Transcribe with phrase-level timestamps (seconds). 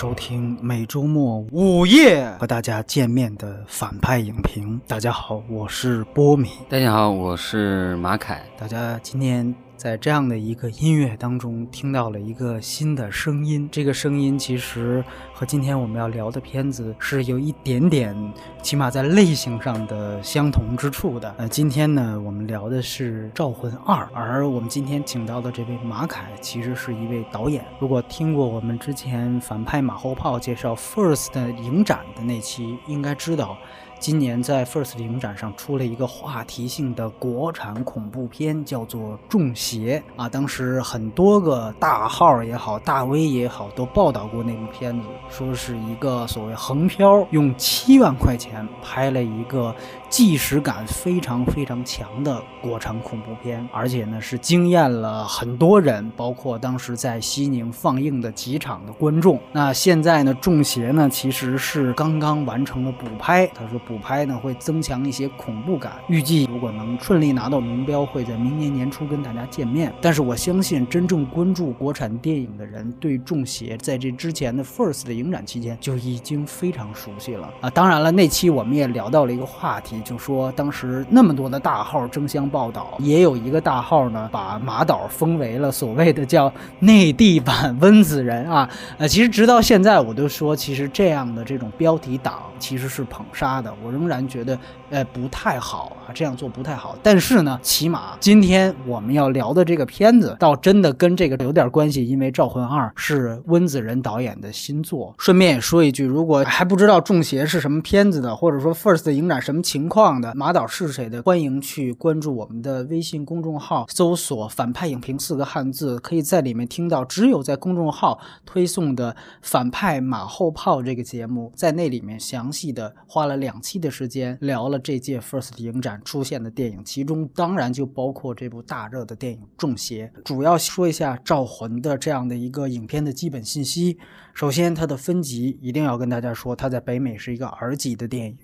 [0.00, 4.80] 收听每周末午夜和大家见面的反派影评。
[4.86, 6.50] 大家好我是波米。
[6.68, 8.40] 大家好我是马凯。
[8.56, 13.68] 大家今天在这样的一个音乐当中，听到了一个新的声音。
[13.70, 18.12] 这个声音其实和今天我们要聊的片子是有一点点，
[18.60, 21.32] 起码在类型上的相同之处的。
[21.38, 27.64] 呃，今天呢，我们聊的是《招魂二》，而我们今天请到的这位马凯，其实是一位导演。
[27.78, 33.56] 如果听过我们之前反派马后炮介绍 First 影展的那期，应该知道。
[33.98, 40.28] 今年在 First 影展上出了一个话题性的国产恐怖片，叫做《中邪》啊。
[40.28, 49.74] 当时很多个大号也好，大 V 也好，都报道过那部片子，说是一个所谓横漂用七万块钱拍了一个。
[50.08, 59.38] 纪实感非常非常强的国产恐怖片，而且呢是惊艳了很多人，包括当时在西宁放映的几场的观众。
[59.52, 69.92] 那现在呢，《中邪》呢其实是刚刚完成了补拍，他说补拍呢会增强一些恐怖感，预计如果能顺利拿到龙标，会在明年年初跟大家见面。
[70.00, 77.68] 但是我相信，真正关注国产电影的人，对《中邪》在这之前的 First 的影展期间就已经非常熟悉了啊。
[77.68, 79.97] 当然了，那期我们也聊到了一个话题。
[80.02, 88.68] 就说当时那么多的大号争相报道，也有一个大号呢，把马导封为了所谓的叫内地版温子仁啊。
[88.98, 93.72] 呃，其实直到现在，我都说，其实这样的这种标题党其实是捧杀的。
[93.84, 94.58] 我仍然觉得，
[94.90, 96.96] 呃，不太好啊，这样做不太好。
[97.02, 105.12] 但是呢，起码今天我们要聊的这个片子，倒真的跟这个有点关系，因为《招魂二》是温子仁导演的新作。
[105.18, 109.88] 顺便也说一句，如果还不知道《中邪》是什么片子的，或者说 First 影展什么情。
[109.88, 111.22] 况的马导是谁的？
[111.22, 130.12] 欢迎去关注我们的微信公众号，搜索“反派影评”四个汉字，可以在里面听到只有在公众号推送的《反派马后炮》这个节目，在那里面详细的花了两期的时间聊了这届 First 影展出现的电影，其中当然就包括这部大热的电影《中邪》。
[130.22, 133.98] 主要说一下《招魂》的这样的一个影片的基本信息。
[134.34, 138.36] 首先，它的分级一定要跟大家说，它在北美是一个 R 级的电影。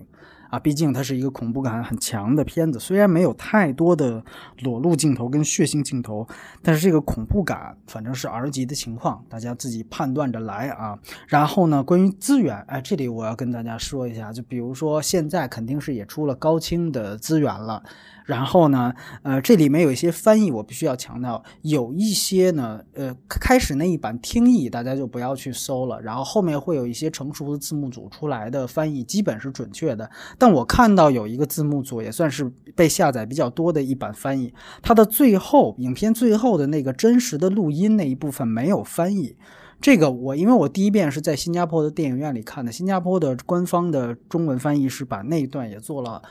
[0.49, 4.23] 啊，毕竟它是一个恐怖感很强的片子，虽然没有太多的
[4.61, 6.27] 裸露镜头跟血腥镜头，
[6.61, 10.97] 但是这个恐怖感反正是 R 级的情况，大家自己判断着来啊。
[11.27, 17.83] 然后呢，关于资源，哎，这里我要跟大家说一下，就比如说现在肯定是也出了高清的资源了。
[18.25, 18.91] 然后呢，
[19.21, 30.09] 呃，这里面有一些翻译，我必须要强调，有一些呢，呃，开始那一版听译大家就不要去搜了，然后后面会有一些成熟的字幕组出来的翻译，基本是准确的。
[30.39, 39.37] 但我看到有一个字幕组也算是被下载比较多的一版翻译，它的最后影片最后的那个真实的录音那一部分没有翻译。
[39.79, 46.23] 这个我因为我第一遍是在新加坡的电影院里看的，新加坡的官方的中文翻译是把那一段也做了。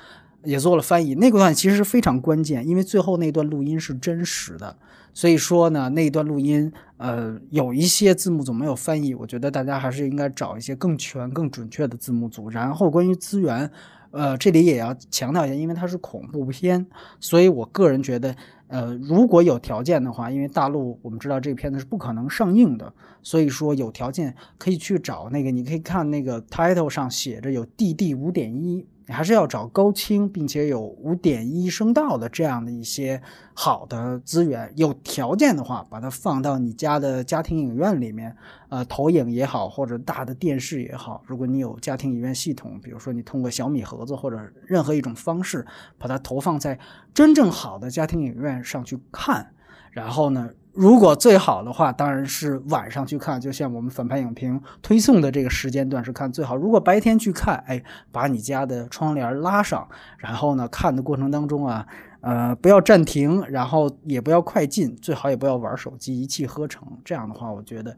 [0.45, 4.77] 也做了翻译，那个段其实是非常关键，因为最后那段录音是真实的，
[5.13, 12.51] 所以说呢，那段录音，呃，有一些字幕组没有翻译，我觉得大家还是应该找一些更全、更准确的字幕组。
[12.51, 13.71] 然后关于资源，
[14.11, 16.87] 呃，这里也要强调一下，因为它是恐怖片，
[17.19, 18.37] 所以我个人觉得，
[18.69, 28.87] 呃，如果有条件的话，因为大陆我们知道这个片子是不可能上映的，所以说有条件可以去找那个，你可以看那个 title 上写着有 DD 五点一。
[29.07, 33.21] 你还是要找高清并且有五点一声道的这样的一些
[33.53, 38.35] 好的资源，有条件的话，把它放到你家的家庭影院里面，
[38.71, 45.67] 呃，投影也好，或者大的电视也好，如果你有家庭影院系统，比如说你通过小米盒子或者任何一种方式，
[45.99, 46.79] 把它投放在
[47.13, 49.53] 真正好的家庭影院上去看，
[49.91, 50.51] 然后呢？
[50.75, 56.57] 如果最好的话，当然是晚上去看，就像我们反派影评推送的这个时间段是看最好。
[56.57, 57.81] 如果白天去看，哎，
[58.11, 59.89] 把你家的窗帘拉上，
[60.19, 61.87] 然后呢，看的过程当中啊，
[62.23, 66.83] 呃，不要暂停，然后也不要快进，最好也不要玩手机，一气呵成。
[67.05, 67.97] 这样的话，我觉得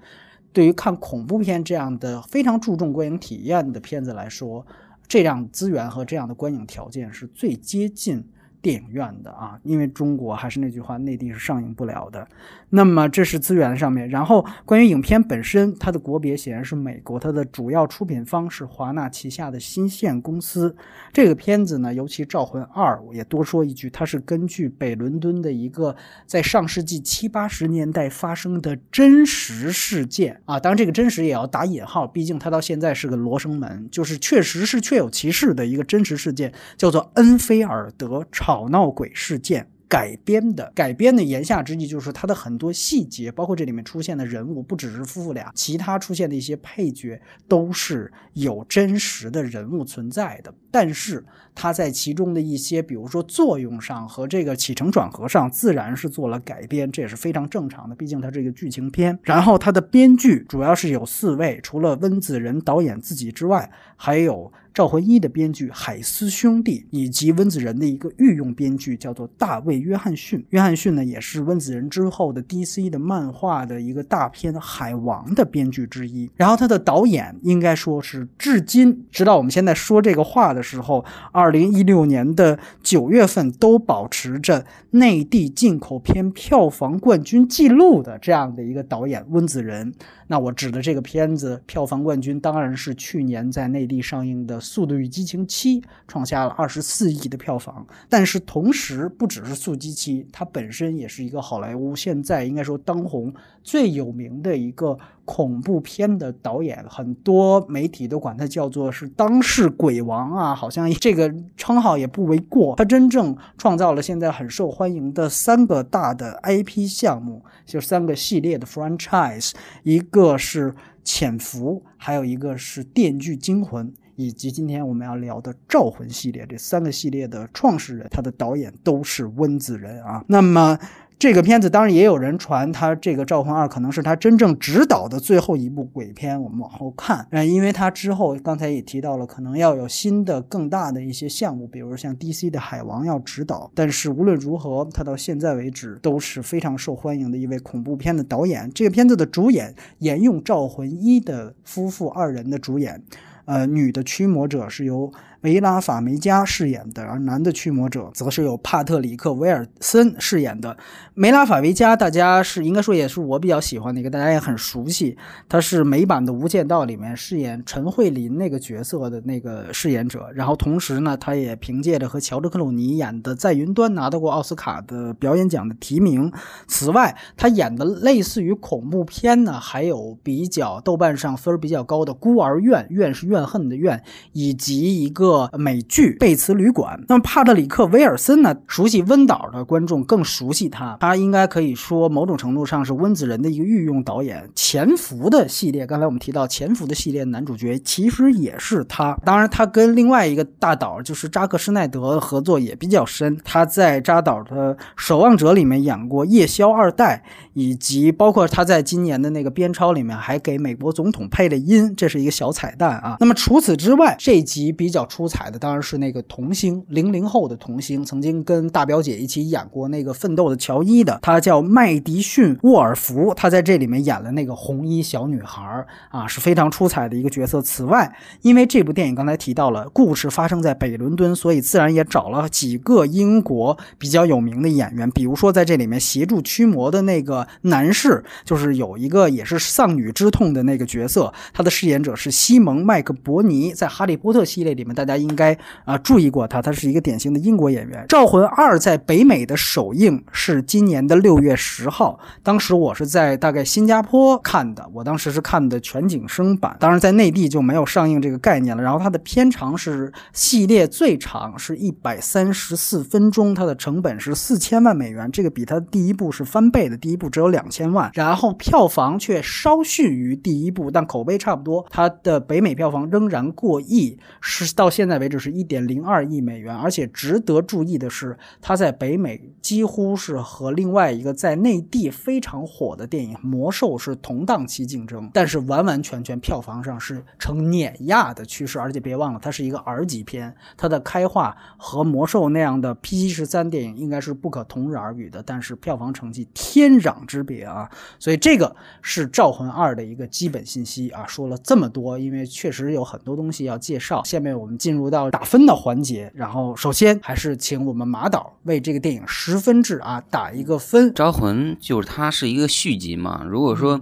[0.53, 4.67] 对于看恐怖片这样的非常注重观影体验的片子来说，
[5.09, 8.23] 这样资源和这样的观影条件是最接近。
[8.63, 12.27] 电影院的啊，因为中国还是那句话，内地是上映不了的。
[12.71, 20.75] 那么这是资源上面，然后关于影片本身，它的国别显然是美国，它的主要出品方是华纳旗下的新线公司。
[21.13, 25.95] 这个片子呢，尤其《招魂二》，我也多说一句，它是根据北伦敦的一个
[26.27, 39.69] 在上世纪七八十年代发生的真实事件啊，当然这个真实也要打引号，毕竟它到现在是个罗生门，就是确实是确有其事的一个真实事件，叫做恩菲尔德吵闹鬼事件。
[39.89, 40.73] 改编的。
[40.75, 50.53] 改编的言下之意就是它的很多细节，包括这里面出现的人物，不只是夫妇俩，其他出现的一些配角都是有真实的人物存在的。
[50.71, 51.25] 但是
[51.55, 57.95] 它在其中的一些，比如说作用上和这个起承转合上，自然是做了改编，这也是非常正常的。
[57.95, 59.19] 毕竟它这个剧情片。
[59.23, 64.53] 然后它的编剧主要是有四位，除了温子仁导演自己之外，还有。
[64.77, 70.45] 赵魂一的编剧海斯兄弟，以及温子仁的一个御用编剧叫做大卫·约翰逊。
[70.51, 76.31] 约翰逊呢，也是温子仁之后的 DC 的漫画的一个大片《海王》的编剧之一。
[76.37, 81.03] 然后他的导演应该说是至今，直到我们现在说这个话的时候，
[81.33, 89.95] 二零一六年的九月份都保持着内地进口片票房冠军记录的这样的一个导演温子仁。
[90.29, 97.87] 那我指的这个片子票房冠军当然是去年在内地上映的《速度与激情七》，创下了二十四亿的票房。
[98.09, 103.33] 但是同时，不只是《速激七》，它本身也是一个好莱坞现在应该说当红
[103.63, 112.77] 最有名的一个恐怖片的导演，很多媒体都管他叫做是当世鬼王啊，好像这个称号也不为过。
[112.77, 119.53] 他真正创造了现在很受欢迎的三个大的 IP 项目，就三个系列的 franchise，
[119.83, 130.25] 一个是潜伏，还有一个是电锯惊魂，以及今天我们要聊的招魂系列，这三个系列的创始人，他的导演都是温子仁啊。
[130.27, 130.79] 那么。
[131.19, 136.39] 这个片子当然也有人传，他这个《召唤二》可能是他真正执导的最后一部鬼片。
[136.39, 143.71] 我们往后看，嗯，因为他之后刚才也提到了，可能要有新的更大的一些项目，比如像 DC 的《海王》要执导。
[143.75, 148.71] 但是无论如何，他到现在为止都是非常受欢迎的一位恐怖片的导演。
[148.75, 153.03] 这个片子的主演沿用《召魂一》的夫妇二人的主演，
[153.47, 155.11] 呃，女的驱魔者是由。
[155.47, 160.77] 梅拉法梅加饰演的，而男的驱魔者则是由帕特里克威尔森饰演的。
[161.15, 165.17] 梅拉法梅加，大家是应该说也是我比较喜欢的一个，大家也很熟悉。
[165.49, 170.29] 他是美版的《无间道》里面饰演陈慧琳那个角色的那个饰演者。
[170.35, 176.33] 然后同时呢，他也凭借着和乔治克鲁尼演的《在云端》拿到过奥斯卡的表演奖的提名。
[176.67, 184.03] 此外，他演的类似于恐怖片呢，还有比较豆瓣上分比较高的《孤儿院》，怨是怨恨的怨，
[184.33, 185.36] 以及一个。
[185.59, 188.55] 美剧《贝茨旅馆》，那么帕特里克·威尔森呢？
[188.67, 194.43] 熟悉温导的观众更熟悉他，他应该可以说某种程度上是温子仁的一个御用导演。
[194.55, 199.17] 《潜伏》的系列，刚才我们提到《潜伏》的系列男主角其实也是他。
[199.25, 203.39] 当然，他跟另外一个大导就是扎克施奈德合作也比较深。
[203.45, 207.25] 他在扎导的《守望者》里面演过夜宵二代，
[207.57, 213.17] 以及包括他在今年的那个《编超》里面还给美国总统配了音，这是一个小彩蛋啊。
[213.21, 215.27] 那么除此之外，这集比较出。
[215.29, 227.61] 彩的当然是那个童星，零零后的童星，曾经跟大表姐一起演过那个《奋斗》的乔伊的，他叫麦迪逊·沃尔夫，他在这里面演了那个红衣小女孩啊，是非常出彩的一个角色。
[227.61, 245.17] 此外，因为这部电影刚才提到了故事发生在北伦敦，所以自然也找了几个英国比较有名的演员，比如说在这里面协助驱魔的那个男士，就是有一个也是丧女之痛的那个角色，他的饰演者是西蒙·麦克伯尼，在《哈利波特》系列里面，大家。
[245.17, 248.03] 应该啊注意过他，他是一个典型的英国演员。
[248.07, 258.83] 《招魂二》在北美的首映是今年的六月十号，当时我是在大概新加坡看的，我当时是看的全景声版，当然在内地就没有上映这个概念了。
[258.83, 275.07] 然后它的片长是系列最长，是一百三十四分钟，它的成本是四千万美元，这个比它第一部是翻倍的，第一部只有两千万，然后票房却稍逊于第一部，但口碑差不多，它的北美票房仍然过亿，是到现。
[275.07, 288.81] 在为止是一点零二亿美元，而且值得注意的是，它在北美几乎是和另外一个在内地非常火的电影《魔兽》是同档期竞争，但是完完全全票房上是呈碾压的趋势。
[288.81, 297.89] 而且别忘了，它是一个 R 级片，它的开化和《魔兽》那样的 PG 十三电影应该是不可同日而语的，但是票房成绩天壤之别啊！
[298.19, 301.25] 所以这个是《招魂二》的一个基本信息啊。
[301.29, 304.97] 说了这么多，因为确实有很多东西要介绍，下面我们进。
[304.97, 311.13] 入到打分的环节，然后首先还是请我们马导为这个电影十分制啊打一个分。
[311.13, 314.01] 招魂就是它是一个续集嘛，如果说。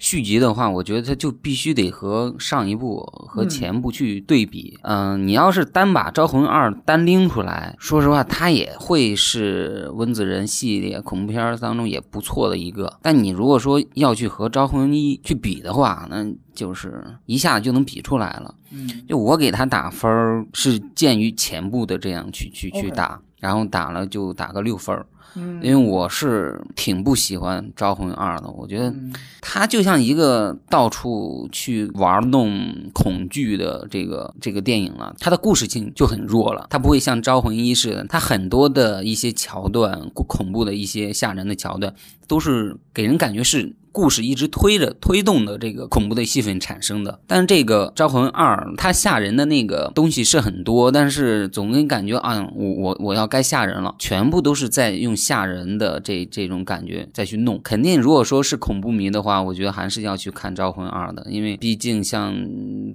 [0.00, 4.76] 续集的话，我觉得它就必须得和上一部和前部去对比。
[4.82, 12.98] 嗯，你要是单把《招魂二》单拎出来，说实话，它也会是温子仁系列恐怖片当中也不错的一个。
[13.02, 18.54] 但你如果说要去和《招魂一》去比的话，那就是一下子就能比出来了。
[18.72, 28.94] 嗯就我给他打分儿是鉴于前部的这样去去去打，然后打了就打个六分儿，嗯因为我是挺不喜欢《招魂二》的，我觉得
[29.40, 32.50] 它就像一个到处去玩弄
[32.92, 41.94] 恐惧的这个这个电影了，它的故事性就很弱了，它不会像《招魂一》似的，它很多的一些桥段，恐怖的一些吓人的桥段，
[42.26, 43.74] 都是给人感觉是。
[43.92, 57.60] 故事一直推着推动的这个恐怖的戏份产生的，但是这个《招魂二》它吓人的那个东西是很多，但是总给人感觉啊，我我我要该吓人了，全部都是在用吓人的这这种感觉再去弄。
[57.62, 62.34] 肯定如果说是恐怖迷的话，我觉得还是要去看《招魂二》的，因为毕竟像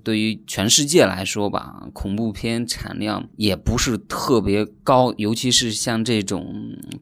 [0.04, 6.54] 对于全世界来说吧，恐怖片产量也不是特别高，尤其是像这种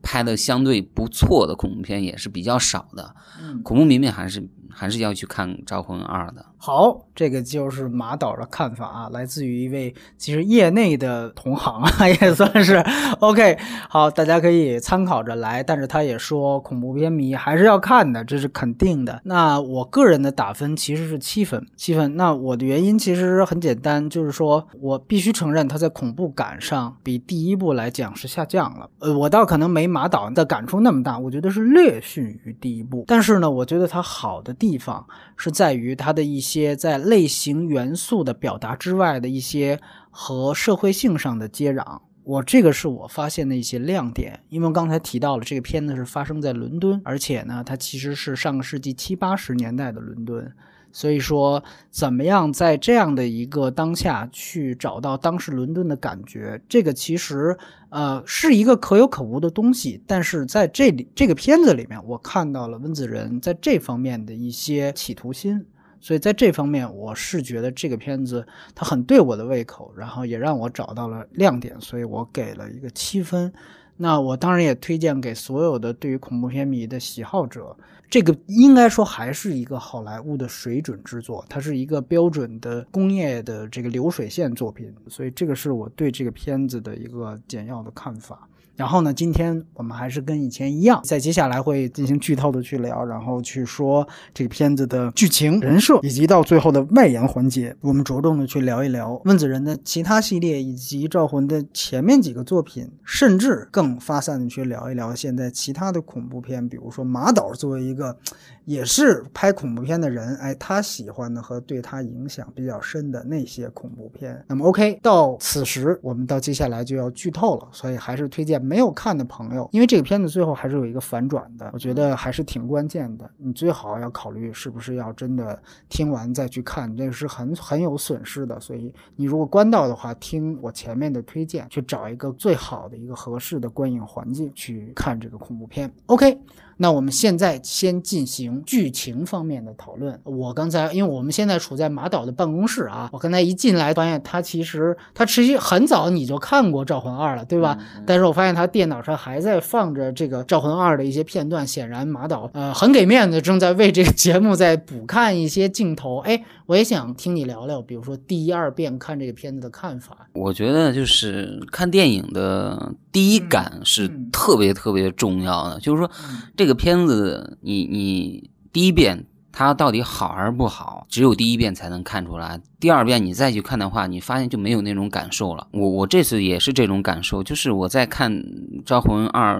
[0.01, 3.15] 拍的相对不错的恐怖片也是比较少的。
[3.41, 6.45] 嗯恐怖迷们还是还是要去看《招魂二》的。
[6.57, 12.75] 好，这个就是马导的看法啊，来自于一位其实业内的同行啊， 也算是
[13.19, 13.57] OK。
[13.89, 19.19] 好，大家可以参考着来，但是他也说恐怖片迷还是要看的，这是肯定的。
[19.25, 22.15] 那我个人的打分其实是七分，七分。
[22.15, 28.89] 那我的原因其实很简单，就是说我必须承认它在恐怖感上比第一部来讲是下降了。
[28.99, 33.03] 呃，我倒可能没马导的感触那么大，我觉得是略逊于第一部。
[33.05, 35.05] 但是呢，我觉得它好的地方
[35.35, 39.77] 是在于它的一些在类型元素的表达之外的一些
[40.09, 41.99] 和社会性上的接壤。
[42.23, 50.49] 我这个是我发现的一些亮点，因为刚才提到了这个片子是发生在伦敦，而且呢，它其实是上个世纪七八十年代的伦敦，
[50.93, 57.57] 所以说怎么样在这样的一个当下去找到当时伦敦的感觉，这个其实
[57.89, 65.65] 呃是一个可有可无的东西，但是在这里这个片子里面，我看到了温子仁在这方面的一些企图心。
[65.99, 68.45] 所以在这方面，我是觉得这个片子
[68.75, 73.51] 它很对我的胃口，然后也让我找到了亮点，所以我给了一个七分。
[73.95, 77.77] 那我当然也推荐给所有的对于恐怖片迷的喜好者。
[78.13, 88.47] 这个应该说还是一个好莱坞的水准之作，它是一个标准的工业的这个流水线作品，所以这个是我对这个片子的一个简要的看法。
[88.75, 108.17] 然后呢，今天我们还是跟以前一样，在接下来会进行剧透的去聊，然后去说这个片子的剧情、人设，以及到最后的外延环节，我们着重的去聊一聊温子仁的其他系列以及招魂的前面几个作品，甚至更发散的去聊一聊现在其他的恐怖片，比如说马导作为一个
[108.65, 114.43] 也是拍恐怖片的人，哎，他喜欢的和对他影响比较深的那些恐怖片。
[114.47, 123.29] 那么 OK，到此时我们到接下来就要剧透了，所以还是推荐没有看的朋友，因为这个片子最后还是有一个反转的，我觉得还是挺关键的。
[123.37, 128.59] 你最好要考虑是不是要真的听完再去看，这个是很很有损失的。
[128.59, 135.91] 所以你如果关到的话，听我前面的推荐，去找一个最好的一个合适的观影环境去看这个恐怖片。
[136.07, 136.39] OK。
[136.83, 140.19] 那我们现在先进行剧情方面的讨论。
[140.25, 147.77] 我刚才，因为我们现在处在马导的办公室啊，我刚才一进来发现他其实他其实很早你就看过《招魂二》了，对吧？
[148.05, 156.17] 但是我发现他电脑上还在放着这个《招魂二》的一些片段，显然马导呃很给面子，正在为这个节目在补看一些镜头。
[156.17, 160.27] 哎，我也想听你聊聊，比如说第一二遍看这个片子的看法。
[160.33, 166.11] 我觉得就是看电影的第一感是嗯特别特别重要的，就是说
[166.57, 172.59] 这个片子你你第一遍它到底好还是不好，只有第一遍才能看出来。
[172.79, 175.67] 第二遍你再去看的话，你发现就没有那种感受了。
[175.71, 178.31] 我我这次也是这种感受，就是我在看
[178.85, 179.59] 《招魂二》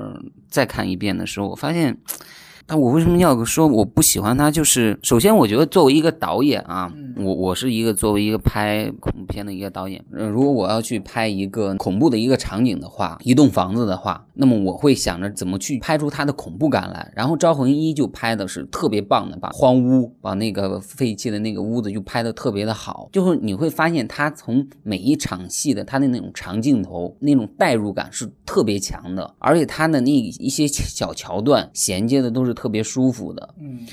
[0.50, 1.98] 再看一遍的时候，我发现。
[2.66, 4.50] 但我为什么要说我不喜欢他？
[4.50, 10.04] 就是首先，我觉得作为一个导演啊，我我是一个作为一个拍恐怖片的一个导演。
[10.14, 17.12] 呃，如果我要去拍一个恐怖的一个场景的话，一栋房子的话，那么我会想着怎么去拍出它的恐怖感来。
[17.14, 23.10] 然后《招魂一》就拍的是特别棒的，把荒屋，把那个废弃的那个屋子就拍的特别的好。
[23.12, 32.53] 就是你会发现，他从每一场戏的他的那种长镜头，那种代入感是特别强的，而且他的那一些小桥段衔接的都是。
[32.54, 33.86] 特别舒服的，嗯，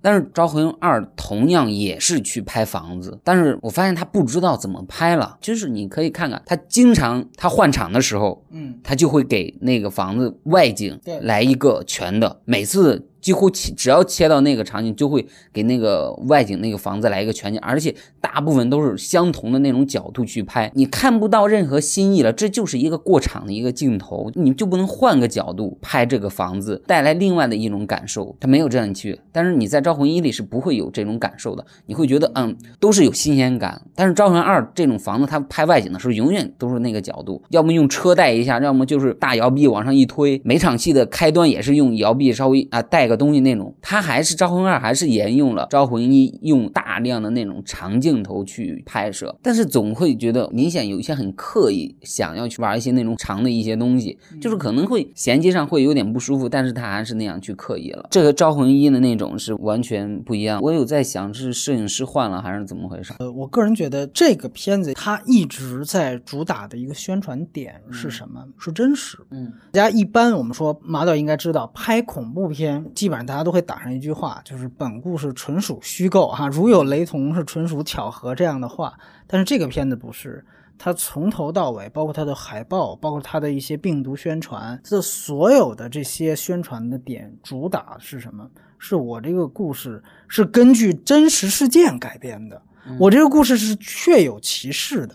[0.00, 5.36] 但是《招魂二》同样也是去拍房子，但是我发现他不知道怎么拍了。
[5.40, 11.18] 就是你可以看看，他经常他换场的时候，嗯，他就会给那个房子外景对。
[11.20, 22.32] 来一个全的，每次几乎切只要切到那个场景，就会给那个外景那个房子来一个全景，而且大部分都是相同的那种角度去拍，你看不到任何新意了。
[22.32, 28.34] 这就是一个过场的一个镜头，你就不能换个角度拍这个房子，带来另外的一种感受。
[28.40, 33.82] 它没有这样去，但是你在《招魂一》里是不会有这种感受的，你会觉得嗯，都是有新鲜感。
[33.94, 40.40] 但是《招魂二》这种房子，它拍外景的时候永远都是那个角度，要么用车带一下，要么就是大摇臂往上一推。
[40.42, 43.74] 每场戏的开端也是用摇臂稍微啊带个东西那种。
[43.82, 58.06] 它还是《招魂二》还是沿用了《招魂一》用大量的那种长镜头去拍摄，但是总会觉得明显有一些很刻意想要去玩一些那种长的一些东西，就是可能会衔接上会有点不舒服，但是他还是那样去刻意了。
[58.10, 60.60] 这个《招魂一》的那种是完全不一样。
[60.62, 63.12] 我有在想是摄影师换了还是怎么回事？
[63.18, 68.44] 呃，我个人觉得这个片子它一直在主打的一个宣传点是什么？
[68.58, 69.18] 是真实。
[69.30, 78.92] 嗯，大家一般我们说马导应该知道，拍恐怖片基本上大家都会打上一句话，就是本故事纯属虚构哈，如有雷同是纯属巧合这样的话。
[79.28, 80.44] 但是这个片子不是，
[80.76, 88.44] 它从头到尾，包括它的海报，包括它的一些病毒宣传，这所有的这些宣传的点主打是什么？
[88.80, 92.60] 是我这个故事是根据真实事件改编的，
[92.98, 95.14] 我这个故事是确有其事的。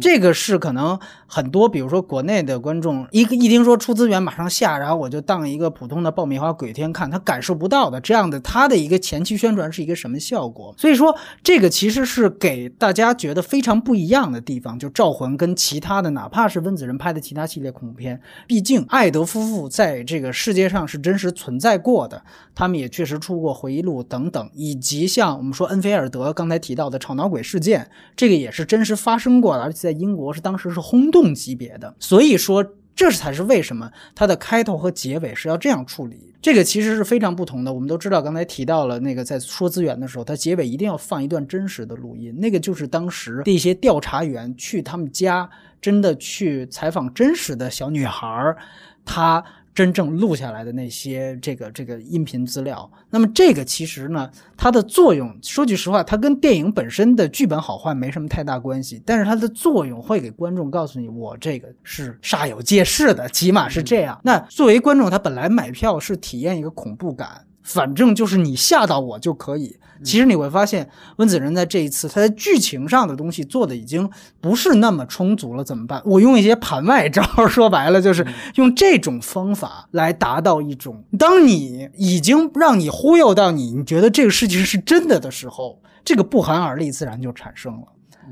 [0.00, 10.74] 这个是可能很多，比如说国内的观众，一个一听说出资源马上下，然后我就当一个普通的爆米花鬼片看，他感受不到的这样的他的一个前期宣传是一个什么效果？
[10.78, 14.78] 所以说这个其实是给大家觉得非常不一样的地方。
[14.78, 22.22] 就《招魂》跟其他的，哪怕是温子仁拍的其他系列恐怖片，毕竟艾德夫妇在这个世界上是真实存在过的，
[22.54, 31.94] 他们也确实出过回忆录等等，以及像我们说恩菲尔德刚才提到的吵闹鬼事件，这个也是真实发生过的，而且在英国是当时是轰级别的。
[31.98, 36.34] 所以说，这才是为什么它的开头和结尾是要这样处理。
[36.40, 37.72] 这个其实是非常不同的。
[37.72, 45.48] 我们都知道，刚才提到了那个在说资源的时候，它结尾一定要放一段真实的录音，那个就是当时的一些调查员去他们家，
[45.80, 48.56] 真的去采访真实的小女孩儿，
[49.04, 49.44] 她。
[49.76, 64.18] 真正录下来的那些这个这个音频资料，那么这个其实呢，它的作用，说句实话，它跟电影本身的剧本好坏没什么太大关系，但是它的作用会给观众告诉你，我这个是煞有介事的，起码是这样。
[64.24, 67.44] 那作为观众，他本来买票是体验一个恐怖感。
[67.66, 69.76] 反正就是你吓到我就可以。
[70.04, 74.08] 其实你会发现，温子仁在这一次他在剧情上的东西做的已经
[74.42, 75.64] 不是那么充足了。
[75.64, 76.02] 怎么办？
[76.04, 78.26] 我用一些盘外招，说白了就是
[78.56, 87.86] 用这种方法来达到一种，当你已经让你忽悠到你，你觉得这个事情是真的的时候，这个不寒而栗自然就产生了。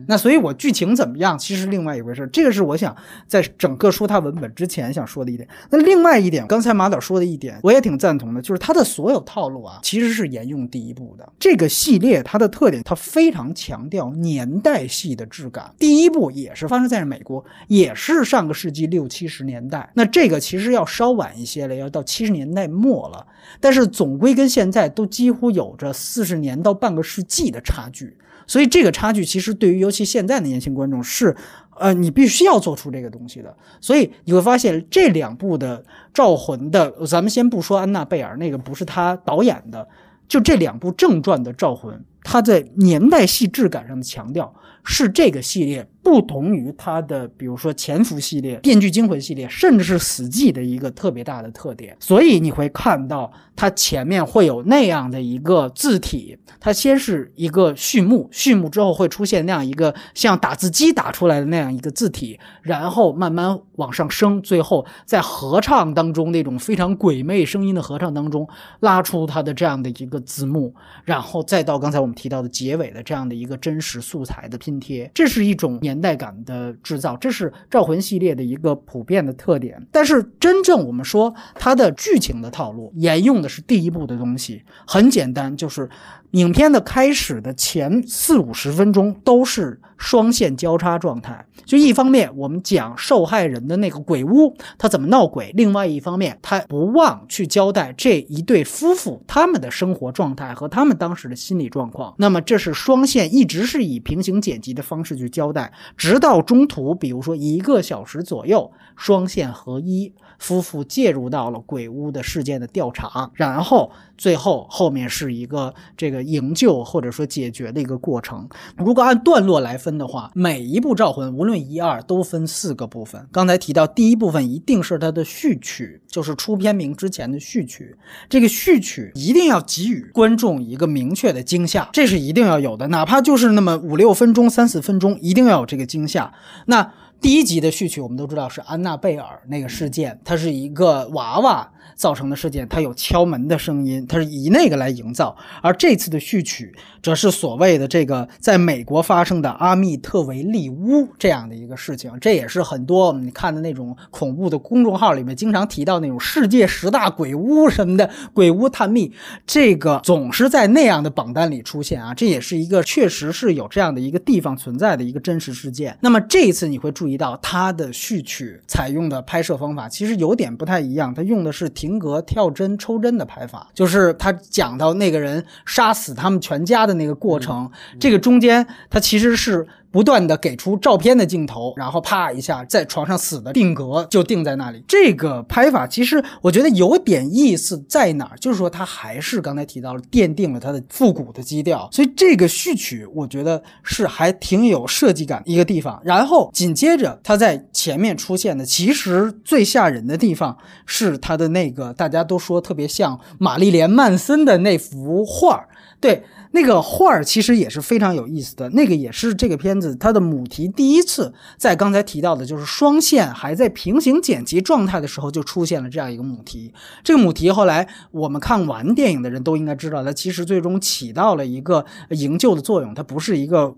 [0.07, 2.29] 那所以，我剧情怎么样，其实另外一回事。
[2.33, 2.95] 这个是我想
[3.27, 5.49] 在整个说它文本之前想说的一点。
[5.71, 12.23] 那另外一点，刚才马导说的一点，我也挺赞同的，就是它的所有套路啊，其实是沿用第一部的这个系列。
[12.23, 15.73] 它的特点，它非常强调年代戏的质感。
[15.79, 19.91] 第一部也是发生在美国，也是上个世纪六七十年代。
[19.95, 23.27] 那这个其实要稍晚一些了，要到七十年代末了。
[23.61, 28.17] 但是总归跟现在都几乎有着四十年到半个世纪的差距。
[28.47, 31.35] 所以这个差距其实对于尤其现在的年轻观众是，
[31.79, 33.57] 呃，你必须要做出这个东西的。
[33.81, 35.79] 所以你会发现这两部的
[36.13, 39.89] 《招魂》的，咱们先不说安娜贝尔那个不是他导演的，
[40.29, 44.55] 就这两部正传的《招魂》，它在年代戏质感上的强调
[44.85, 45.89] 是这个系列。
[46.05, 68.47] 不同于它的，比如说《潜伏》系列、《电锯惊魂》系列，甚至是《死寂》的一个特别大的特点，所以你会看到它前面会有那样的一个字体，它先是一个序幕，序幕之后会出现那样一个像打字机打出来的那样一个字体，然后慢慢往上升，最后在合唱当中那种非常鬼魅声音的合唱当中
[68.81, 79.81] 拉出它的这样的一个字幕，然后再到刚才我们提到的结尾的这样的一个真实素材的拼贴，这是一种年年代感的制造，这是《招魂》系列的一个普遍的特点。
[79.93, 85.89] 但是，真正我们说它的剧情的套路，沿用的是第一部的东西，很简单，就是
[86.35, 89.81] 影片的开始的前四五十分钟都是。
[89.97, 102.13] 双线交叉状态，就一方面我们讲受害人的那个鬼屋他怎么闹鬼，另外一方面他不忘去交代这一对夫妇他们的生活状态和他们当时的心理状况。
[102.19, 110.13] 那么这是双线一直是以平行剪辑的方式去交代，直到中途，比如说一个小时左右，双线合一。
[110.37, 118.49] 夫妇介入到了鬼屋的事件的调查，然后最后后面是一个这个营救或者说解决的一个过程。
[118.77, 123.27] 如果按段落来分的话，每一部《招魂》，无论一二都分四个部分。
[123.31, 127.97] 刚才提到第一部分一定是它的序曲，就是出片名之前的序曲。
[128.29, 136.33] 这个序曲一定要给予观众一个明确的惊吓，这是一定要有的，哪怕就是那么五六分钟、三四分钟，一定要有这个惊吓。
[136.67, 141.71] 那第一集的序曲我们都知道是安娜贝尔那个事件，它是一个娃娃。
[141.95, 145.37] 造成的事件，它有敲门的声音，它是以那个来营造。
[145.63, 152.11] 而这次的序曲，则是所谓的这个在美国发生的阿密特维利屋这样的一个事情。
[152.21, 159.13] 这也是很多你看的那种恐怖的公众号里面经常提到那种世界十大鬼屋什么的鬼屋探秘，
[159.47, 162.15] 这个总是在那样的榜单里出现啊。
[162.15, 165.97] 这也是一个确实是有这样的一个地方存在的一个真实事件。
[166.01, 171.71] 那么这一次你会注意到它的序曲采用的拍摄方法其实有点不太一样，它用的是。
[171.85, 177.71] 停格、跳针、抽针的拍法，就是他讲到那个人杀死他们全家的那个过程，
[178.01, 179.67] 这个中间他其实是。
[179.95, 184.83] 不断的给出照片的镜头，然后啪一下在床上死的定格就定在那里。
[184.89, 196.03] 这个拍法其实我觉得有点意思在哪儿，就是说他还是刚才提到了奠定了他的复古的基调，所以这个序曲我觉得是还挺有设计感一个地方。
[196.05, 205.67] 然后紧接着他在前面出现的，其实最吓人的地方是他的那个大家都说特别像玛丽莲曼森的那幅画，
[206.01, 206.23] 对。
[206.53, 216.73] 那个画儿其实也是非常有意思的，那个也是这个片子它的母题第一次在刚才提到的，就是双线还在平行剪辑状态的时候就出现了这样一个母题。
[217.03, 223.75] 这个母题后来我们看完电影的人都应该知道，它其实最终起到了一个营救的作用，它不是一个。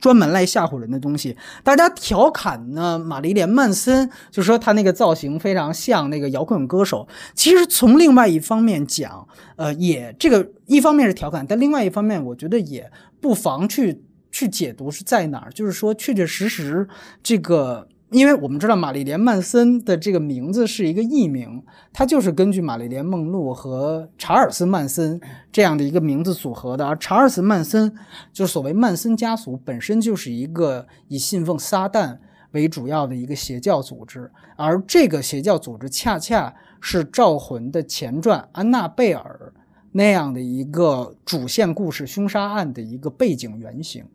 [0.00, 2.98] 专门来吓唬人的东西，大家调侃呢？
[2.98, 7.06] 玛丽莲·曼森就说他那个造型非常像那个摇滚歌手。
[7.34, 16.88] 其实从另外一方面讲，呃，也这个一方面是调侃，但另外一方面，我觉得也不妨去去解读是在哪儿，就是说确确实实
[17.22, 17.88] 这个。
[18.10, 25.20] 因为我们知道玛丽莲·曼森的这个名字是一个艺名，它就是根据玛丽莲·梦露和查尔斯·曼森
[25.52, 26.86] 这样的一个名字组合的。
[26.86, 27.94] 而查尔斯·曼森
[28.32, 32.16] 就是所谓曼森家族，本身就是一个以信奉撒旦
[32.52, 39.52] 为主要的一个邪教组织，而这个邪教组织恰恰是《招魂》的前传《安娜贝尔》
[39.92, 44.06] 那样的一个主线故事凶杀案的一个背景原型。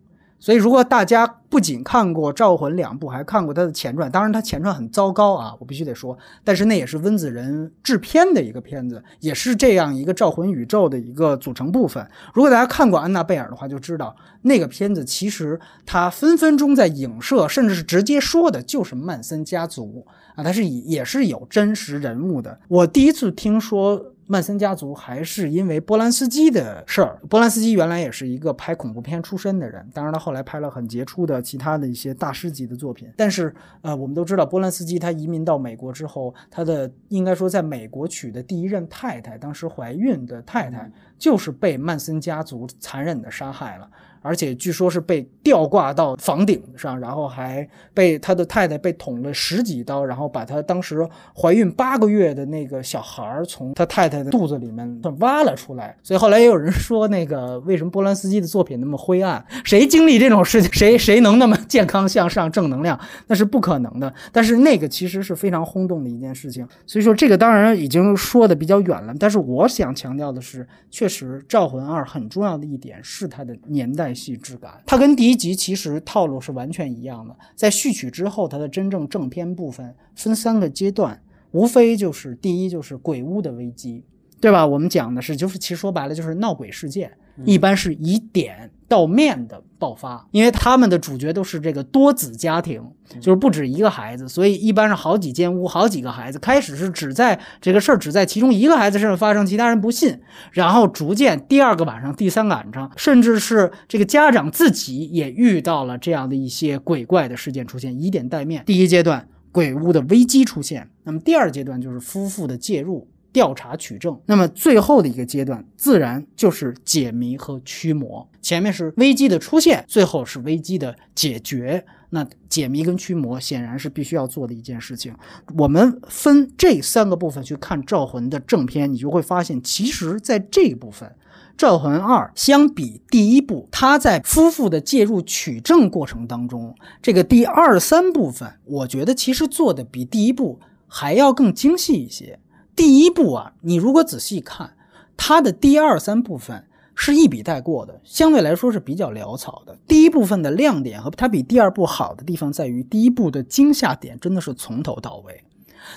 [0.44, 12.06] 所以，如果大家不仅看过《招魂》两部，还看过他的前传，当然他前传很糟糕啊，我必须得说，但是那也是温子仁制片的一个片子，也是这样一个招魂宇宙的一个组成部分。
[12.34, 22.60] 如果大家看过《安娜贝尔》的话，就知道那个片子其实它分分钟在影射，甚至是直接说的就是曼森家族啊，它是也是有真实人物的。
[22.68, 24.13] 我第一次听说。
[24.26, 27.20] 曼森家族还是因为波兰斯基的事儿。
[27.30, 33.12] 波兰斯基原来也是一个拍恐怖片出身的人，当然他后来拍了很杰出的其他的一些大师级的作品。
[33.18, 43.90] 但是，呃，我们都知道波兰斯基他移民到美国之后，他的应该说在美国娶的第一任太太，当时怀孕的太太就是被曼森家族残忍的杀害了。
[44.24, 51.06] 而且据说是被吊挂到房顶上，然后还被他的太太被捅了十几刀，然后把他当时
[51.36, 55.96] 怀孕八个月的那个小孩从他太太的肚子里面挖了出来。
[56.02, 59.46] 所以后来也有人说，那个为什么波兰斯基的作品那么灰暗？
[59.66, 62.98] 谁经历这种事情，谁谁能那么健康向上、正能量？
[63.28, 64.14] 那是不可能的。
[64.32, 66.66] 但是那个其实是非常轰动的一件事情。
[66.88, 69.14] 所以说这个当然已经说的比较远了。
[69.20, 74.13] 但是我想强调的是，确实《招魂二》很重要的一点是它的年代。
[74.14, 77.36] 戏质感，它跟第一集其实套路是完全一样的。
[77.56, 81.22] 在序曲之后，它的真正正片部分分三个阶段，
[81.52, 84.04] 无非就是第一就是鬼屋的危机，
[84.40, 84.66] 对吧？
[84.66, 87.12] 我们讲的是，就是其实说白了就是闹鬼事件。
[87.46, 92.82] 一般是以点到面的爆发，因为他们的主角都是这个多子家庭，
[93.20, 96.38] 就是不止一个孩子，所以一般是好几间屋，好几个孩子。
[96.38, 100.20] 开始是只在这个事儿只在其中一个孩子身上发生，其他人不信，
[100.52, 108.64] 然后逐渐第二个晚上、第三个晚上，甚至是这个家长自己也遇到了这样的一些鬼怪的事件出现，以点带面。
[108.66, 113.08] 第一阶段鬼屋的危机出现，那么第二阶段就是夫妇的介入。
[113.34, 118.30] 调查取证，那么最后的一个阶段自然就是解谜和驱魔。
[118.42, 121.84] 前面是危机的出现，最后是危机的解决。
[122.12, 125.12] 那解谜跟驱魔显然是必须要做的一件事情。
[125.58, 131.10] 我们分这三个部分去看《招魂》的正片，你就会发现，其实在这一部分，
[131.58, 142.38] 《招魂二》相比第一部，它在夫妇的介入取证过程当中，这个第二三部分，我觉得其实做的比第一部还要更精细一些。
[142.76, 144.74] 第一部啊，你如果仔细看，
[145.16, 149.78] 它的第二三部分是一笔带过的，相对来说是比较潦草的。
[149.88, 155.44] 第一部分的亮点和它比第二部好的地方在于，第一部的惊吓点真的是从头到尾。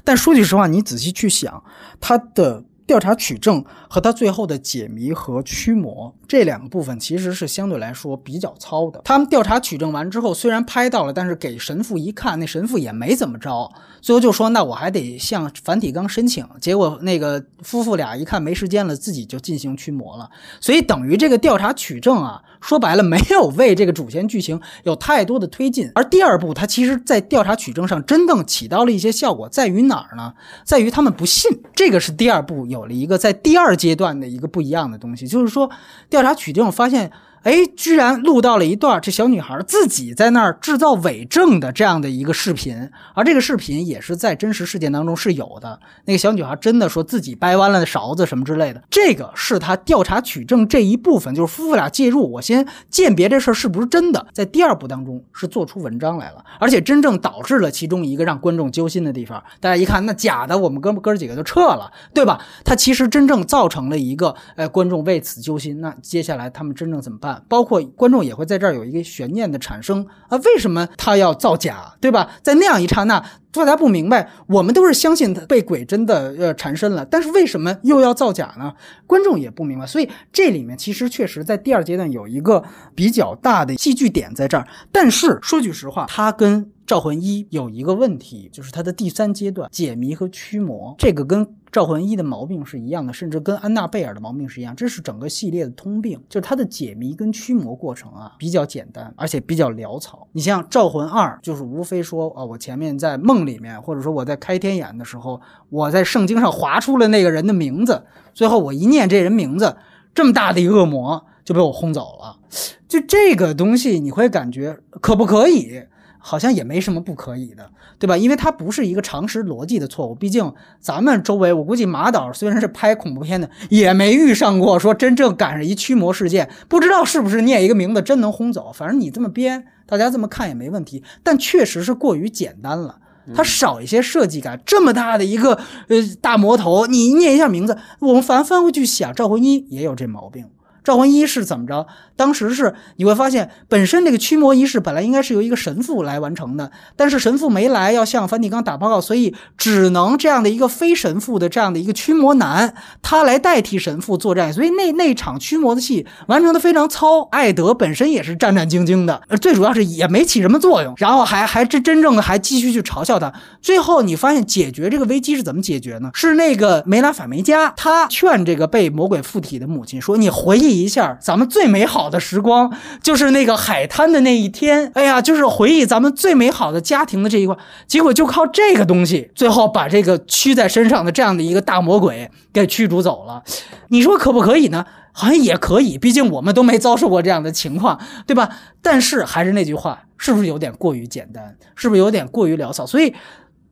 [0.05, 1.63] 但说句实话，你仔细去想，
[2.01, 9.01] 它的调查取证和它最后的解谜和驱魔这两个部分，其实是相对来说比较糙的。
[9.05, 13.71] 他们调查取证完之后，虽然拍到了，但是给神父一看，那神父也没怎么着。
[14.07, 20.31] 最后就说：“那我还得向梵蒂冈申请。”结果那个夫妇俩一看没时间了，自己就进行驱魔了。
[20.61, 25.91] 所以等于这个调查取证啊，说白了没有为这个主线剧情有太多的推进。
[25.97, 30.35] 而第二部它其实，在调查取证上真正起到了一些效果，在于哪儿呢？
[30.63, 31.51] 在于他们不信。
[31.75, 35.69] 这个是第二部有了一个在第二阶段的一个不一样的东西，就是说
[36.09, 37.11] 调查取证发现。
[37.47, 45.79] 哎，居然录到了一段这小女孩自己在那儿制造伪证的这样的一个视频，而这个视频也是在真实事件当中是有的。
[46.07, 59.41] 那个小女孩真的说自己掰弯了勺子什么之类的，这个是他调查取证这一部分，就是夫妇俩介入，我先鉴别这事儿是不是真的，在第二部当中是做出文章来了，而且真正导致了其中一个让观众揪心的地方。
[59.61, 62.45] 大家一看，那假的，我们哥们哥几个就撤了，对吧？
[62.65, 65.81] 他其实真正造成了一个，呃，观众为此揪心。
[65.81, 67.36] 那接下来他们真正怎么办？
[67.49, 72.31] 包括观众也会在这儿有一个悬念的产生啊，为什么他要造假，对吧？
[72.43, 73.25] 在那样一刹那，
[73.65, 78.75] 大家不明白，我们都是相信他被鬼真的呃缠身了，但是为什么又要造假呢？
[79.07, 82.63] 观众也不明白，所以这里面其实确实在第二阶段有一个
[82.95, 84.67] 比较大的戏剧点在这儿。
[84.91, 86.71] 但是说句实话，他跟。
[86.87, 100.29] 招魂一有一个问题，就是它的第三阶段解谜和驱魔，这个跟招魂一的毛病是一样的，甚至跟安娜贝尔的毛病是一样，这是整个系列的通病，就是它的解谜跟驱魔过程啊比较简单，而且比较潦草。
[100.31, 108.05] 你像招魂二，就是无非说啊，我前面在梦里面，或者说我在开天眼的时候，我在圣经上划出了那个人的名字，
[108.35, 109.77] 最后我一念这人名字，
[110.15, 112.41] 这么大的一个恶魔就被我轰走了。
[112.87, 115.85] 就这个东西，你会感觉可不可以？
[116.19, 118.17] 好像也没什么不可以的，对吧？
[118.17, 120.15] 因为它不是一个常识逻辑的错误。
[120.17, 128.73] 毕竟咱们周围，我估计马导虽然是拍恐怖片的，也没遇上过说真正赶上一驱魔事件，不知道是不是念一个名字真能轰走。
[128.73, 131.05] 反正你这么编，大家这么看也没问题。
[131.23, 132.99] 但确实是过于简单了，
[133.35, 134.61] 他少一些设计感。
[134.67, 135.55] 这么大的一个
[135.89, 140.45] 呃大魔头，你念一下名字，我们反翻回去想，赵魂一也有这毛病。
[140.87, 141.85] 赵魂一是怎么着？
[142.15, 152.73] 当时是你会发现，本身这个驱魔仪式本来应该是由一个神父来完成的，但是神父没来，要向梵蒂冈打报告，所以只能这样的一个非神父的这样的一个驱魔男，
[153.03, 154.53] 他来代替神父作战。
[154.53, 157.23] 所以那那场驱魔的戏完成的非常糙。
[157.33, 163.33] 艾德本身也是战战兢兢的，最主要是也没起什么作用，然后还还真真正的还继续去嘲笑他。
[163.61, 166.11] 最后你发现解决这个危机是怎么解决呢？
[166.15, 177.57] 是那个梅拉法梅加，他劝这个被魔鬼附体的母亲说：“你回忆一下咱们最美好。”的时光就是那个海滩的那一天，哎呀，就是回忆咱们最美好的家庭的这一块。
[177.89, 183.43] 结果就靠这个东西，最后把这个驱在身上的这样的一个大魔鬼给驱逐走了。
[183.89, 184.87] 你说可不可以呢？
[185.13, 188.49] 好像也可以，毕竟我们都没遭受过这样的情况，对吧？
[188.81, 191.57] 但是还是那句话，是不是有点过于简单？
[191.75, 192.87] 是不是有点过于潦草？
[192.87, 193.15] 所以，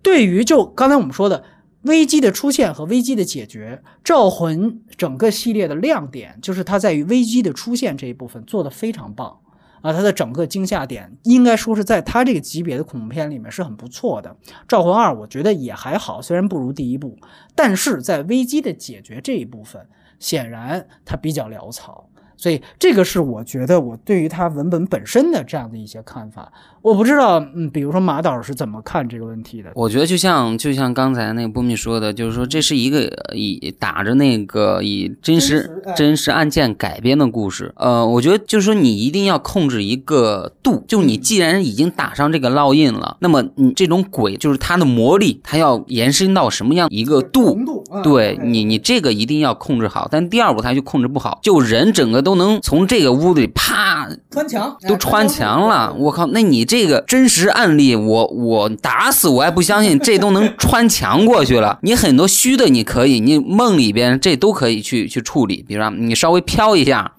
[0.02, 1.44] 对于就刚才我们说的。
[1.84, 9.38] 危机的出现和危机的解决，招魂整个系列的亮点就是它在于危机的出现这一部分做得非常棒
[9.82, 9.92] 啊！
[9.92, 14.34] 它的整个惊吓点应该说是在它这个级别的恐怖片里面是很不错的。
[14.66, 17.18] 招魂二我觉得也还好，虽然不如第一部，
[17.54, 19.86] 但是在危机的解决这一部分，
[20.18, 22.08] 显然它比较潦草。
[22.36, 26.52] 所以这个是我觉得我对于它文本本身的这样的一些看法。
[26.82, 29.70] 我不知道，嗯，比如说马导是怎么看这个问题的？
[29.74, 37.72] 我觉得就像就像刚才那个波米说的，就是说这是一个以打着那个以真实真实案件改编的故事。
[37.76, 47.58] 呃，我觉得就是说你一定要控制一个度，就你既然已经打上这个烙印了，那么你这种鬼就是它的魔力，它要延伸到什么样一个度？
[48.02, 50.06] 对你，你这个一定要控制好。
[50.10, 55.92] 但第二步它就控制不好，就人整个都能从这个屋子里啪穿墙，都穿墙了。
[55.98, 56.74] 我靠，那你这。
[56.84, 61.78] 这个真实案例，我我打死我还不相信这都能穿墙过去了。
[61.86, 65.64] 你很多虚的你可以，你梦里边这都可以去去处理。
[65.66, 67.12] 比如说你稍微飘一下，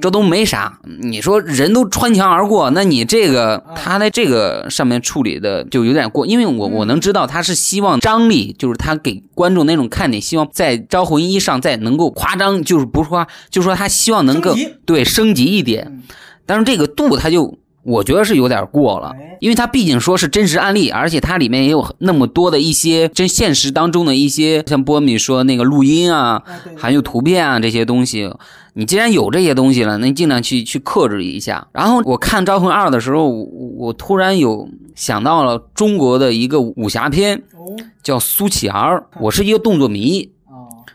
[0.00, 0.80] 这都没啥。
[1.02, 14.51] 你说人都穿墙而过，那你这个他在这个上面处理的就有点过，因为我我能知道他是希望张力，就是他给观众那种看点，希望在招魂一上再能够夸张，就是不是夸，就是说他希望能够
[14.84, 16.02] 对升级一点，
[16.46, 17.58] 但是这个度它就。
[17.84, 26.40] 我觉得是有点过了哎，因为它毕竟说是真实案例，而且它里面也有那么多的一些真现实当中的一些，像波米说那个录音啊，
[26.76, 28.32] 还有图片啊这些东西。
[28.74, 31.66] 你既然有这些东西了，那你尽量去去克制一下。
[31.72, 33.44] 然后我看《招魂二》的时候，我
[33.76, 39.04] 我突然有想到了中国的一个武侠片，哦叫《苏乞儿》。
[39.20, 40.31] 我是一个动作迷，哦，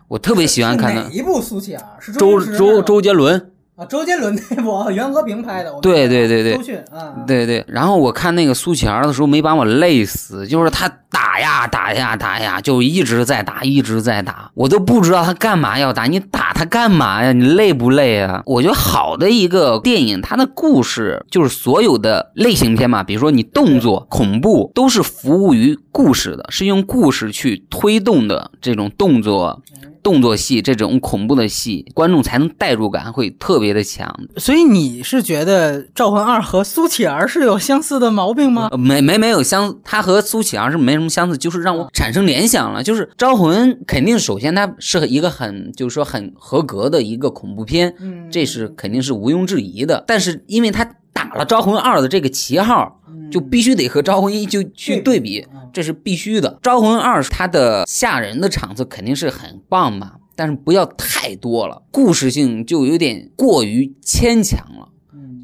[0.08, 1.10] 我特别喜欢看的。
[1.12, 1.84] 一部苏乞儿？
[2.00, 5.72] 是周周周杰伦，啊，周杰伦那部， 袁和平拍的。
[5.72, 7.64] 我对对对对周迅啊，对对。
[7.68, 16.06] 然后我看那个苏乞儿的时候，没把我累死，就是他打呀打呀打呀，就一直在打，一直在打，我都不知道他干嘛要打。
[16.06, 17.32] 你打他干嘛呀？
[17.32, 18.42] 你累不累啊？
[18.48, 29.62] 我觉得好的一个电影，它的故事就是所有的类型片嘛，比如说你动作、恐怖，都是服务于故事的，是用故事去推动的这种动作。
[30.04, 34.14] 动作戏这种恐怖的戏，观众才能代入感会特别的强。
[34.38, 38.70] 所以你是觉得《召唤二》和苏乞儿是有相似的毛病吗？
[38.72, 42.84] 呃没没没有相，它和苏乞儿是没什么相似，就是让我产生联想了。
[42.84, 50.04] 就是《招魂》肯定首先它是一个很就是说很合格的一个恐怖片，嗯这是肯定是毋庸置疑的。
[50.08, 53.00] 但是因为它打了《招魂二》的这个旗号，
[53.32, 56.50] 就必须得和《招魂一》就去对比，这是必须的。
[56.62, 64.88] 《招魂二》它的吓人的场次肯定是很棒嘛，但是不要太多了，故事性就有点过于牵强了。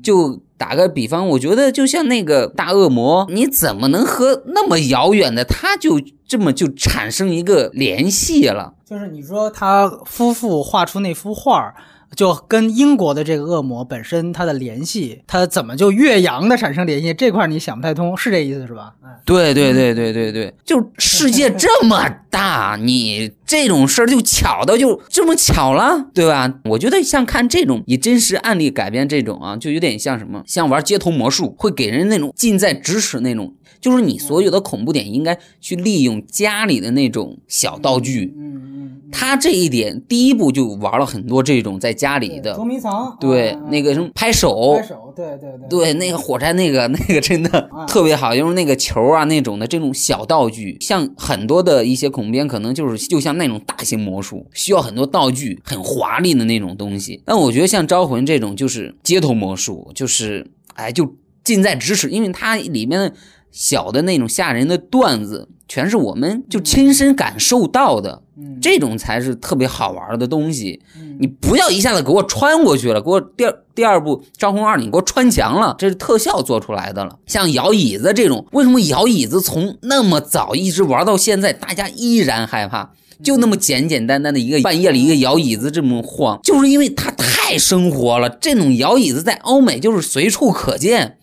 [0.03, 8.73] 就打个比方，我觉得就像那个大恶魔，你怎么能和那么遥远的他就这么就产生一个联系了？
[8.85, 11.73] 就是你说他夫妇画出那幅画儿，
[12.15, 17.13] 就跟英国的这个恶魔本身它的联系，它怎么就越洋的产生联系？
[17.13, 18.93] 这块儿你想不太通，是这意思是吧？
[19.03, 26.53] 哎，对对对对对对，就世界这么大，你这种事儿就巧到就这么巧了，对吧？
[26.65, 33.53] 我觉得像看这种以真实案例改编这种啊，就有点像什么，像玩街头魔术，会给人那种近在咫尺那种。
[33.83, 57.21] 就是你所有的恐怖点应该去利用家里的那种小道具，嗯嗯，他这一点第一步就玩了很多这种在家里的捉，迷藏，对啊那个什么拍手拍，手，对对对，对，那个火柴那个那个真的啊特别好，就是那个球啊那种的这种小道具，像很多的一些恐怖片可能就是就像那种大型魔术，需要很多道具，很华丽的那种东西。
[57.25, 63.13] 但我觉得像招魂这种就是街头魔术，就是哎就近在咫尺，因为它里面的
[63.53, 68.21] 小的那种吓人的段子，全是我们就亲身感受到的。
[68.35, 70.81] 嗯这种才是特别好玩的东西。
[70.97, 77.19] 嗯你不要一下子给我穿过去了，给我第二第二部《张红二》你给我穿墙了，这是特效做出来的了。
[77.27, 82.89] 像摇椅子这种，为什么摇椅子从那么早一直玩到现在，大家依然害怕？
[83.21, 88.27] 就那么简简单单的一个半夜里一个摇椅子这么晃，就是因为它太生活了。
[88.29, 91.17] 这种摇椅子在欧美就是随处可见。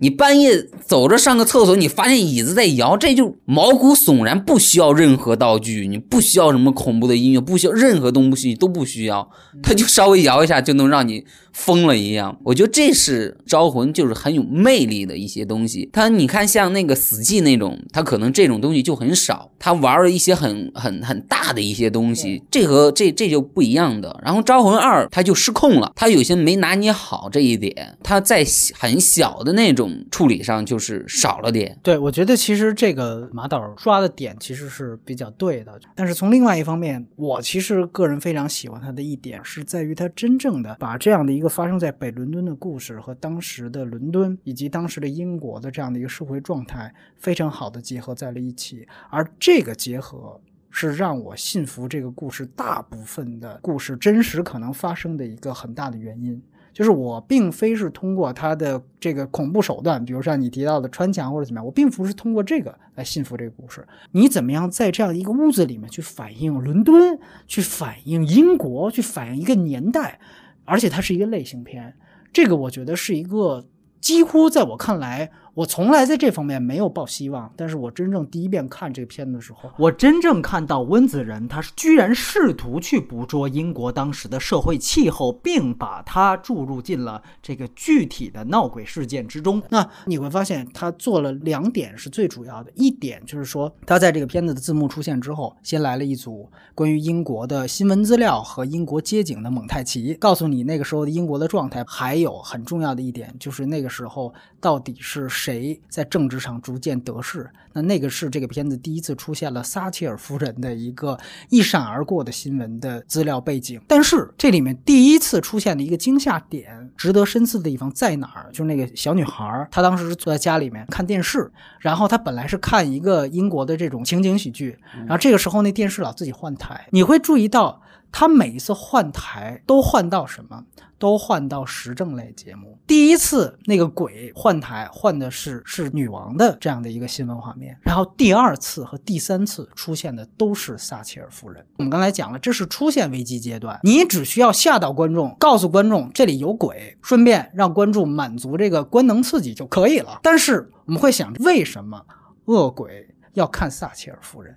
[0.00, 9.28] 你半夜走着上个厕所，你发现椅子在摇，这就毛骨悚然，不需要任何道具，你不需要什么恐怖的音乐，不需要任何东西都不需要，
[9.62, 11.24] 它就稍微摇一下就能让你
[11.58, 12.38] 疯了一样。
[12.44, 15.90] 我觉得这是招魂，就是很有魅力的一些东西。
[15.92, 24.18] 它你看像那个死寂那种，他可能这种东西就很少，他玩了一些很很很大的一些东西，这和这这就不一样的。
[24.24, 28.46] 然后招魂二他就失控了，他有些没拿捏好这一点，他在
[28.78, 31.76] 很小的那种处理上就是少了点。
[31.82, 50.40] 对，我觉得其实这个马导抓的点其实是比较对的，但是从另外一方面，我其实个人非常喜欢他的一点是在于他真正的把这样的一个发生在北伦敦的故事和当时的伦敦以及当时的英国的这样的一个社会状态非常好的结合在了一起，而这个结合。
[50.70, 56.40] 是让我信服这个故事大部分的故事真实可能发生的一个很大的原因。
[56.74, 63.84] 就是我并非是通过他的这个恐怖手段，比如像你提到的穿墙或者怎么样，我并不是通过这个来信服这个故事。
[64.12, 70.20] 你怎么样在这样一个屋子里面去反映伦敦，去反映英国，去反映一个年代，
[70.68, 71.94] 而且它是一个类型片，
[72.32, 73.66] 这个我觉得是一个
[74.00, 89.60] 几乎在我看来，我从来在这方面没有抱希望，但是我真正第一遍看这个片子的时候，我真正看到温子仁，他是居然试图去捕捉英国当时的社会气候，并把它注入进了这个具体的闹鬼事件之中。
[89.68, 101.84] 那你会发现他做了两点是最主要的，一点就是说他在这个片子的字幕出现之后，先来了一组关于英国的新闻资料和英国街景的蒙太奇，告诉你那个时候的英国的状态。
[101.88, 107.48] 还有很重要的一点就是那个时候到底是谁谁在政治上逐渐得势。
[107.72, 111.18] 那那个是这个片子第一次出现了撒切尔夫人的一个
[111.48, 113.80] 一闪而过的新闻的资料背景。
[113.88, 118.50] 但是这里面第一次出现的一个惊吓点，值得深思的地方在哪儿？
[118.52, 127.80] 就是那个小女孩，她当时坐在家里面看电视，然后她本来是看一个英国的这种情景喜剧，然后这个时候那电视老自己换台，你会注意到。
[128.10, 130.64] 他每一次换台都换到什么？
[130.98, 132.76] 都换到时政类节目。
[132.84, 141.64] 第一次那个鬼换台换的是是女王的这样的一个新闻画面，然后第二次和第三次出现的都是撒切尔夫人。
[141.76, 150.18] 我们刚才讲了，这是出现危机阶段，你只需要吓到观众，告诉观众这里有鬼，顺便让观众满足这个官能刺激就可以了。
[150.20, 152.04] 但是我们会想，为什么
[152.46, 154.56] 恶鬼要看撒切尔夫人？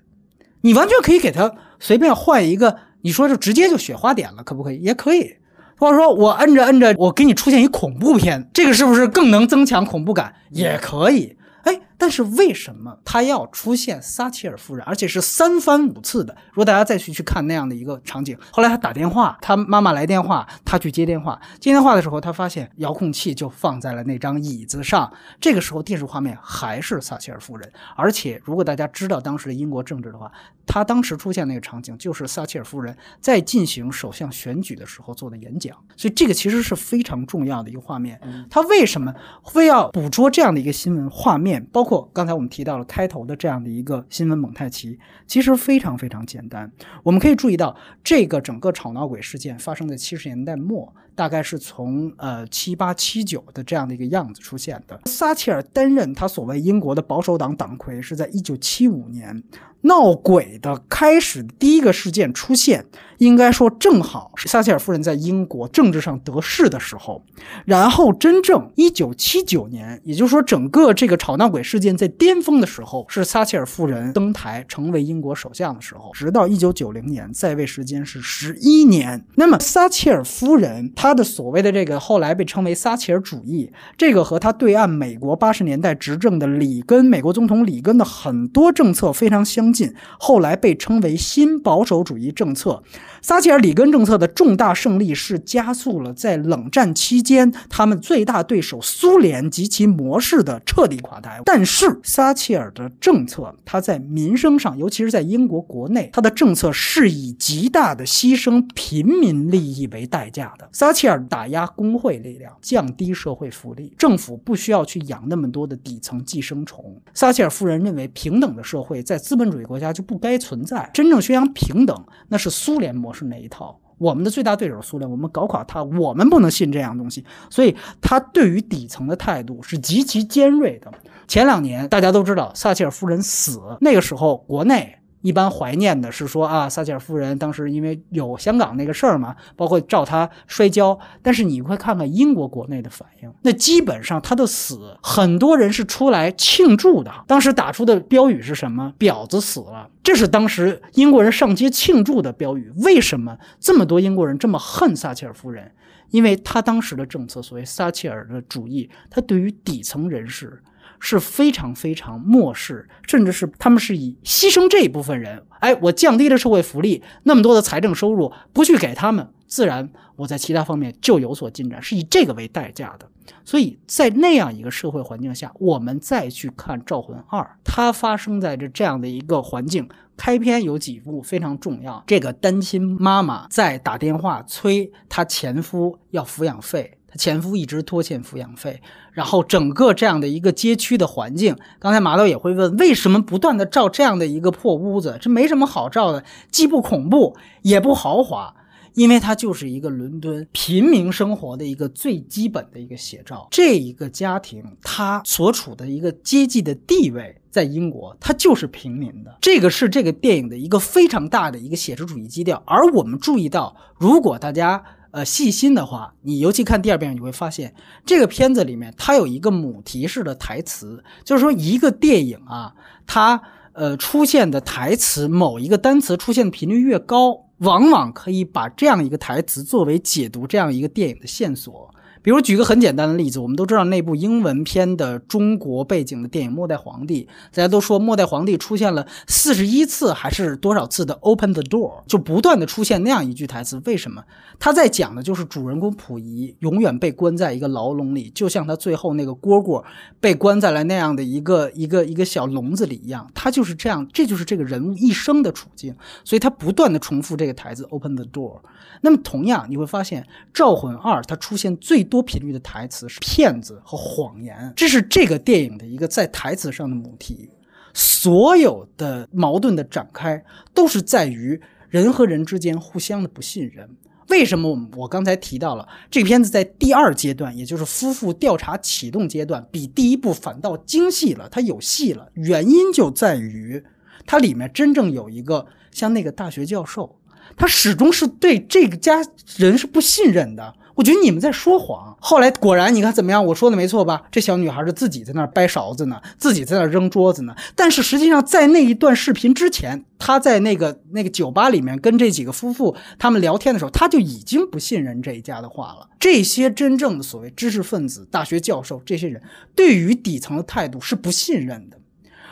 [0.62, 2.80] 你完全可以给他随便换一个。
[3.02, 4.78] 你说就直接就雪花点了，可不可以？
[4.82, 5.36] 也可以，
[5.78, 10.34] 或者说我摁着摁着，我给你出现一恐怖片，这个是不是更能增强恐怖感？
[10.50, 11.36] 也可以。
[11.64, 16.36] 哎，但是为什么他要出现撒切尔夫人，而且是三番五次的？
[16.50, 25.14] 如果大家再去去看那样的一个场景，后来他打电话，他妈妈来电话，他去接电话，接电话的时候，他发现遥控器就放在了那张椅子上。
[25.40, 30.32] 这个时候电视画面还是撒切尔夫人，而且如果大家知道当时的英国政治的话，
[30.66, 38.20] 他当时出现那个场景就是撒切尔夫人在进行首相选举的时候做的演讲，所以这个其实是非常重要的一个画面。
[38.50, 39.14] 他为什么
[39.46, 41.64] 非要捕捉这样的一个新闻画面？
[41.72, 46.72] 包括刚才我们提到了开头的这样的一个新闻蒙太奇，其实非常非常简单。
[47.02, 55.00] 我们可以注意到，这个整个吵闹鬼事件发生在七十年代末，大概是从呃七八七九的这样的一个样子出现的。
[55.06, 59.44] 撒切尔担任他所谓英国的保守党党魁是在一九七五年。
[59.84, 62.86] 闹鬼的开始，第一个事件出现，
[63.18, 67.24] 应该说正好是撒切尔夫人在英国政治上得势的时候。
[67.66, 76.12] 然后，真正一九七九年，也就是说，整个这个吵闹鬼事件在巅峰的时候，是撒切尔夫人登台成为英国首相的时候。
[76.14, 79.26] 直到一九九零年，在位时间是十一年。
[79.34, 89.72] 那么，撒切尔夫人他的所谓的这个后来被称为撒切尔主义，这个和他对岸美国八十年代执政的里根美国总统里根的很多政策非常相。
[89.72, 92.84] 近后来被称为新保守主义政策。
[93.22, 101.40] 撒切尔里根政策的重大胜利是加速了在冷战期间他们最大对手苏联及其模式的彻底垮台。
[101.46, 110.68] 但是撒切尔的政策，他在民生上，尤其是在英国国内，他的政策是以极大的牺牲平民利益为代价的。
[110.74, 117.02] 撒撒切尔打压工会力量，降低社会福利，政府不需要去养那么多的底层寄生虫。
[117.14, 120.90] 撒切尔夫人认为，平等的社会在资本主义国家就不该存在。
[120.94, 121.96] 真正宣扬平等，
[122.28, 123.14] 那是苏联模。
[123.14, 123.80] 式那一套？
[123.98, 127.24] 我们的最大对手苏联，我们搞垮他，我们不能信这样东西。
[127.50, 130.92] 所以他对于底层的态度是极其尖锐的。
[131.26, 134.98] 前两年大家都知道撒切尔夫人死，那个时候国内。
[135.22, 140.98] 一般怀念的是说啊，撒切尔夫人当时因为有香港那个事儿嘛，包括照她摔跤。
[141.22, 147.12] 但是你会看看英国国内的反应，那基本上她的死，很多人是出来庆祝的。
[147.28, 152.72] 当时打出的标语是什么？“婊子死了”，这是当时英国人上街庆祝的标语。
[152.78, 155.72] 为什么这么多英国人这么恨撒切尔夫人？
[156.10, 160.62] 因为他当时的政策，所谓撒切尔的主义，他对于底层人士。
[161.02, 173.08] 是非常非常漠视，甚至是他们是以牺牲这一部分人，哎，我降低了社会福利，那么多的财政收入不去给他们，自然我在其他方面就有所进展，是以这个为代价的。
[173.44, 186.98] 所以在那样一个社会环境下，我们再去看《招魂二》，它发生在这这样的一个环境，开篇有几幕非常重要，这个单亲妈妈在打电话催她前夫要抚养费。
[187.18, 188.82] 前夫一直拖欠抚养费，
[189.12, 195.18] 然后整个这样的一个街区的环境，刚才马导也会问，为什么不断的照这样的一个破屋子？
[195.20, 198.56] 这没什么好照的，既不恐怖也不豪华，
[198.94, 203.48] 因为它就是一个伦敦平民生活的一个最基本的一个写照。
[203.52, 209.38] 这一个家庭，他所处的一个阶级的地位，在英国，它就是平民的。
[209.42, 212.64] 这个是这个电影的一个非常大的一个写实主义基调。
[212.66, 214.82] 而我们注意到，如果大家。
[215.12, 217.74] 呃，细心的话，你尤其看第二遍，你会发现
[218.06, 222.74] 这个片子里面它有一个母题式的台词，就是说一个电影啊，
[223.06, 223.42] 它
[223.74, 231.94] 呃出现的台词某一个单词出现的频率越高，往往可以把这样一个台词作为解读这样一个电影的线索。
[232.22, 237.24] 比如举个很简单的例子，我们都知道那部英文片的中国背景的电影《末代皇帝》，
[237.56, 243.82] 大家都说末代皇帝出现了四十一次还是多少次的 “open the door”，就不断的出现那样一句台词。
[243.86, 244.24] 为什么？
[244.60, 249.84] 他在讲的就是主人公溥仪永远被关在一个牢笼里，就像他最后那个蝈蝈
[250.20, 255.96] 被关在了那样的一个一个一个小笼子里一样，他就是这样，这就是这个人物一生的处境。
[256.24, 258.60] 所以他不断的重复这个台词 “open the door”。
[259.02, 260.22] 那么同样，你会发现
[260.54, 267.50] 《招魂二》它出现最多频率的台词是骗子和谎言，这是这个电影的一个在台词上的母题。
[267.94, 270.44] 所有的矛盾的展开
[270.74, 271.60] 都是在于
[271.90, 273.90] 人和人之间互相的不信任。
[274.28, 282.30] 为什么我我刚才提到了这个片子在第二阶段，也就是夫妇调查启动阶段，比第一部反倒精细了，它有戏了。
[282.36, 283.84] 原因就在于
[284.26, 287.18] 它里面真正有一个像那个大学教授。
[287.58, 289.22] 他始终是对这个家
[289.58, 290.74] 人是不信任的。
[290.96, 292.16] 我觉得你们在说谎。
[292.20, 293.44] 后来果然，你看怎么样？
[293.46, 294.24] 我说的没错吧？
[294.32, 297.56] 这小女孩是自己在那儿掰勺子呢，自己在那儿扔桌子呢。
[297.76, 306.08] 但是实际上，在那一段视频之前，她在那个那个酒吧里面跟这几个夫妇他们聊天的时候，他就已经不信任这一家的话了。
[306.20, 309.42] 这些真正的所谓知识分子、大学教授，这些人
[309.76, 311.98] 对于底层的态度是不信任的。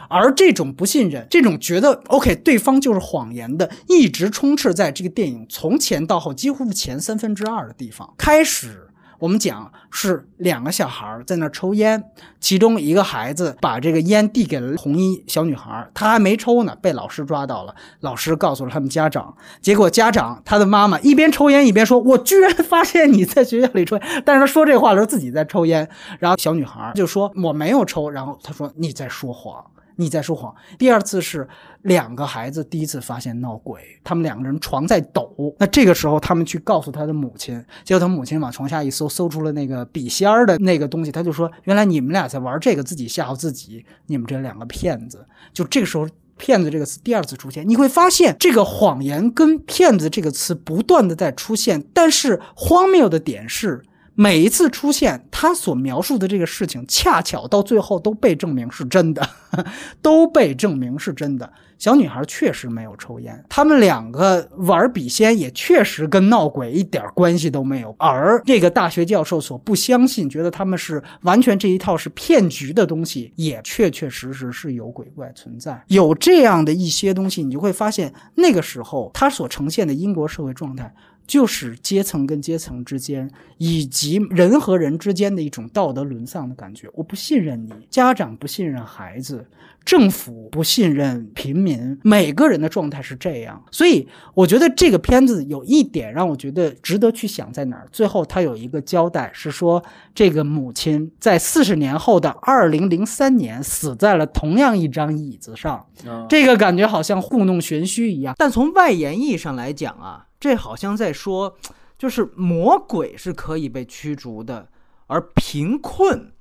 [0.10, 8.14] 而这种不信任，这种觉得 OK 对方就是谎言的，一直充斥在这个电影从前到后，几乎是前三分之二的地方。
[8.18, 8.88] 开始
[9.20, 12.01] 我们讲是两个小孩在那抽烟，
[12.39, 17.76] 其中一个孩子把这个烟递给了红衣小女孩，她还没抽呢，被老师抓到了。
[17.99, 25.88] 老师告诉了他们家长，结果家长他的妈妈一边抽烟一边说：“我居然发现你在学校里抽烟。”但是他说这话的时候自己在抽烟，
[26.20, 29.64] 然后小女孩就说：“我没有抽。”然后他说：“你在说谎。”
[30.00, 30.56] 你在说谎。
[30.78, 31.45] 第二次是
[31.82, 35.54] 两个孩子第一次发现闹鬼，他们两个人床在抖。
[35.60, 41.12] 那这个时候他们去告诉他的母亲，结果他母亲往床下一搜，搜出了那个笔仙儿的那个东西。
[41.12, 43.86] 他就说：“原来你们俩在玩这个，自己吓唬自己。
[44.08, 51.84] 你们这两个骗子。”就这个时候，“骗子”这个词第二次出现，你会发现这个谎言跟“骗子”这个词不断的在出现。
[51.93, 53.84] 但是荒谬的点是。
[54.22, 59.26] 每一次出现，他所描述的这个事情，恰巧到最后都被证明是真的，
[60.03, 61.49] 都被证明是真的。
[61.78, 67.95] 小女孩确实没有抽烟，他们两个玩笔仙也确实跟闹鬼一点关系都没有。
[67.97, 75.82] 而这个大学教授所不相信，觉得他们是完全这一套是骗局的东西，也确确实实是有鬼怪存在。
[75.88, 80.93] 有这样的一些东西，你就会发现，那个时候他所呈现的英国社会状态。
[81.30, 86.90] 就是阶层跟阶层之间，以及人和人之间的一种道德沦丧的感觉。
[86.96, 89.46] 我不信任你，家长不信任孩子，
[89.86, 93.64] 政府不信任平民，每个人的状态是这样。
[93.70, 97.88] 所以，我觉得这个片子有一点让我觉得值得去想，在哪儿？
[97.92, 99.84] 最后他有一个交代，是说
[100.16, 105.86] 这个母亲在四十年后的二零零三年死在了同样一张椅子上。
[106.28, 110.26] 这个感觉好像故弄玄虚一样，但从外延意义上来讲啊。
[110.40, 111.58] 这好像在说，
[111.98, 114.70] 就是魔鬼是可以被驱逐的，
[115.08, 116.32] 而贫困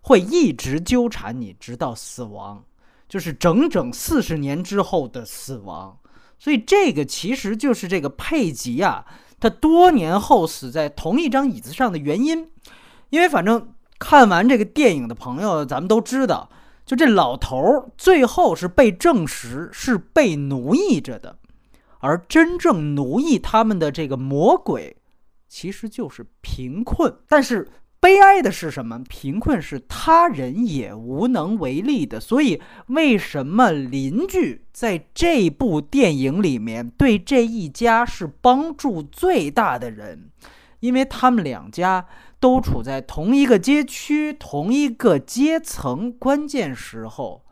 [0.00, 2.64] 会一直纠缠你，直到死亡，
[3.08, 5.98] 就是整整四十年之后的死亡。
[6.38, 9.04] 所以这个其实就是这个佩吉啊，
[9.40, 12.48] 他多年后死在同一张椅子上的原因。
[13.10, 16.48] 因为反正看完这个电影的朋友，咱们都知道，
[16.86, 21.36] 就这老头儿最后是被证实是被奴役着的。
[22.00, 24.96] 而真正奴役他们的这个魔鬼，
[25.48, 27.12] 其实就是贫困。
[27.28, 27.68] 但是
[28.00, 29.02] 悲哀的是什么？
[29.08, 32.20] 贫困是他人也无能为力的。
[32.20, 40.30] 所以，为什么邻居在这部电影里面对这一家是帮助最大的人？
[40.78, 42.06] 因为他们两家
[42.38, 47.44] 都处在同一个街区、同一个阶层，关键时候，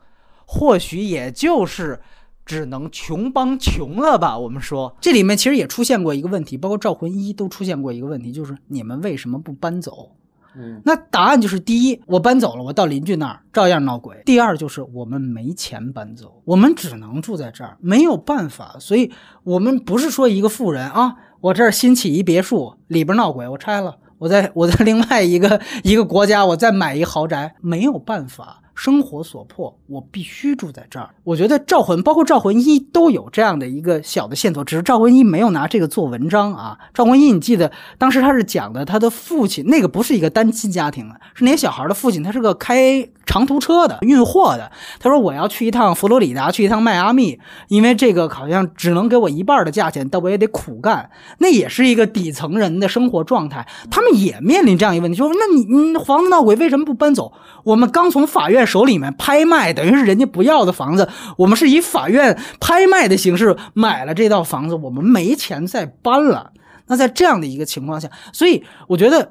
[0.47, 2.01] 或许也就是。
[2.47, 4.39] 只能穷帮穷了吧？
[4.39, 10.13] 我们说这里面其实也出现过一个问题，包括《赵魂一》都出现过一个问题，就是你们为什么不搬走？
[10.59, 18.77] 嗯，那答案就是：第一，我搬走了，我到邻居那儿照样闹鬼；第二，就是我们没钱搬走，我们只能住在这儿，没有办法。
[18.79, 28.63] 所以，我们不是说一个富人啊，我这儿新起一别墅，里边闹鬼，我拆了，我在我在另外一个一个国家，我再买一豪宅，没有办法。
[28.77, 31.09] 生活所迫，我必须住在这儿。
[31.25, 36.77] 我觉得《赵魂》包括《赵魂一》都有这样的一个小的线索，只是《赵魂一》没有拿这个做文章啊。
[36.93, 44.71] 《赵魂一》你记得当时他是讲的他的父亲，那个不是一个单亲家庭啊，是那些小孩的父亲，他是个开长途车的运货的。
[45.01, 51.11] 他说我要去一趟佛罗里达，去一趟迈阿密，因为这个好像只能给我一半的价钱，但我也得苦干。
[51.39, 57.33] 那也是一个底层人的生活状态，他们也面临这样一个问题，说那你你房子闹鬼为什么不搬走？
[57.65, 61.09] 我们刚从法院手里面拍卖，等于是人家不要的房子，
[61.39, 66.53] 我们是以法院拍卖的形式买了这套房子，我们没钱再搬了。
[66.89, 69.25] 那在这样的一个情况下，所以我觉得《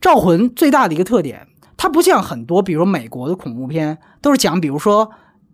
[0.00, 1.46] 招魂》最大的一个特点，
[1.76, 5.10] 它不像很多比如美国的恐怖片，都是讲比如说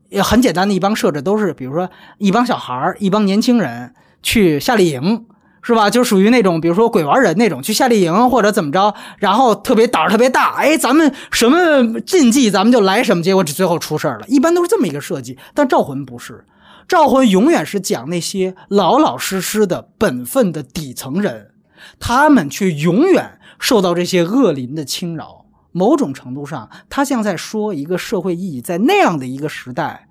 [0.08, 5.26] 也很简单的一帮设置，都是比如说一帮小孩、一帮年轻人去夏令营。
[5.62, 5.88] 是吧？
[5.88, 14.26] 就属于那种，比如说鬼玩人那种，去夏令营或者怎么着，然后特别胆儿特别大，哎，咱们什么禁忌咱们就来什么，结果最后出事儿了。
[14.26, 16.44] 一般都是这么一个设计，但招魂不是，
[16.88, 21.52] 招魂永远是讲那些老老实实的本分的底层人，
[22.00, 25.46] 他们却永远受到这些恶灵的侵扰。
[25.70, 30.06] 某种程度上，他像在说一个社会意义，在那样的一个时代，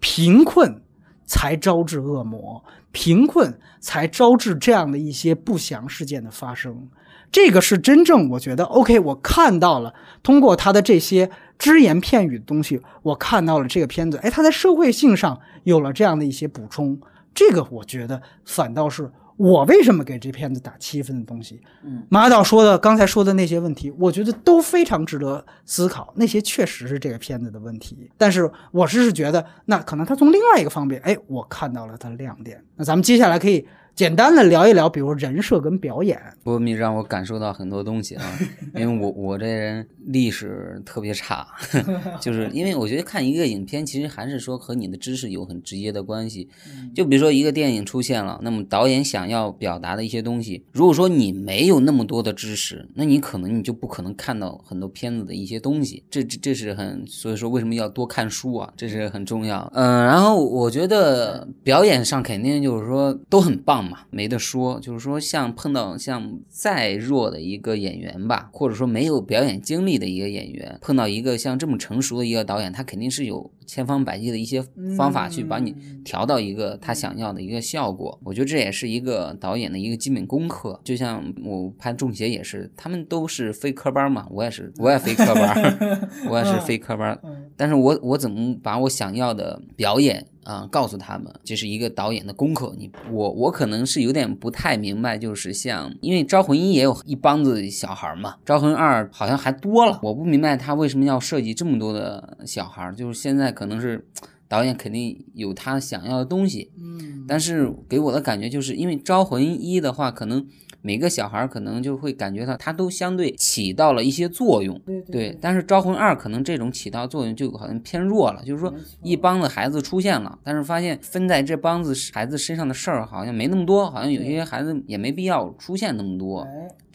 [0.00, 0.82] 贫困
[1.24, 2.64] 才招致恶魔。
[2.98, 6.88] 贫困才招致这样的一些不祥事件的发生，
[7.30, 8.98] 这个是真正我觉得 OK。
[8.98, 16.98] 我看到了，通过他的这些只言片语的东西，我看到了这个片子，哎，他在社会性上有了这样的一些补充，
[17.32, 19.12] 这个我觉得反倒是。
[19.38, 21.62] 我为什么给这片子打七分的东西？
[21.82, 26.12] 嗯，马导说的刚才说的那些问题，我觉得都非常值得思考。
[26.16, 32.62] 那些确实是这个片子的问题，但是我是是觉得，那可能他从另外一个方面，哎，我看到了它的亮点。
[32.76, 33.66] 那咱们接下来可以。
[33.98, 36.16] 简单的聊一聊，比如人设跟表演。
[36.44, 38.22] 波米让我感受到很多东西啊，
[38.76, 41.44] 因为我我这人历史特别差，
[42.22, 46.48] 就是因为我觉得看一个影片，其实还是说和你的知识有很直接的关系。
[46.94, 56.04] 就比如说一个电影出现了，那么导演想要表达的一些东西，如果说你没有那么多的知识，那你可能你就不可能看到很多片子的一些东西。
[56.08, 58.72] 这这这是很，所以说为什么要多看书啊？
[58.76, 59.68] 这是很重要。
[59.74, 63.87] 嗯，然后我觉得表演上肯定就是说都很棒。
[64.10, 74.60] 没得说，就是说，像碰到像再弱的一个演员吧，或者说没有表演经历的一个演员，碰到一个像这么成熟的一个导演，他肯定是有千方百计的一些
[74.96, 75.72] 方法去把你
[76.04, 78.18] 调到一个他想要的一个效果。
[78.24, 80.80] 我觉得这也是一个导演的一个基本功课。
[80.82, 85.78] 就像我拍《中邪》也是，他们都是非科班嘛，我也是，我也非科班，
[86.28, 87.16] 我也是非科班，
[87.56, 90.26] 但是我我怎么把我想要的表演？
[90.44, 92.74] 啊，告诉他们这是一个导演的功课。
[92.78, 100.00] 你我我可能是有点不太明白，就是像因为《招魂一》也有一帮子小孩嘛，《招魂二》好像还多了。
[100.02, 104.06] 我不明白他为什么要设计这么多的小孩，就是现在可能是
[104.46, 110.46] 导演肯定有他想要的东西，嗯，但是给我的感觉就是因为《招魂一》的话，可能。
[110.80, 114.80] 每个小孩可能就会感觉到，他都相对起到了一些作用，
[115.10, 115.36] 对。
[115.40, 126.46] 但是招魂二可能这种起到作用就好像偏弱了，就是说一帮子孩子出现了，但是发现分在这帮子孩子身上的事儿好像没那么多，好像有些孩子也没必要出现那么多。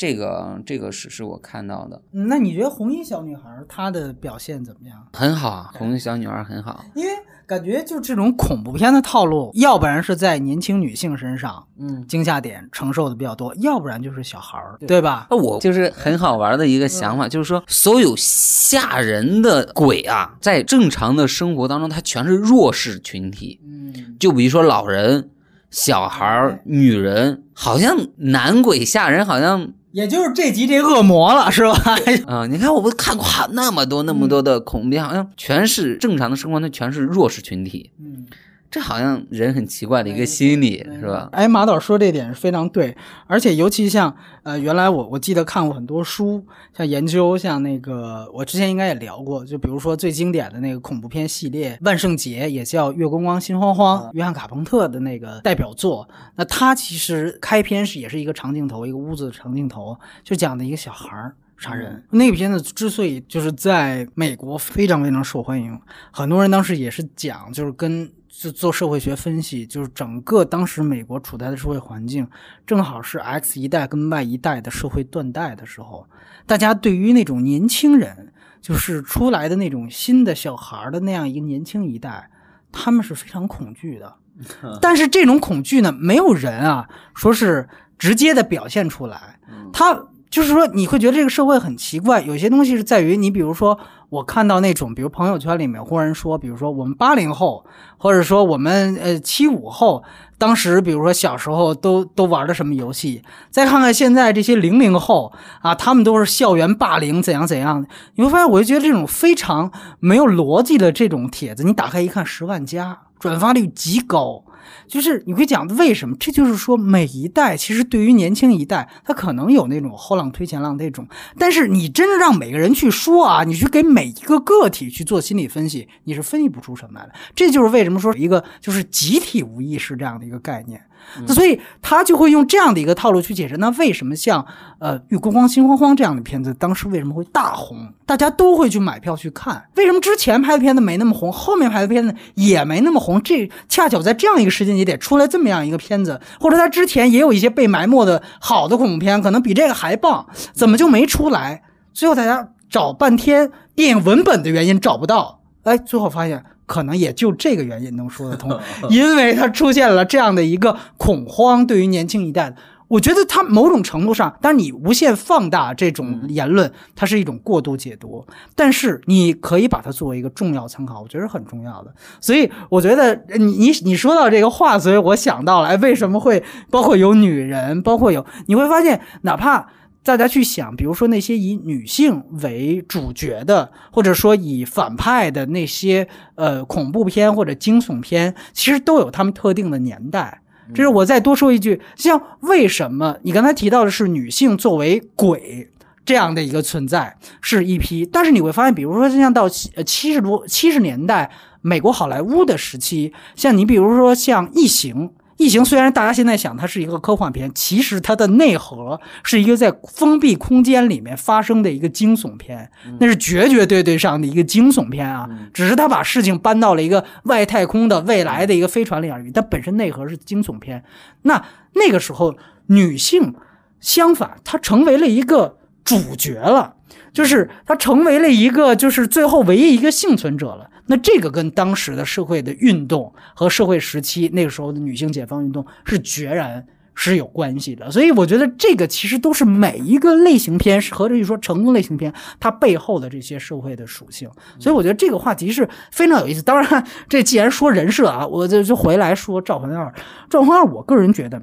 [0.03, 2.01] 这个这个是是我看到的。
[2.11, 5.07] 那你觉得红衣小女孩她的表现怎么样？
[5.13, 7.11] 很好啊，红衣小女孩很好，因为。
[7.45, 15.27] 感觉就这种恐怖片的套路，要不然是在年轻女性身上，嗯，惊吓点承受的比较多，要不然就是小孩儿，对吧？
[15.29, 25.29] 那我就是很好玩的一个想法，就是说，所有吓人的鬼啊，在正常的生活当中，它全是弱势群体，嗯，就比如说老人、
[25.69, 29.73] 小孩、女人，好像男鬼吓人，好像。
[29.93, 31.73] 也就是这集这恶魔了，是吧？
[32.27, 37.91] 啊，你看，我们看过那么多那么多的恐怖片，好像全是正常的生活，那全是弱势群体。
[37.99, 38.25] 嗯。
[38.73, 41.29] 这好像人很奇怪的一个心理，是吧？
[41.31, 42.97] 哎，马导说这点是非常对，
[43.27, 46.43] 而且尤其像呃，原来我我记得看过很多书，
[46.75, 56.09] 像研究像那个，我之前应该也聊过，就比如说最经典的那个恐怖片系列《万圣节》，也叫《月光光心慌慌》，约翰卡彭特的那个代表作。
[56.35, 62.03] 那他其实开篇是也是一个长镜头，一个屋子的长镜头，就讲的一个小孩儿杀人。
[62.09, 65.79] 那个片子之所以就是在美国非常非常受欢迎，
[66.11, 68.11] 很多人当时也是讲，就是跟。
[68.43, 72.27] 是做社会学分析，就是整个当时美国处在的社会环境，
[72.67, 76.05] 正好是 X 一代跟 Y 一代的社会断代的时候，
[76.45, 82.29] 大家对于那种年轻人，就是出来的那种新的小孩的那样一个年轻一代，
[82.69, 84.13] 他们是非常恐惧的。
[84.81, 89.39] 但是这种恐惧呢，没有人啊说是直接的表现出来，
[89.71, 90.07] 他。
[90.33, 93.77] 就是说你会觉得这个社会很奇怪，有些东西是在于你，比如说
[94.09, 97.63] 我看到那种，比如朋友圈里面忽然说，比如说我们八零后，
[97.99, 100.03] 或者说我们呃七五后，
[100.39, 103.21] 当时比如说小时候都都玩的什么游戏，
[103.51, 105.31] 再看看现在这些零零后
[105.61, 114.43] 啊，他们都是校园霸凌怎样怎样的，你会发现，我就觉得这种非常没有逻辑的这种帖子，你打开一看，十万加，转发率极高。
[114.87, 116.15] 就是你会讲为什么？
[116.19, 121.07] 这就是说，每一代其实对于年轻一代，他可能有那种后浪推前浪那种，
[121.37, 127.13] 但是你真的让每个人去说啊，你去给每一个个体去做心理分析，你是分析不出什么来的。
[127.35, 130.81] 这就是为什么说一个就是集体无意识这样的一个概念。
[131.27, 134.45] 那所以他就会用这样的一个套路去解释，那为什么像
[134.79, 137.93] 呃《玉光光心慌慌》这样的片子，当时为什么会大红？
[138.05, 139.63] 大家都会去买票去看。
[139.75, 143.21] 为什么之前拍的片子没那么红，后面拍的片子也没那么红？
[143.21, 151.63] 这恰巧在这样一个时间节点出来这么样一个片子，或者他之前也有一些被埋没的好的恐怖片，可能比这个还棒，怎么就没出来？
[151.93, 156.43] 最后大家找半天电影文本的原因找不到，哎，最后发现。
[156.65, 158.57] 可能也就这个原因能说得通，
[158.89, 162.55] 因为它出现了这样的一个恐慌，对于年轻一代，
[162.87, 171.93] 我觉得他某种程度上，当然你无限放大这种言论，它是一种过度解读，但是你可以把它作为一个重要参考，我觉得是很重要的。
[172.21, 176.41] 所以我觉得你你你说到这个话，所以我想到了，哎，为什么会
[176.71, 179.67] 包括有女人，包括有你会发现，哪怕。
[180.03, 190.41] 大家去想，比如说那些以女性为主角的，或者说以反派的那些呃恐怖片或者惊悚片，其实都有他们特定的年代。
[190.75, 195.69] 这是我再多说一句，像为什么你刚才提到的是女性作为鬼
[196.05, 201.31] 这样的一个存在是一批，但是你会发现，比如说像到七七十多七十年代
[201.61, 205.11] 美国好莱坞的时期，像你比如说像异形。
[205.37, 212.69] 异形虽然大家现在想它是一个科幻片，其实它的内核是一个在封闭空间里面发生的一个惊悚片，
[212.99, 215.27] 那是绝绝对对上的一个惊悚片啊！
[215.53, 220.83] 只是他把事情搬到了一个外太空的未来的一个飞船里而已，但本身内核是惊悚片。
[221.23, 222.35] 那那个时候
[222.67, 223.33] 女性
[223.79, 226.75] 相反，她成为了一个主角了，
[227.11, 230.69] 就是她成为了一个就是最后唯一一个幸存者了。
[230.85, 236.65] 那这个跟当时的社会的运动和社会时期那个时候的女性解放运动是决然
[236.95, 244.29] 是有关系的，所以我觉得这个其实都是每一个类型片或者说成功类型片它背后的这些社会的属性。
[244.59, 246.41] 所以我觉得这个话题是非常有意思。
[246.43, 249.85] 当然，这既然说人设啊，我就就回来说《赵魂二》。
[250.29, 251.41] 《赵魂二》，我个人觉得，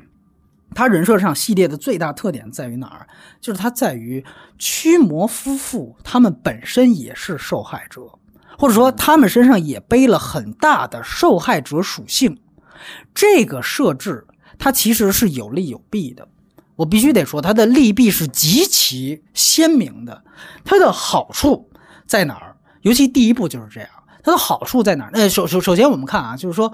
[0.72, 3.08] 他人设上系列的最大特点在于哪儿？
[3.40, 4.24] 就是它在于
[4.56, 8.02] 驱魔夫妇他们本身也是受害者。
[8.60, 12.38] 或者说，他们身上也背了很大的受害者属性，
[13.14, 14.26] 这个设置
[14.58, 16.28] 它其实是有利有弊的。
[16.76, 20.22] 我必须得说，它的利弊是极其鲜明的。
[20.62, 21.70] 它的好处
[22.06, 22.56] 在哪儿？
[22.82, 23.88] 尤其第一步就是这样。
[24.22, 25.10] 它的好处在哪儿？
[25.14, 26.70] 那首首首先我们看啊，就是说。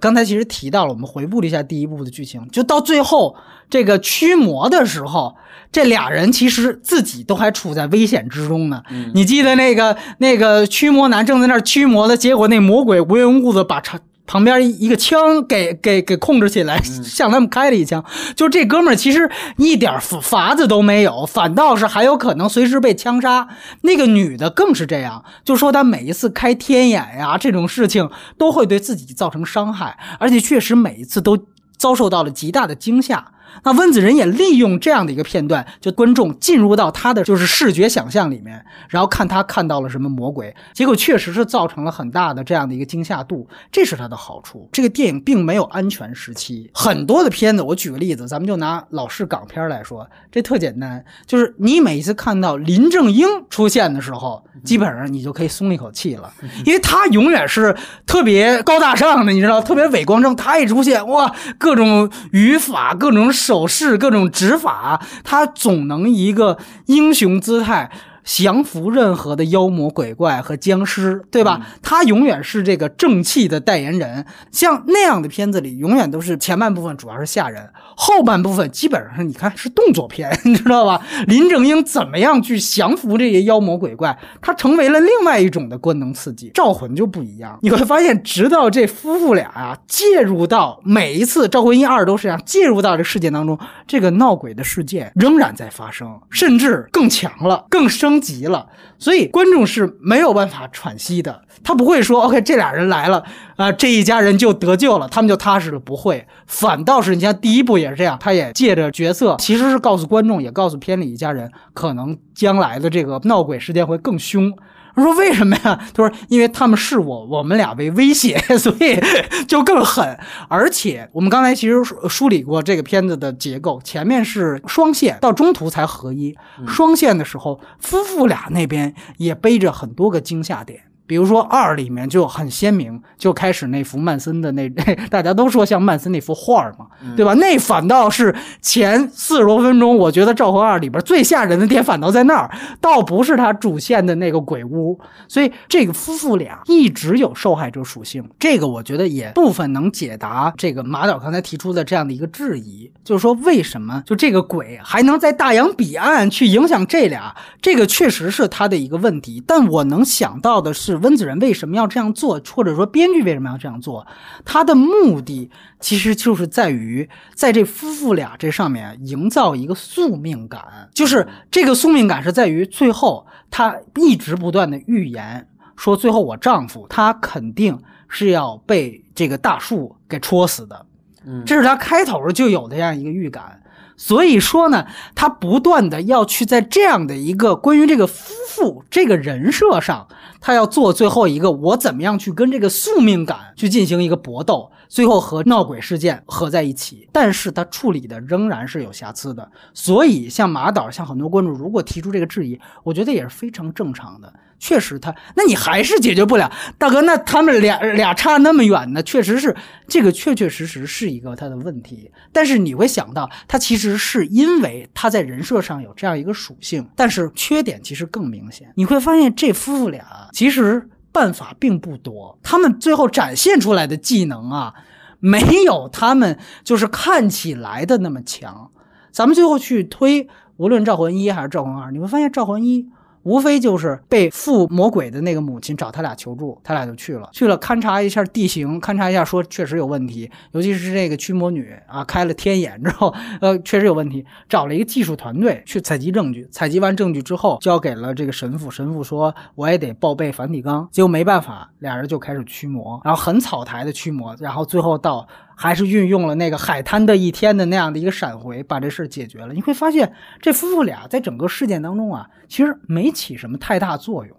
[0.00, 3.36] 刚才其实提到了，我们回顾了一下第一部的剧情，就到最后
[3.70, 5.34] 这个驱魔的时候，
[5.72, 8.82] 这俩人其实自己都还处在危险之中呢。
[9.14, 14.00] 你记得那个那个驱魔男正在那儿驱魔的结果，那魔鬼无缘无故的把长。
[14.28, 18.04] 旁边一个枪给给给控制起来，向他们开了一枪。
[18.36, 23.48] 就这哥们儿其实一点法子都没有，反倒是还有可能随时被枪杀。
[23.80, 31.46] 那个女的更是这样，就说她每一次开天眼呀这种事情都会对自己造成伤害，而且确实每一次都
[31.78, 33.32] 遭受到了极大的惊吓。
[33.64, 44.68] 那温子仁也利用这样的一个片段，就观众进入到他的就是视觉想象里面，然后看他看到了什么魔鬼，结果确实是造成了很大的这样的一个惊吓度，这是它的好处。
[44.72, 56.32] 这个电影并没有安全时期，很多的片子，我举个例子，咱们就拿老式港片来说，这特简单，就是你每次看到林正英出现的时候，基本上你就可以松一口气了，
[56.64, 57.76] 因为他永远是
[58.06, 63.32] 特别高大上的，你知道，特别伟光正，他一出现，哇，各种语法，各种。
[63.38, 67.90] 手势各种指法，他总能一个英雄姿态。
[68.28, 71.66] 降服任何的妖魔鬼怪和僵尸，对吧？
[71.82, 74.26] 他永远是这个正气的代言人。
[74.52, 81.00] 像那样的片子里，永远都是前半部分主要是吓人，后半部分基本上你看是动作片， 你知道吧？
[81.26, 84.18] 林正英怎么样去降服这些妖魔鬼怪？
[84.42, 86.50] 他成为了另外一种的官能刺激。
[86.52, 98.17] 招魂就不一样，你会发现，直到这夫妇俩啊介入到每一次赵魂一二都是这样介入到这事件当中，这个闹鬼的事件仍然在发生，甚至更强了，更生。
[98.20, 98.66] 急了，
[98.98, 101.42] 所以观众是没有办法喘息的。
[101.64, 103.24] 他不会说 “OK，这俩人来了
[103.56, 114.52] 啊、这一家人就得救了，他们就踏实了”，不会，反倒是你像第一部也是这样，他也借着角色，其实是告诉观众，也告诉片里一家人，可能将来的这个闹鬼事件会更凶。
[114.98, 119.00] 他说：“为什么呀？”他说：“因为他们视我我们俩为威胁， 所以
[119.46, 120.18] 就更狠。
[120.48, 126.36] 而且我们刚才其实梳梳理过这个片子的结构，前面是双线，到中途才合一。
[126.66, 134.68] 双线的时候，夫妇俩那边也背着很多个惊吓点。”比如说二里面就很鲜明，就开始那幅曼森的那，
[135.08, 136.86] 大家都说像曼森那幅画儿嘛，
[137.16, 137.32] 对吧？
[137.32, 145.00] 那反倒是前四十多分钟，我觉得《招魂二》里边最吓人的点反倒在那儿，倒不是他主线的那个鬼屋。
[145.26, 157.34] 所以这个夫妇俩一直有受害者属性，这个我觉得也部分能解答这个马导刚才提出的这样的一个质疑，就是说为什么就这个鬼还能在大洋彼岸去影响这俩？
[157.62, 160.97] 这个确实是他的一个问题，但我能想到的是。
[160.98, 164.06] 温子仁为什么要这样做，或者说编剧为什么要这样做？
[164.44, 177.78] 他的目的其实就是在于在这夫妇俩这上面营造一个宿命感，就是这个宿命感是在于最后他一直不断的预言说，最后我丈夫他肯定
[178.08, 180.86] 是要被这个大树给戳死的，
[181.26, 183.57] 嗯这是他开头就有的这样一个预感。
[183.98, 184.86] 所以说呢，
[185.16, 190.06] 他不断的要去在这样的一个关于这个夫妇这个人设上，
[190.40, 197.08] 他要做最后一个我怎么样去跟这个宿命感去进行一个搏斗，最后和闹鬼事件合在一起。
[197.12, 204.32] 但是他处理的仍然是有瑕疵的，所以像马导，像很多观众如果提出这个质疑，我觉得也是非常正常的。
[204.60, 209.02] 确实他，那你还是解决不了，大哥，那他们俩俩差那么远呢？
[209.02, 209.54] 确实是
[209.86, 212.10] 这个，确确实实是一个他的问题。
[212.32, 218.68] 但是你会想到，他其实是因为他在人设上有这样一个属性，但是缺点其实更明显。
[218.74, 224.74] 你会发现这夫妇俩其实办法并不多，他们最后展现出来的技能啊，
[225.20, 228.72] 没有他们就是看起来的那么强。
[229.12, 232.82] 咱们最后去推，无论《赵魂一》还是《赵魂二》，你会发现《赵魂一》。
[233.28, 255.28] 无非就是被附魔鬼的那个母亲找他俩求助，他俩就去了，去了勘察一下地形，勘察一下说确实有问题，尤其是这个驱魔女啊，开了天眼之后， 呃，确实有问题，找了一个技术团队去采集证据，采集完证据之后交给了这个神父，神父说我也得报备梵蒂冈，结果没办法，俩人就开始驱魔，然后很草台的驱魔，然后最后到。
[255.60, 259.52] 还是运用了那个海滩的一天的那样的一个闪回，把这事解决了。
[259.52, 264.36] 你会发现，这夫妇俩在整个事件当中啊，其实没起什么太大作用。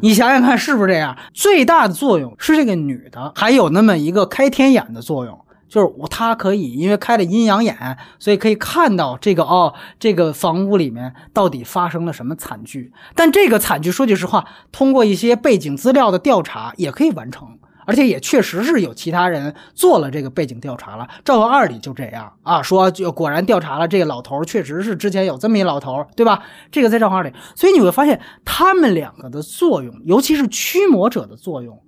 [0.00, 1.14] 你想想看，是不是这样？
[1.34, 5.38] 最大的作用是这个女的，还有那么一个开天眼的作用，
[5.68, 12.92] 就是我她可以因为开了阴阳眼，所以可以看到这个哦，这个房屋里面到底发生了什么惨剧。
[13.14, 17.58] 但这个惨剧，说句实话，通过一些背景资料的调查也可以完成。
[17.86, 26.42] 而且也确实是有其他人做了这个背景调查了，《赵二》里就这样啊，说就果然调查了这个老头，确实是之前有这么一老头，对吧？
[26.70, 31.80] 这个在《赵二》里，所以你会发现他们两个的作用，尤其是驱魔者的作用，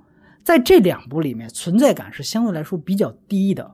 [0.42, 3.72] 在这两部里面存在感是相对来说比较低的。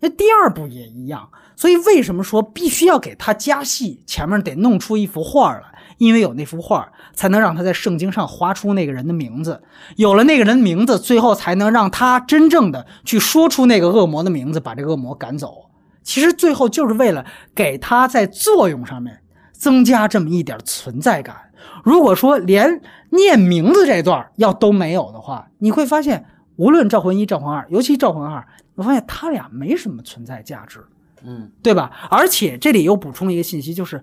[0.00, 4.00] 那第二部也一样，所以为什么说必须要给他加戏？
[4.06, 5.77] 前面得弄出一幅画来。
[5.98, 9.60] 因为有那幅画，才能让他在圣经上划出那个人的名字。
[9.96, 15.66] 有了那个人的名字，最后才能让他真正的去说出那个恶魔的名字，把这个恶魔赶走。
[16.02, 19.20] 其实最后就是为了给他在作用上面
[19.52, 21.36] 增加这么一点存在感。
[21.84, 22.80] 如果说连
[23.10, 26.24] 念名字这段要都没有的话，你会发现，
[26.56, 28.46] 无论赵魂一、赵魂二，尤其赵魂二，
[28.76, 30.78] 我发现他俩没什么存在价值，
[31.24, 31.90] 嗯，对吧？
[32.08, 34.00] 而且这里又补充了一个信息，就是。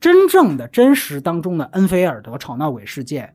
[0.00, 3.34] 真正的真实当中的恩菲尔德吵闹鬼事件，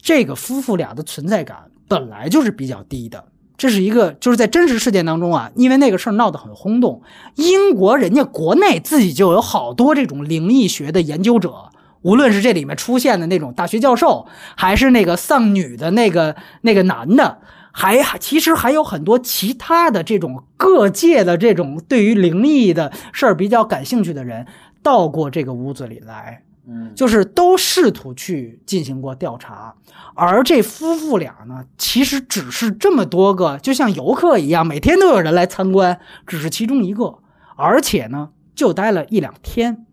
[0.00, 3.26] 这个夫妇俩的存在感本来就是比较低的。
[3.56, 7.02] 这是一个就是在真实事件当中啊，因为那个事儿闹得很轰动，
[7.34, 11.70] 英国人家国内自己就有好多这种灵异学的研究者，
[12.02, 17.40] 无论是这里面出现的那种大学教授，还是那个丧女的那个那个男的，
[17.72, 24.46] 还其实还有很多其他的这种各界的这种对于灵异的事儿比较感兴趣的人。
[24.82, 29.74] 到过这个屋子里来，嗯，就是都试图去进行过调查，
[30.14, 37.18] 而这夫妇俩呢，其实只是这么多个，就像游客一样，每天都有人来参观，只是其中一个，
[37.56, 39.86] 而且呢，就待了一两天，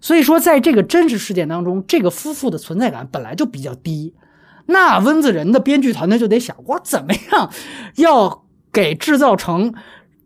[0.00, 4.14] 所以说，在这个真实事件当中，这个夫妇的存在感本来就比较低，
[4.66, 7.50] 那温子仁的编剧团队就得想，我怎么样
[7.96, 9.74] 要给制造成。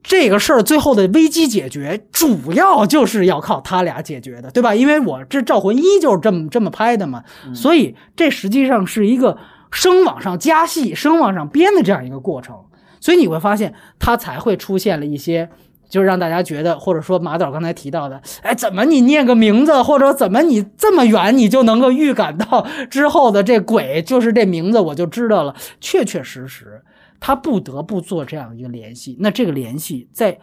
[0.08, 4.72] 这个事儿最后的危机解决，主要就是要靠他俩解决的，对吧？
[4.72, 9.36] 因为我这《招魂一》就是这么这么拍的嘛，所以这实际上是一个
[9.72, 12.54] 声往上加戏、声往上编的这样一个过程。
[13.00, 15.48] 所以你会发现，它才会出现了一些，
[15.88, 25.54] 就是让大家觉得，或者说马导刚才提到的，哎，怎么你念个名字，或者怎么你这么远，你就能够预感到之后的这鬼就是这名字，我就知道了。
[25.80, 26.82] 确确实实，
[27.20, 29.16] 他不得不做这样一个联系。
[29.18, 30.38] 那这个联系在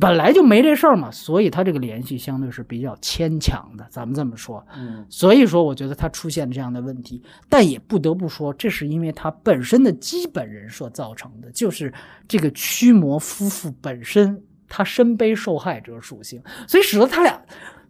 [0.00, 4.64] 本来就没这事儿嘛，所以他这个联系相对是比较牵强的，咱们这么说。
[4.76, 11.92] 嗯所以说，我觉得他出现这样的问题，但也不得不说，这是因为他本身的基本人设造成的，就是
[12.28, 17.42] 这个驱魔夫妇本身他身背受害者属性，所以使得他俩。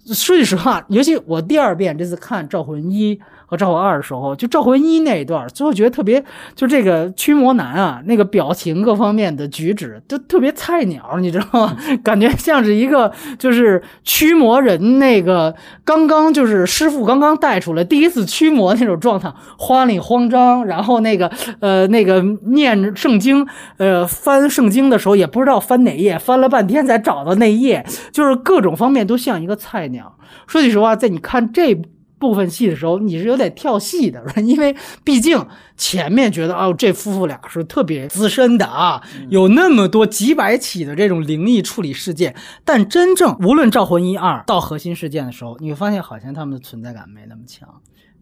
[0.06, 3.14] 说句实话，尤其我第二遍这次看《招魂一》
[3.46, 6.24] 和《招魂二》的时候，就《招魂一》那一段，最后觉得特别，
[6.54, 11.76] 就这个驱魔男啊，那个表情各方面的举止都特别菜鸟，你知道吗？
[12.02, 21.30] 感觉像是一个就是驱魔人那个刚刚就是师傅刚刚带出来第一次驱魔那种状态，慌里慌张，然后那个
[21.60, 23.46] 呃那个念圣经，
[23.76, 30.18] 呃翻圣经的时候也不知道翻哪页，翻了半天才找到那页，就是各种方面都像一个菜鸟鸟。
[30.46, 31.74] 说句实话，在你看这
[32.18, 47.66] 部分戏的时候，你是有点跳戏的，因为毕竟前面觉得哦，这夫妇俩是特别资深的啊，有那么多几百起的这种灵异处理事件，但真正无论《招魂一》二到核心事件的时候，你会发现好像他们的存在感没那么强。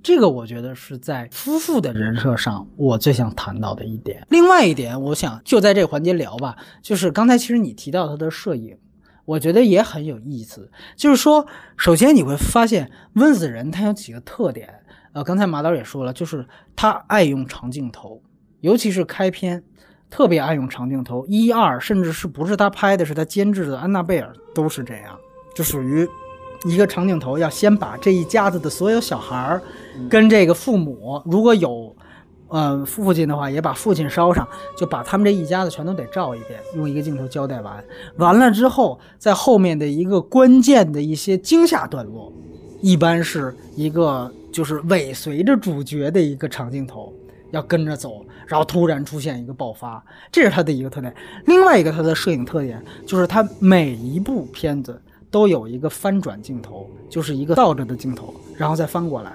[0.01, 4.25] 这个我觉得是在夫妇的人设上，我最想谈到的一点。
[4.31, 8.77] 另外一点，我想就在这个环节聊吧，就是刚才其实你提到他的摄影。
[9.29, 14.67] 我觉得也很有意思，就是说，首先你会发现温子仁他有几个特点，
[15.13, 18.23] 呃，刚才马导也说了，就是他爱用长镜头，
[18.63, 19.63] 尤其是开篇，
[20.09, 21.27] 特别爱用长镜头。
[21.27, 25.15] 一二甚至是不是他拍的，是他监制的《安娜贝尔》都是这样，
[25.55, 26.09] 就属于
[26.65, 29.61] 一个长镜头，要先把这一家子的所有小孩儿
[30.09, 31.95] 跟这个父母，如果有。
[32.49, 34.47] 呃，父亲的话也把父亲烧上，
[34.77, 37.85] 就把他们这一家子全都得照一遍，用一个镜头交代完。
[38.17, 42.33] 完了之后，在后面的一个关键的一些惊吓段落，
[42.81, 47.13] 一般是一个就是尾随着主角的一个长镜头，
[47.51, 51.15] 要跟着走，然后突然出现一个爆发，这是他的一个特点。
[51.45, 54.99] 另外一个他的摄影特点就是他每一部片子
[55.31, 59.33] 都有一个翻转镜头，就是一个倒着的镜头，然后再翻过来。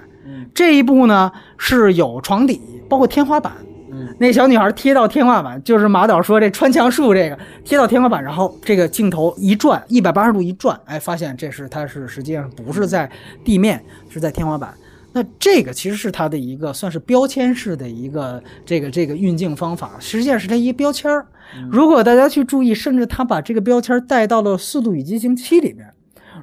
[0.54, 3.52] 这一步呢是有床底，包括天花板。
[3.92, 13.08] 嗯，那小女孩贴到天花板，就是马导说这穿墙术这个贴到天花板，然后这个镜头一转，一百八十度一转，哎，发现这是它是实际上不是在
[13.44, 14.74] 地面，是在天花板。
[15.12, 21.24] 那这个其实是它的一个算是标签式的一个这个这个运镜方法，实际上是它一个标签儿。
[21.70, 25.93] 如果大家去注意，甚至他把这个标签带到了《速度与激情七》里面。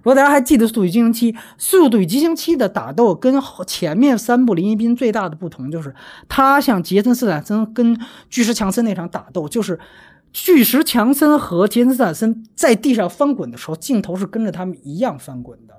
[0.01, 5.93] 如果大家还记得《速度与激情七》，《速度与激情七》的打斗跟前面三部林一斌最大的不同就是，
[6.27, 7.99] 他像杰森斯坦森跟
[8.29, 9.79] 巨石强森那场打斗，就是
[10.33, 15.75] 巨石强森和杰森斯坦森在地上翻滚的时候，镜头是跟着他们一样翻滚的。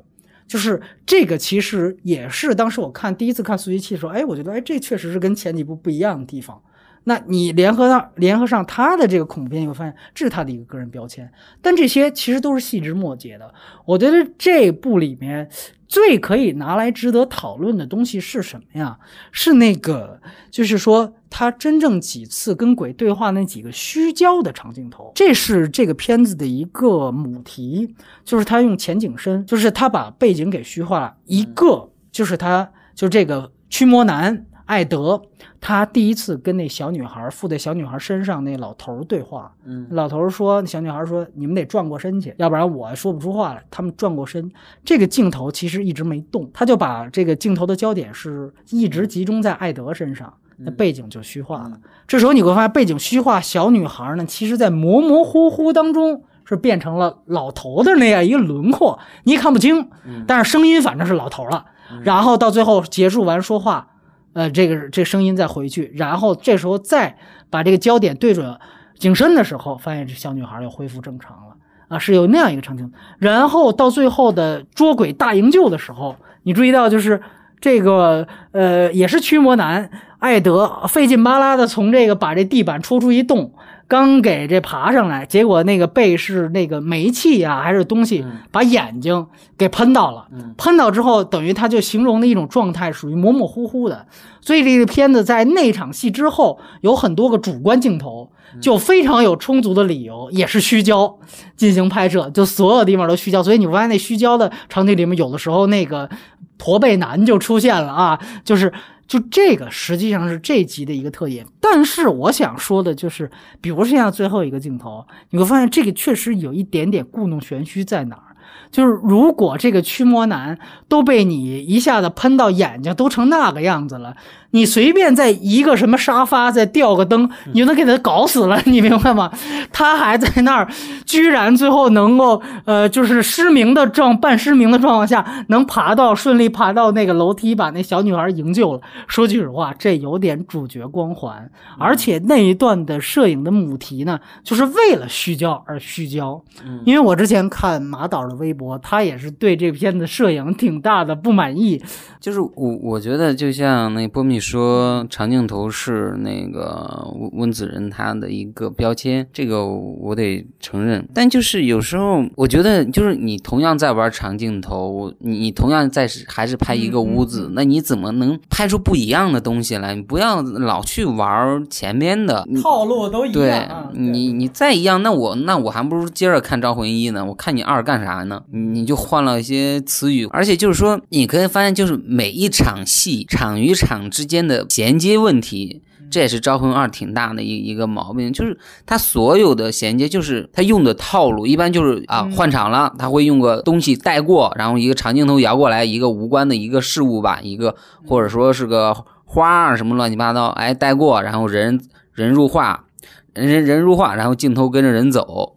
[0.47, 6.61] 就是这个，其实也是当时我看第一次看《速激七》的时候，哎，我觉得哎，这确实是跟前几部不一样的地方。
[7.05, 11.31] 那你联合上联合上他的这个恐怖片，你会发现这是他的一个个人标签。
[11.61, 13.53] 但这些其实都是细枝末节的。
[13.85, 15.51] 我觉得这部里面
[15.89, 18.99] 最可以拿来值得讨论的东西是什么呀？
[19.33, 27.95] 是那个，就是说他真正几次跟鬼对话那几个虚焦的长镜头，这是这个片子的一个母题，
[28.25, 31.17] 就是他用前景深，就是他把背景给虚化了。
[31.27, 34.47] 一个就是他，就这个驱魔男。
[34.73, 35.21] 艾德，
[35.61, 43.63] 他第一次跟那小女孩附在小女孩身上那老头对话，嗯，老头说，小女孩说，你们得转过身去，要不然我说不出话来。
[43.71, 44.51] 他们转过身，
[44.83, 51.73] 这个镜头其实一直没动，他就把这个镜头的焦点是一直集中在艾德身上，那背景就虚化了。
[52.09, 59.91] 这时候你会发现，背景虚化，小女孩呢，其实在模模糊糊当中是变成了老头的那样一个轮廓，你也看不清，
[60.27, 61.67] 但是声音反正是老头了。
[62.05, 63.89] 然后到最后结束完说话。
[64.33, 67.17] 呃，这个这声音再回去，然后这时候再
[67.51, 68.59] 把这个焦点对准
[68.99, 71.57] 景深的时候，发现这小女孩又恢复正常了
[71.89, 72.91] 啊，是有那样一个场景。
[73.19, 77.21] 然后到最后的捉鬼大营救的时候，你注意到就是
[77.61, 83.53] 这个呃，也是驱魔男艾德费劲巴拉的从这个把这地板戳出一洞。
[83.93, 89.27] 刚给这爬上来，结果那个背是那个煤气呀，还是东西把眼睛
[89.59, 90.27] 给喷到了。
[90.57, 94.07] 喷到之后，等于他就形容的一种状态属于模模糊糊的。
[94.41, 98.33] 所以这个片子在那场戏之后有很多个主观镜头，
[98.63, 101.19] 就非常有充足的理由，也是虚焦
[101.55, 106.09] 进行拍摄，就所有地方都虚焦，所以你发现那虚焦的场景里面，有的时候那个
[106.57, 108.73] 驼背男就出现了啊，就是
[109.13, 111.45] 就这个实际上是这集的一个特点。
[111.61, 118.23] 但是我想说的就是，比如像最后一个镜头，你会发现这个确实有一点点故弄玄虚在哪儿。
[118.71, 120.59] 就是如果这个驱魔男
[120.89, 124.17] 都被你一下子喷到眼睛都成那个样子了，
[124.53, 129.31] 你随便在一个什么沙发再吊个灯，你就能给他搞死了， 你明白吗？
[129.71, 130.67] 他还在那儿，
[131.05, 138.81] 居然最后能够呃，就是失明的状半失明的状况下，能爬到顺利爬到那个楼梯，把那小女孩营救了。
[139.07, 146.43] 说句实话，这有点主角光环，而且那一段的摄影的母题呢，就是为了虚焦而虚焦。
[146.85, 148.73] 因为我之前看马导的微博。
[148.83, 151.83] 他也是对这片子摄影挺大的不满意，
[152.21, 161.09] 就是我我觉得就像那波米说，长镜头是那个温温子仁他的一个标签，这个我得承认。
[161.15, 169.95] 但就是有时候我觉得，就是你同样在玩长镜头，你同样在还是拍一个屋子，那你怎么能拍出不一样的东西来？
[169.95, 173.33] 你不要老去玩前面的套路都一样。
[173.33, 177.25] 对你你再一样，那我那我还不如接着看招魂一呢。
[177.25, 178.43] 我看你二干啥呢？
[178.51, 188.57] 你就换了一些词语，而且就是说，你可以发现，就是每一场戏场与场之间的衔接问题，这也是《招魂二》挺大的一一个毛病，就是
[188.87, 197.75] 它所有的衔接，就是它用的套路，一般就是啊换场了，他会用个东西带过，然后一个长镜头摇过来，一个无关的一个事物吧，一个
[198.07, 201.81] 或者说是个花啊什么乱七八糟，哎带过，然后人
[202.13, 202.87] 人入画，
[203.35, 205.57] 人人人入画，然后镜头跟着人走，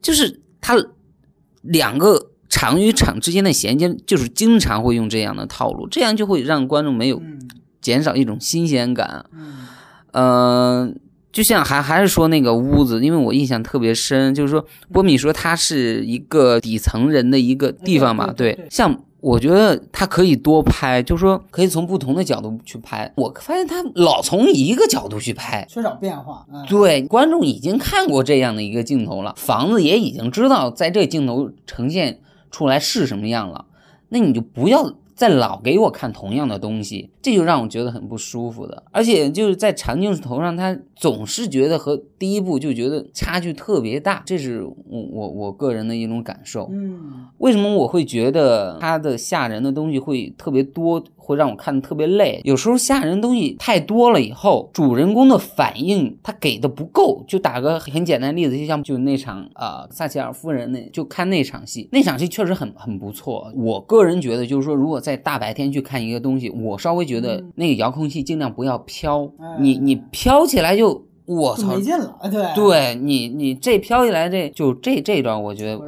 [0.00, 0.76] 就是它。
[1.60, 7.20] 两个场与场之间的衔接，就是经常会用这样的套路，这样就会让观众没有
[7.88, 9.24] 减少一种新鲜感。
[10.12, 10.94] 嗯，
[11.32, 14.62] 就像还还是说那个屋子，因为我印象特别深，就是说
[14.92, 18.94] 波米说它是一个底层人的一个地方嘛，对，像。
[19.20, 23.12] 我觉得他可以多拍，就是说可以从不同的角度去拍。
[23.16, 26.46] 我发现他老从一个角度去拍，缺少变化。
[26.68, 32.20] 对，观众已经看过这样的一个镜头了，房子也已经知道在这镜头呈现
[32.52, 33.64] 出来是什么样了，
[34.10, 34.94] 那你就不要。
[35.18, 38.82] 再老给我看同样的东西，这就让我觉得很不舒服的。
[38.90, 46.68] 而且就是在长镜头上，他总是觉得和第一部就觉得差距特别大，这是我我我个人的一种感受。
[46.72, 51.02] 嗯，为什么我会觉得他的吓人的东西会特别多？
[51.16, 57.22] 会让我看的特别累，有时候吓人东西太多了以后，主人公的反应他给的不够。
[57.28, 63.52] 就打个很简单的例子，就像就那场啊，撒切尔夫人那就看那场戏，那场戏确实很很不错。
[63.54, 71.07] 我个人觉得，就是说如果在大白天去看一个东西，我稍微觉得那个遥控器尽量不要飘，你你飘起来就。
[71.28, 75.80] 我操，没劲了，对，对你，你这飘起来，这就这这段，我觉得，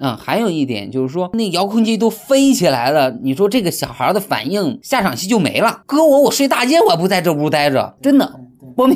[0.00, 5.82] 嗯，还有一点就是说，那遥控器都飞起来了，你说这个小孩的反应，下场戏就没了。
[5.84, 8.40] 搁我，我睡大街，我不在这屋待着，真的。
[8.74, 8.94] 波米，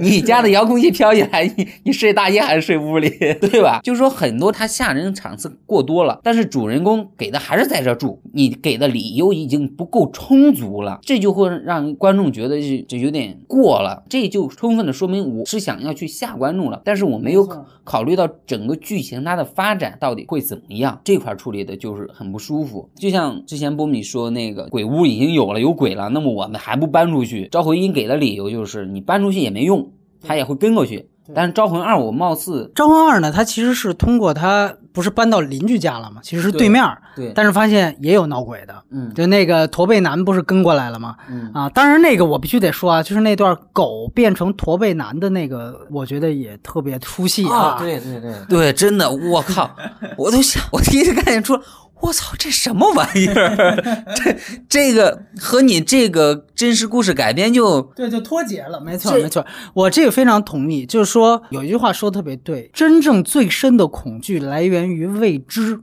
[0.00, 3.08] 你家的遥控器飘起来，你你睡大街还是睡屋里，
[3.40, 3.80] 对吧？
[3.82, 17.46] 就是说很多他吓人场次过多了，但是主人公给的还是在这住，你给的理由已经不够充足了，这就会让观众觉得就就有点过了，这就充分的说明我是想要去吓观众了，但是我没有
[17.84, 22.88] 考虑到整个剧情它的发展到底会怎么样，这块处理的就是很不舒服。
[22.94, 27.48] 就像之前波米说那个鬼屋已经有了有鬼了，那么我们还不搬出去？
[27.50, 29.16] 招魂音给的理由就是你搬。
[29.26, 29.90] 出去也没用，
[30.22, 31.08] 他也会跟过去。
[31.34, 36.22] 但是招魂二，我貌似招魂二呢，它其实是通过他不是搬到邻居家了吗？
[36.22, 36.82] 其实是对面，
[37.14, 37.30] 对。
[37.34, 41.16] 但是发现也有闹鬼的，嗯，就那个驼背男不是跟过来了吗？
[41.28, 47.76] 嗯啊，当然那个我必须得说啊，就是那段狗变成驼背男的那个，我觉得也特别出戏啊。
[47.78, 49.70] 对对对对，真的，我靠，
[50.16, 51.60] 我都想，我第一次看见出。
[52.02, 54.04] 我操，这什么玩意儿？
[54.14, 54.36] 这
[54.68, 58.80] 这个和你这个真实故事改编就对，就脱节了。
[58.80, 60.84] 没错，没错，我这个非常同意。
[60.84, 65.80] 就是说，有一句话说的特别对，真正最深的恐惧来源于未知，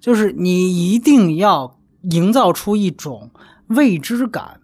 [0.00, 3.30] 就是你一定要营造出一种
[3.66, 4.60] 未知感。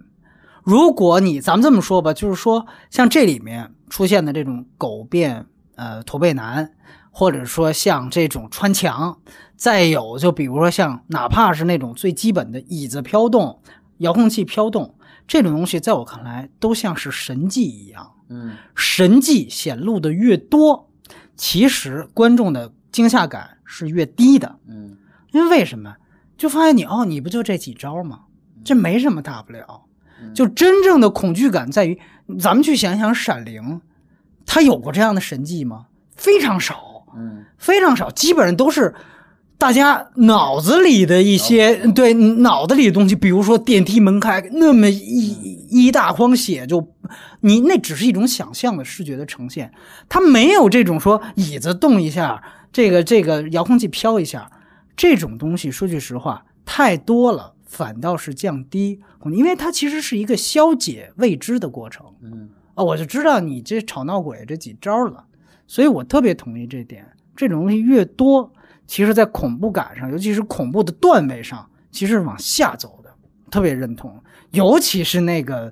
[0.63, 6.71] 如果你咱们这么说吧，就是说，像这里面出现的这种狗变呃驼背男，
[7.11, 9.19] 或者说像这种穿墙。
[9.59, 13.61] 再有，就比如说像哪怕是那种最基本的椅子飘动、
[13.99, 14.95] 遥控器飘动
[15.27, 18.13] 这种东西，在我看来都像是神迹一样。
[18.29, 20.89] 嗯，神迹显露的越多，
[21.37, 24.59] 其实观众的惊吓感是越低的。
[24.69, 24.97] 嗯，
[25.33, 25.97] 因为为什么？
[26.37, 28.21] 就发现你哦，你不就这几招吗？
[28.65, 29.83] 这没什么大不了。
[30.35, 32.01] 就真正的恐惧感在于，
[32.39, 33.63] 咱们去想想《闪灵》。
[34.47, 35.87] 他有过这样的神迹吗？
[36.17, 38.95] 非常少，嗯非常少，基本上都是
[39.59, 45.31] 大家脑子里的一些对脑子里的东西，比如说电梯门开，那么一
[45.69, 46.95] 一大筐血就，
[47.41, 49.73] 你那只是一种想象的视觉的呈现，
[50.09, 52.41] 它没有这种说椅子动一下，
[52.73, 54.49] 这个这个遥控器飘一下，
[54.97, 59.01] 这种东西说句实话太多了，反倒是降低，
[59.33, 62.07] 因为它其实是一个消解未知的过程。
[62.23, 65.25] 嗯啊，我就知道你这吵闹鬼这几招了，
[65.67, 67.05] 所以我特别同意这点。
[67.35, 68.53] 这种东西越多，
[68.89, 73.11] 其实在恐怖感上，尤其是恐怖的段位上，其实是往下走的，
[73.51, 74.13] 特别认同。
[74.53, 75.71] 尤其是那个，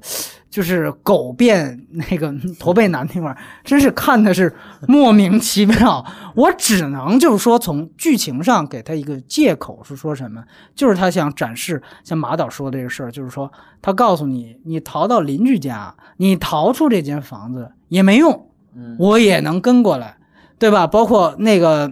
[0.50, 2.30] 就是狗变那个
[2.60, 4.54] 驼背男那块儿，真是看的是
[4.86, 6.04] 莫名其妙。
[6.36, 10.44] 我只能就是说，从剧情上给他一个借口，是说什么？
[10.74, 20.18] 就是他想展示，像马导说的这个事儿，就是说他告诉你，你逃到邻居家，你逃出这间房子也没用，嗯我也能跟过来，
[20.58, 20.86] 对吧？
[20.86, 21.90] 包括那个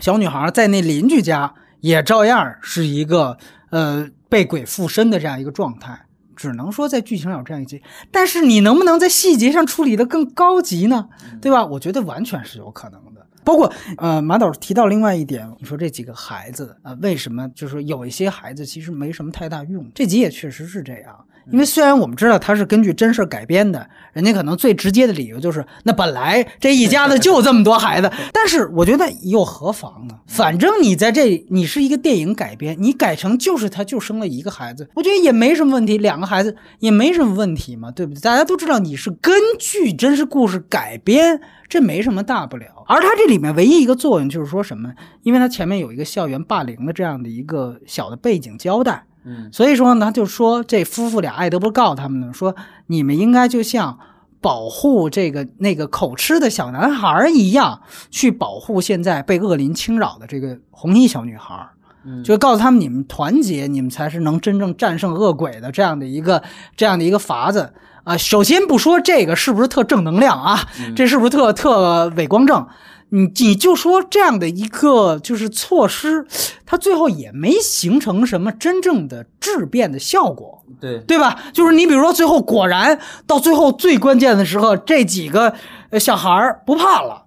[0.00, 3.36] 小女孩在那邻居家，也照样是一个
[3.70, 6.06] 呃被鬼附身的这样一个状态。
[6.36, 11.08] 只能说在剧情上有这样一集，但是你能不能在细节上处理的更高级呢？
[11.40, 11.66] 对吧？
[11.66, 13.26] 我觉得完全是有可能的。
[13.42, 19.90] 包括呃，马导提到另外一点，你说这几个孩子啊、呃为什么就是说有一些孩子其实没什么太大用？
[19.92, 21.24] 这集也确实是这样。
[21.50, 30.14] 因为虽然我们知道它是根据真事儿改编的，人家可能最直接的理由就是，那本来这一家子就这么多孩子，但是我觉得又何妨呢？
[30.26, 38.20] 反正你在这，你是一个电影改编，你改成就是他就生了一个孩子，我觉得也没什么问题，两个孩子也没什么问题嘛，对不对？
[38.20, 42.66] 大家都知道你是根据真实故事改编，这没什么大不了。
[42.86, 44.92] 而它这里面唯一一个作用就是说什么？
[45.22, 49.04] 因为它前面有一个校园霸凌的这样的一个小的背景交代。
[49.24, 52.54] 嗯所以说呢，就说这夫妇俩，爱德不是告诉他们呢，说
[52.86, 53.98] 你们应该就像
[54.40, 57.80] 保护这个那个口吃的小男孩一样，
[58.10, 61.68] 去保护现在被恶灵侵扰的这个红衣小女孩。
[62.04, 66.42] 嗯就告诉他们，你们团结，你们才是能真正战胜恶鬼的这样的一个
[66.76, 67.74] 这样的一个法子
[68.04, 68.16] 啊。
[68.16, 70.60] 首先不说这个是不是特正能量啊，
[70.94, 72.66] 这是不是特特伪光正？
[73.10, 76.26] 你你就说这样的一个就是措施，
[76.66, 80.62] 它最后也没形成什么真正的质变的效果。
[80.80, 81.36] 对对吧？
[81.52, 85.52] 就是你比如说，最后果然到最后最关键的时候，这几个
[85.90, 87.24] 呃小孩儿不怕了，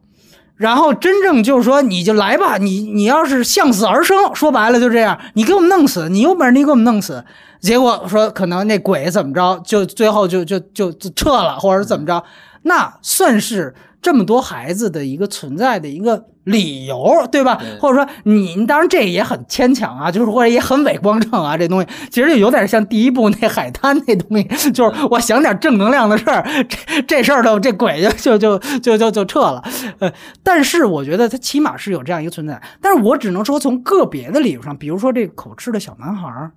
[0.56, 7.26] 然后真正就是说，你就来吧，你你要是向死而生，说白了就这样，你给我们弄死，你有本事你给我们弄死。
[7.60, 12.24] 结果说可能那鬼怎么着，就最后就就就就撤了，或者怎么着，
[12.62, 17.56] 那算是这么多孩子的一个存在的一个理由，对吧？
[17.56, 29.64] 对或者说你当然这也很牵强啊，就是或者也很伪光正啊，这东西其实就有点像第一部那海滩那东西，就是我想点正能量的事儿， 这这事儿都这鬼就就就就就就撤了。
[30.00, 30.12] 呃，
[30.42, 36.52] 但是我觉得它起码是有这样一个存在，但是我只能说从个别的理由上，比如说这个口吃的小男孩儿。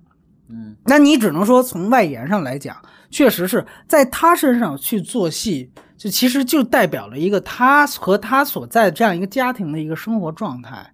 [0.47, 2.75] 嗯那你只能说从外延上来讲，
[3.09, 10.91] 确实是在他身上去做戏，就其实就代表了一个他和他所在这样一个家庭的一个生活状态，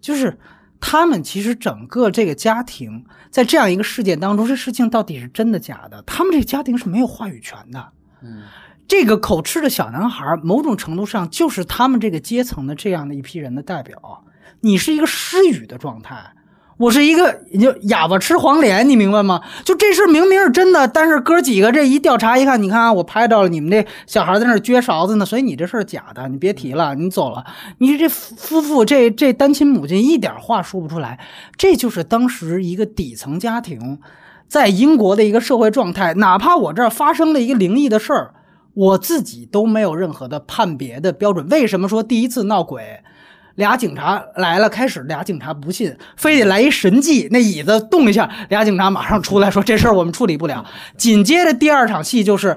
[0.00, 0.38] 就是
[0.80, 6.02] 他们其实整个这个家庭在这样一个事件当中，这事情到底是真的假的？
[6.06, 7.88] 他们这个家庭是没有话语权的。
[8.22, 8.42] 嗯
[8.86, 14.22] 这个口吃的小男孩，某种程度上就是他们这个阶层的这样的一批人的代表。
[14.60, 16.34] 你是一个失语的状态，
[16.76, 19.40] 我是一个就哑巴吃黄连，你明白吗？
[19.64, 27.44] 就这事明明是真的，但是哥几个这一调查一看，你看啊，我拍到了你们这小孩在那撅勺子呢，所以你这事儿假的，你别提了，你走了。
[27.78, 31.20] 你这夫夫妇这这单亲母亲一点话说不出来，
[31.56, 34.00] 这就是当时一个底层家庭
[34.48, 36.14] 在英国的一个社会状态。
[36.14, 38.34] 哪怕我这儿发生了一个灵异的事儿，
[38.74, 41.48] 我自己都没有任何的判别的标准。
[41.48, 43.00] 为什么说第一次闹鬼？
[43.56, 50.64] 俩警察来了，开始俩警察不信，非得来一神迹，那椅子动一下，俩警察马上出来说这事儿我们处理不了。
[50.96, 52.56] 紧接着第二场戏就是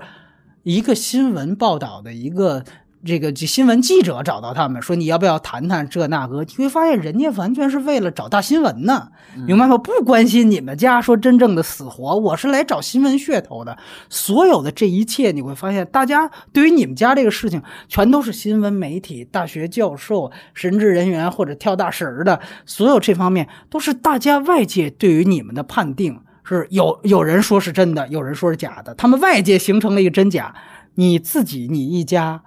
[0.63, 2.63] 一个新闻报道的一个
[3.05, 6.43] 这个新闻记者找到他们说你要不要谈谈这那个？
[6.43, 9.09] 你会发现人家完全是为了找大新闻呢，
[9.45, 9.77] 明白吗？
[9.77, 13.77] 不关心你们家说真正的死活，我是来找新闻噱头的。
[14.09, 26.19] 所有的这一切，你会发现，大家对于你们家这个事情，全都是新闻媒体、大学教授、神职人员或者跳大神的，所有这方面都是大家外界对于你们的判定。
[26.43, 30.55] 是有有人说是真的，有人说是假的，他们外界形成了一个真假，
[30.95, 32.41] 你自己你一家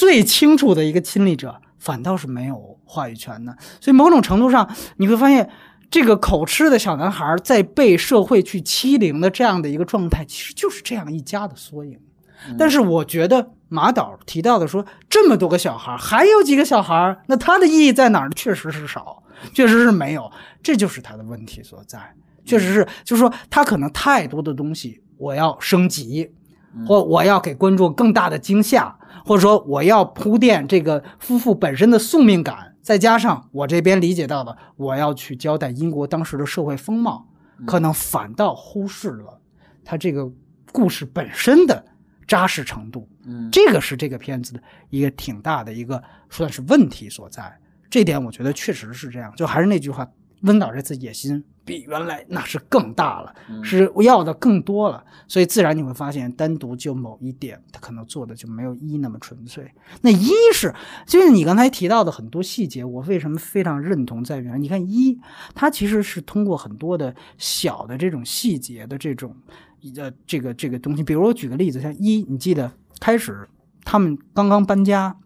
[0.00, 3.54] 最清楚的一个亲历者，反倒是没有话语权的。
[3.82, 4.66] 所以某种程度上，
[4.96, 5.50] 你会发现，
[5.90, 12.00] 这个口吃的小男孩在被社会去欺凌的这样的一个状态，其实就是这样一家的缩影。
[12.56, 18.30] 但是我觉得马导提到的说这么多个小孩，还有几个小孩，那他的意义在哪儿？
[18.30, 19.22] 确实是少，
[19.52, 20.32] 确实是没有，
[20.62, 21.98] 这就是他的问题所在。
[22.46, 26.30] 确实是，就是说他可能太多的东西我要升级，
[26.86, 37.28] 或我要给观众更大的惊吓，或者说我要铺垫这个夫妇本身的宿命感，再加上我这边理解到的，我要去交代英国当时的社会风貌，
[37.66, 39.40] 可能反倒忽视了
[39.84, 40.30] 他这个
[40.72, 41.84] 故事本身的
[42.26, 43.08] 扎实程度。
[43.26, 47.54] 嗯这个是这个片子的一个挺大的一个算是问题所在。
[47.90, 49.32] 这点我觉得确实是这样。
[49.36, 50.08] 就还是那句话，
[50.40, 59.70] 温导这次野心比原来那是更大了，是要的更多了，所以自然你会发现，单独就某一点，他可能做的就没有一那么纯粹。
[60.00, 60.74] 那一是
[61.06, 65.16] 就是你刚才提到的很多细节，我为什么非常认同在于，你看一，
[65.54, 69.36] 它其实是通过很多的小的这种细节的这种
[69.96, 73.48] 呃这个这个东西，比如我举个例子，像一，你记得开始
[73.84, 75.16] 他们刚刚搬家。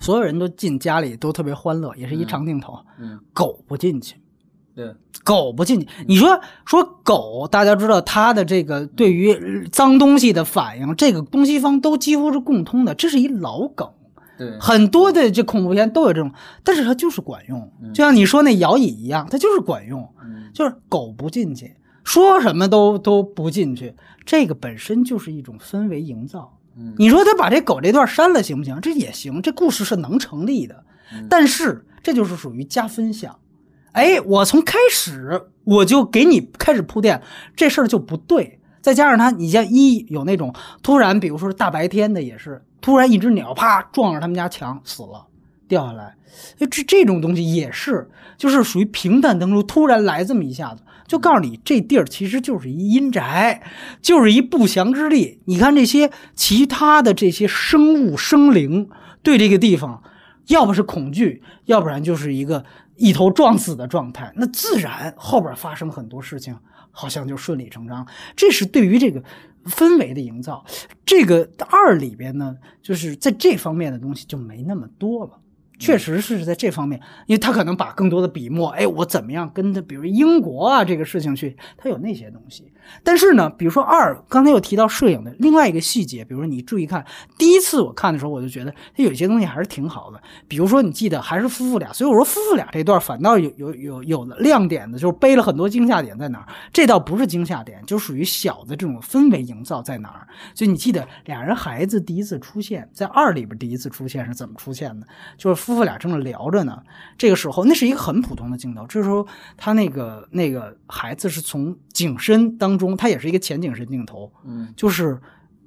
[0.00, 2.76] 所有人都进家里都特别欢乐，也是一长镜头。
[2.98, 4.16] 嗯，狗不进去，
[4.74, 5.86] 对，狗不进去。
[6.08, 13.88] 你说说狗，大家知道它的这个对于脏东西的反应，这个东西方都几乎是共通的，这是一老梗。
[14.36, 16.32] 对，很多的这恐怖片都有这种，
[16.64, 20.50] 但是它就是管用，就像你说那摇椅一样，它就是管用，嗯。
[20.52, 23.94] 就是狗不进去，说什么都都不进去，
[24.24, 26.58] 这个本身就是一种氛围营造。
[26.76, 28.80] 嗯你说他把这狗这段删了行不行？
[28.80, 30.84] 这也行，这故事是能成立的。
[31.28, 33.36] 但是这就是属于加分项。
[33.92, 37.20] 哎，我从开始我就给你开始铺垫，
[37.56, 38.60] 这事儿就不对。
[38.80, 45.26] 再加上他，你像一有那种突然，比如说大白天的，也是突然一只鸟啪撞上他们家墙死了，
[45.66, 46.14] 掉下来。
[46.60, 53.60] 哎，这这种东西也是，就是属于平淡当中突然来这么一下子，就告诉你这地儿其实就是一阴宅，
[54.00, 55.40] 就是一不祥之地。
[55.46, 58.88] 你看这些其他的这些生物生灵
[59.20, 60.04] 对这个地方，
[60.46, 62.64] 要不是恐惧，要不然就是一个
[62.94, 64.32] 一头撞死的状态。
[64.36, 66.56] 那自然后边发生很多事情，
[66.92, 68.06] 好像就顺理成章。
[68.36, 69.20] 这是对于这个
[69.64, 70.64] 氛围的营造。
[71.04, 75.32] 这个二里边呢，就是在这方面的东西就没那么多了。
[75.80, 82.70] 确实是在这方面，因为他可能把更多的笔墨，哎，我怎么样跟他，比如英国啊这个事情去，他有那些东西。
[83.02, 87.04] 但是呢，比如说二，刚才又提到摄影的另外一个细节，比如说你注意看，
[87.38, 90.20] 第一次我看的时候，我就觉得他有些东西还是挺好的。
[90.46, 96.46] 比如说你记得还是夫妇俩，所以我说夫妇俩这段反倒有有有有的亮点的，就是背了很多惊吓点在哪儿？
[96.72, 100.26] 这倒不是惊吓点，就属于小的这种氛围营造在哪儿？
[100.52, 105.06] 就你记得俩人孩子第一次出现在二里边第一次出现是怎么出现的？
[105.36, 106.82] 就是夫妇俩正在聊着呢，
[107.16, 109.26] 这个时候那是一个很普通的镜头，这时候
[109.56, 115.20] 他那个那个孩子是从景深当中，他也是一个前景深镜头，嗯，就是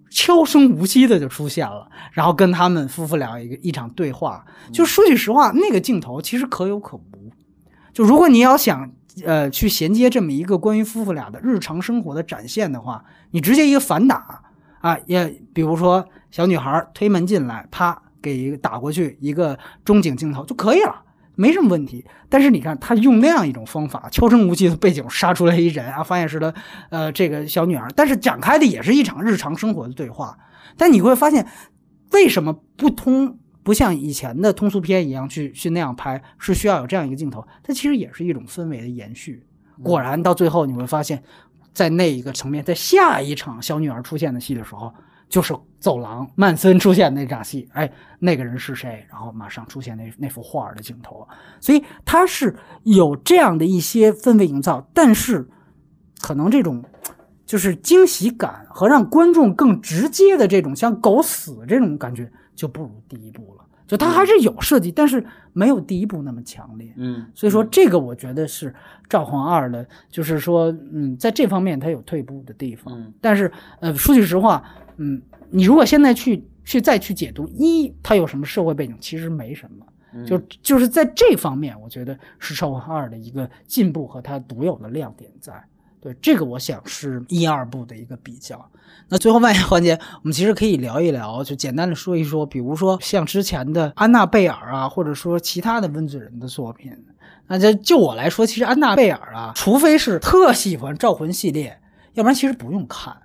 [0.09, 4.45] 悄声无息的就出现了，然后跟他们夫妇俩一个一场对话。
[4.71, 7.31] 就说句实话，那个镜头其实可有可无。
[7.93, 8.91] 就如果你要想
[9.25, 14.41] 呃去衔接这么一个关于夫妇俩的日常生活的展现的话，你直接一个反打
[14.81, 21.03] 啊，也比如说小女孩推门进来，啪给一个打过去一个中景镜头就可以了。
[21.35, 26.53] 没什么问题，但是你看他用那样一种方法，悄声无息的背景杀出来一人啊，发现是他，
[26.91, 30.37] 呃，这个小女儿，但是展开的也是一场日常生活的对话。
[30.77, 31.47] 但你会发现，
[32.11, 37.43] 为什么不通不像以前的通俗片一样去去那样拍，是需要有这样一个镜头？
[37.63, 39.43] 它其实也是一种氛围的延续。
[39.81, 41.23] 果然到最后你会发现，
[41.73, 44.93] 在那一个层面，在下一场小女儿出现的戏的时候，
[45.27, 49.05] 就是走廊曼森出现那场戏，哎，那个人是谁？
[49.09, 51.27] 然后马上出现那那幅画的镜头，
[51.59, 55.45] 所以它是有这样的一些氛围营造，但是
[56.21, 56.81] 可能这种
[57.45, 63.65] 就是惊喜感和让观众更直接的这种像狗死这种感觉就不如第一部了。
[63.85, 66.93] 就它还是有设计，但是没有第一部那么强烈。
[66.95, 68.71] 嗯，所以说这个我觉得是
[69.09, 72.97] 《赵皇二》的，就是说，嗯，在这方面它有退步的地方。
[72.97, 73.51] 嗯但是，
[73.81, 74.63] 呃，说句实话，
[74.95, 75.21] 嗯，
[75.53, 79.85] 你如果现在去去再去解读一，它有什么社会背景，其实没什么。
[80.15, 85.53] 嗯就就是在这方面，我觉得是《赵皇二》的一个进步和它独有的亮点在。
[86.01, 88.63] 对这个，我想是一二部的一个比较。
[89.07, 96.91] 那最后万言环节，我们其实可以聊一聊，就简单的说一说，比如说像之前的安娜贝尔啊，或者说其他的温子仁的作品。
[97.47, 101.79] 那这就我来说，其实安娜贝尔啊，除非是特喜欢《招魂》系列，
[102.13, 103.15] 要不然其实不用看。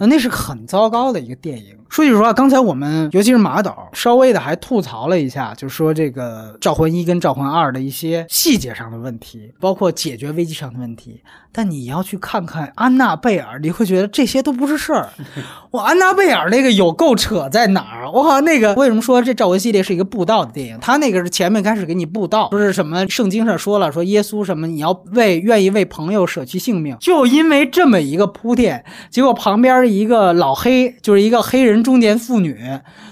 [0.00, 1.76] 呃那是很糟糕的一个电影。
[1.88, 11.22] 说句实话，刚才我们尤其是马导稍微的还吐槽了一下，就说这个《招魂一》跟《招魂二》的一些细节上的问题，包括解决危机上的问题。
[11.50, 15.08] 但你要去看看安娜贝尔，你会觉得这些都不是事儿。
[15.72, 18.10] 我安娜贝尔那个有够扯在哪儿？
[18.12, 20.78] 我靠，那个为什么说这赵魂系列是一个布道的电影？
[20.80, 32.56] 他那个是前面开始给你布道，说是什么圣经上说了，说耶稣什么你要为愿意为朋友舍弃性命，就因为这么一个铺垫，结果旁边边一个老黑，就是一个黑人中年妇女，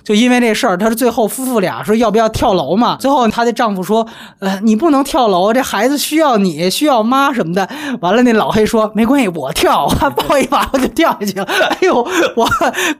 [0.03, 2.97] 就因为这事儿，他是最后夫妇俩说要不要跳楼嘛？
[2.99, 4.07] 最后她的丈夫说，
[4.39, 7.69] 呃，你不能跳楼，这孩子需要你，需要妈什么的。
[8.01, 11.45] 完了，那老黑说没关系，我跳，我 抱一把我就掉下去了。
[11.45, 11.97] 哎呦，
[12.35, 12.49] 我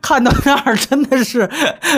[0.03, 1.49] 看到那儿真的是，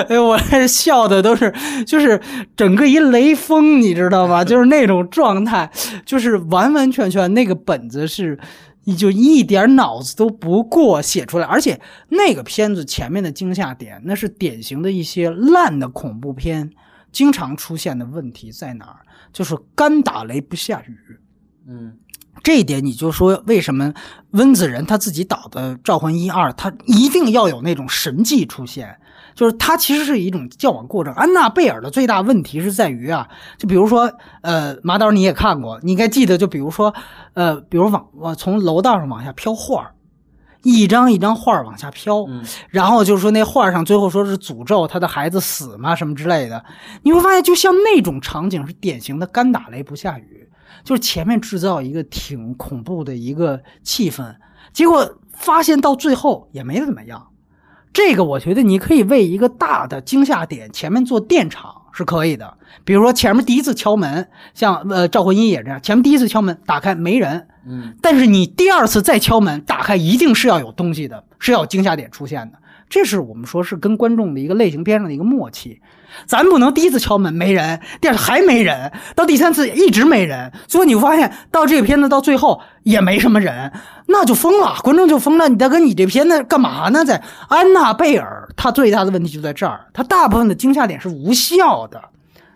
[0.08, 1.52] 哎呦，我笑的都是，
[1.86, 2.20] 就是
[2.56, 4.44] 整个一雷锋，你知道吗？
[4.44, 5.68] 就是那种状态，
[6.06, 8.38] 就是完完全全那个本子是。
[8.88, 11.78] 你就一点脑子都不过写出来，而且
[12.08, 16.70] 那个片子前面的惊吓点，那是典型的一些烂的恐怖片
[17.12, 19.00] 经常出现的问题在哪儿？
[19.30, 20.96] 就是干打雷不下雨。
[21.66, 21.98] 嗯，
[22.42, 23.92] 这一点你就说为什么
[24.30, 28.98] 温子仁他自己导的《召唤一二》，他一定要有那种神迹出现，
[29.38, 31.14] 就是它其实是一种交往过程。
[31.14, 34.12] 安娜贝尔的最大问题是在于啊，就比如说
[34.42, 36.92] 呃，马导你也看过，你应该记得，就比如说
[37.34, 39.94] 呃，比如往往从楼道上往下飘画儿
[40.64, 46.64] 一张一张画儿往下飘，嗯然后就是说那画上最后说是诅咒他的孩子死嘛什么之类的，
[47.04, 50.48] 你会发现就像那种场景是典型的干打雷不下雨，
[50.82, 54.34] 就是前面制造一个挺恐怖的一个气氛，
[54.72, 57.28] 结果发现到最后也没怎么样。
[57.98, 72.58] 这个我觉得你可以为一个大的惊吓点前面做垫场是可以的，比如说前面第一次敲门，像呃赵魂一也这样，前面第一次敲门打开没人，嗯，但是你第二次再敲门打开，一定是要有东西的，是要有惊吓点出现的。
[72.88, 75.80] 这是我们说是跟观众的一个类型片上的一个默契。
[76.26, 83.72] 咱不能第一次敲门没人，第二次还没人，到第三次一直没人，最后你会发现到这个片子到最后也没什么人，
[84.06, 85.48] 那就疯了，观众就疯了。
[85.48, 87.04] 你大哥，你这片子干嘛呢？
[87.04, 92.02] 在安娜贝尔，他最大的问题就在这儿，他大部分的惊吓点是无效的，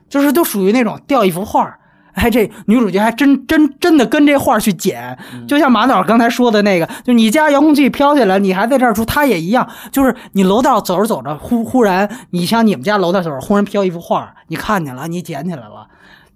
[0.09, 1.79] 就是都属于那种掉一幅画
[2.15, 5.19] 哎，这女主角还真真真的跟这画去捡，
[5.49, 15.87] 就像马导刚才说的那个，就你家遥控器飘起来，你还在这儿出，他也一样，就是你楼道走着走着，忽忽然，你像你们家楼道走着，忽然飘一幅画，你看见了，你捡起来了。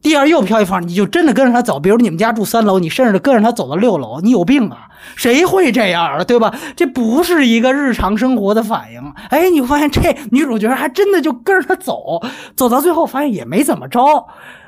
[0.03, 1.81] 第二又飘一幅，你就真的跟着他走。
[1.81, 4.87] 比如你们家住三楼，你甚至跟着他走到六楼，你有病啊？
[5.17, 6.23] 谁会这样啊？
[6.23, 6.55] 对吧？
[6.77, 9.13] 这不是一个日常生活的反应。
[9.31, 12.23] 哎，你会发现这女主角还真的就跟着他走，
[12.55, 14.01] 走到最后发现也没怎么着。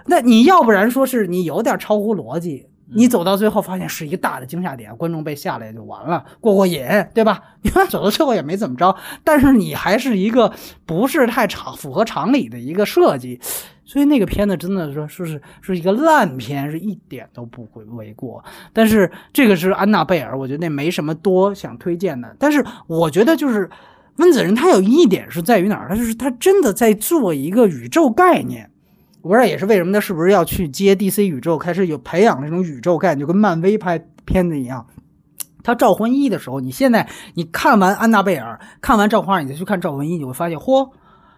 [0.09, 6.83] 那你要不然说是你有点超乎逻辑，你走到最后发现是一个大的惊吓点，观众被吓了也就完了，过过瘾，
[7.15, 7.41] 对吧？
[7.63, 10.53] 你看走到最后也没怎么着，但是你还是一个
[10.87, 13.39] 不是太常符合常理的一个设计，
[13.85, 18.43] 所以那个片子真的说说是是一个烂片，是一点都不会为过。
[18.73, 22.35] 但是这个是安娜贝尔，我觉得那没什么多想推荐的。
[22.39, 23.69] 但是我觉得就是
[24.17, 28.71] 温子仁他有一点是在于哪儿，他就是他真的在做一个宇宙概念。
[29.21, 34.87] 我不知道也是为什么他是不是要去接 DC 宇宙，开始有培养那种宇宙概念，就跟漫威拍片子一样。
[35.65, 40.91] 他《召魂一》的时候，你现在你看完安娜贝尔，看完《召魂二》，你再去看《召魂一》，你会发现，嚯，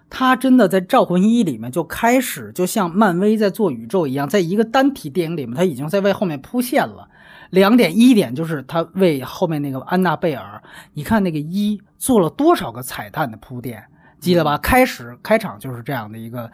[0.08, 7.08] 他真的在《召魂一》里面就开始，就像漫威在做宇宙一样，在一个单体电影里面，他已经在为后面铺线了。
[7.48, 10.62] 两点，一点就是他为后面那个安娜贝尔，
[10.94, 13.82] 你看那个一做了多少个彩蛋的铺垫，
[14.20, 14.56] 记得吧？
[14.58, 16.48] 开始开场就是这样的一个。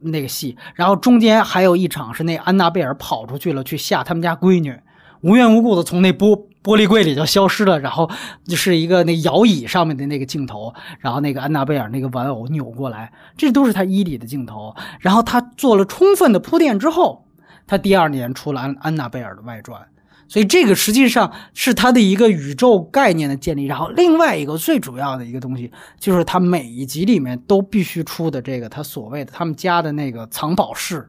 [0.00, 4.78] 那个戏，然后中间还有一场是那安娜贝尔跑出去了，去吓他们家闺女，
[5.20, 8.10] 无缘无故的从那玻玻璃柜里就消失了，然后
[8.44, 14.74] 就是一个那摇椅上面的那个镜头，然后那个安娜贝尔那个玩偶扭过来，这都是他一里的镜头。
[15.00, 17.26] 然后他做了充分的铺垫之后，
[17.66, 19.80] 他第二年出了安安娜贝尔的外传。
[20.30, 31.08] 所以这个实际上是他的一个宇宙概念的建立，然后另外一个最主要的一个东西，就是他每一集里面都必须出的这个他所谓的他们家的那个藏宝室，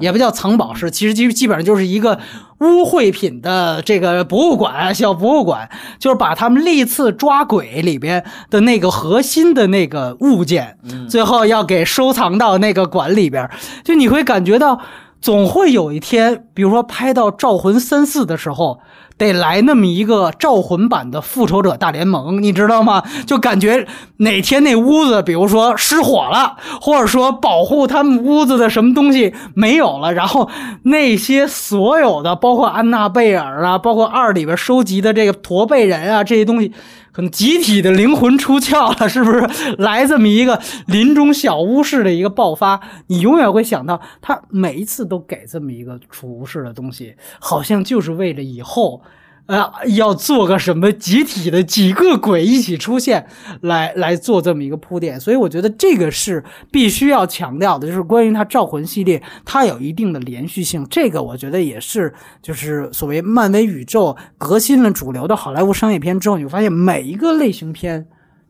[0.00, 2.18] 也不叫藏宝室，其实基基本上就是一个
[2.60, 5.68] 污秽品的这个博物馆，小博物馆，
[5.98, 10.78] 就是把他们历次抓鬼里边的那个核心的那个物件，
[11.10, 13.50] 最后要给收藏到那个馆里边，
[13.84, 14.80] 就你会感觉到。
[15.26, 18.78] 总会有一天，比如说拍到《招魂三四》的时候，
[19.18, 23.02] 得来那么一个招魂版的《复仇者大联盟》，你知道吗？
[23.26, 23.88] 就感觉
[24.18, 30.48] 哪天那屋子，比如说失火了，或者说保护他们屋子的什么东西没有了，然后
[30.84, 36.72] 那些所有的，包括安娜贝尔啊，包括二里边收集的这个驼背人啊这些东西，
[37.16, 39.40] 可能集体的灵魂出窍了，是不是？
[39.80, 49.00] 来这么一个林中小屋式的一个爆发，你永远会想到，他每一次都给这么一个储物室的东西，好像就是为了以后。
[49.46, 53.26] 呃，要做个什么集体的几个鬼一起出现，
[53.60, 62.12] 来来做这么一个铺垫，所以我觉得这个是必须要强调的，就是关于它招魂系列，它有一定的连续性，这个我觉得也是，
[62.42, 68.08] 就是所谓漫威宇宙革新了主流的好莱坞商业片之后，你会发现每一个类型片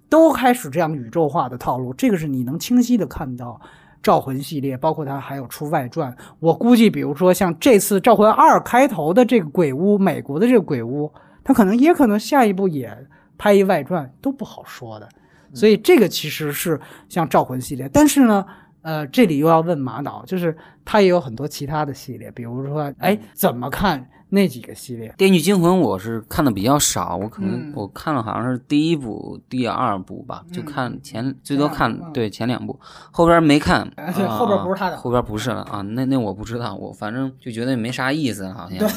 [0.08, 3.60] 都开始这样宇宙化的套路，这个是你能清晰的看到。
[4.06, 6.16] 招魂系列，包括它还有出外传。
[6.38, 11.12] 我估计，比如说像这次《招魂二》开头的这个鬼屋，美国的这个鬼屋，
[11.42, 12.96] 它可能也可能下一步也
[13.36, 15.08] 拍一外传，都不好说的。
[15.52, 18.46] 所以这个其实是像招魂系列，但是呢，
[18.82, 24.08] 呃，这里又要问马导，就是他也有很多其他的系列，比如说，哎，怎么看？
[24.28, 27.72] 那几个系列，《电锯惊魂》我是看的比较少，我可能嗯。
[27.76, 32.12] 我看了好像是第一部、第二部吧，就看前最多看嗯。
[32.12, 32.78] 对前两部，
[33.12, 33.88] 后边没看，
[34.28, 38.88] 后边不是他的后边不是了啊，那那我不知道，我反正就觉得没啥意思，好像，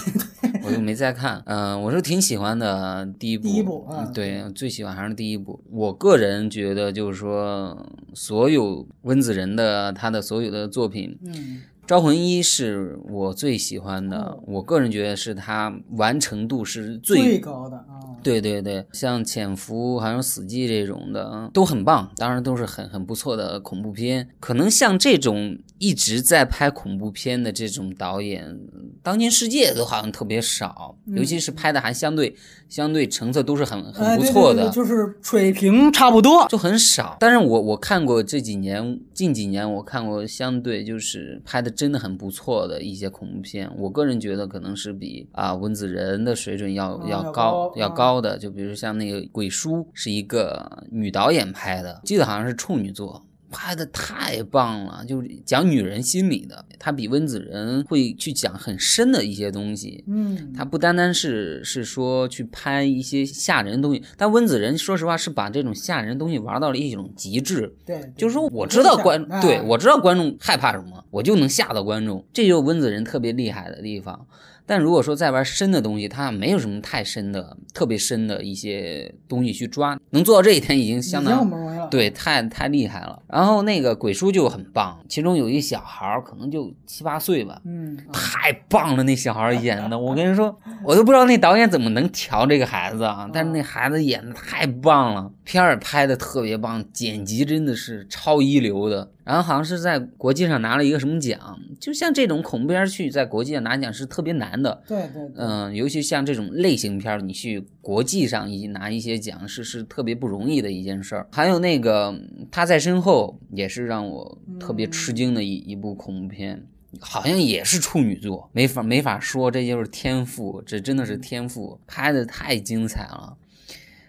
[0.63, 1.41] 我就没再看。
[1.45, 5.63] 嗯，我是挺喜欢的第一部，第一部对，最喜欢还是第一部。
[5.69, 7.77] 我个人觉得就是说，
[8.15, 11.33] 所有温子仁的他的所有的作品，嗯
[11.89, 24.27] 《招魂一》是我最喜欢的，哦我个人觉得是它完成度是最高的啊，对对对，像《潜伏》还有《死寂》这种的都很棒，当然都是很很不错的恐怖片。
[24.39, 28.57] 可能像这种一直在拍恐怖片的这种导演，
[29.01, 32.35] 当今世界都好像特别少，尤其是拍的还相对
[32.67, 34.69] 相对成色都是很很不错的。
[34.69, 36.47] 就是水平差不多。
[36.49, 53.25] 就很少，但是我我看过这几年，近几年我看过相对就是拍的真的很不错的一些恐怖片，我个人觉得可能是比啊温子仁的水准要、啊要要高高要啊高的，就比如像那个《鬼叔》是一个女导演拍的，记得好像是处女作。
[53.51, 60.03] 拍的太棒了，就是讲女人心理的，她比温子仁会去讲很深的一些东西。
[60.07, 67.75] 嗯，他不单单是是说去拍一些吓人的东西，但温子仁说实话是把这种吓人的东西玩到了一种极致。
[67.83, 74.27] 对，就是说，我知道观，哎对我知道观众害怕什么，我就能吓到观众，这就是温子仁特别厉害的地方。
[74.69, 81.87] 但如果说再玩深的东西，他没有什么太深的、特别深的一些东西去抓，能做到这一点已经相当不容易了。
[81.87, 83.19] 对，太太厉害了。
[83.27, 90.55] 然后那个鬼叔就很棒，其中有一小孩儿可能就七八岁吧，嗯，太棒了，那小孩演的，我跟你说，
[90.85, 93.27] 我都不知道那导演怎么能调这个孩子啊！
[93.33, 99.09] 但是那孩子演的太棒了，片儿拍的特别棒，剪辑真的是超一流的。
[99.23, 104.81] 然后好像是在国际上拿了一个什么奖，就像这种恐怖片儿去在国际上拿奖是特别难的。
[104.87, 111.27] 对对，嗯，尤其像这种类型片儿，你去国际上一拿一些奖是是特别不容易的一件事儿。
[111.31, 112.19] 还有那个
[112.49, 116.65] 他在身后也是让我特别吃惊的一、一部恐怖片，
[116.99, 123.37] 好像也是处女座，没法没法说，这就是天赋，这真的是天赋，拍的太精彩了。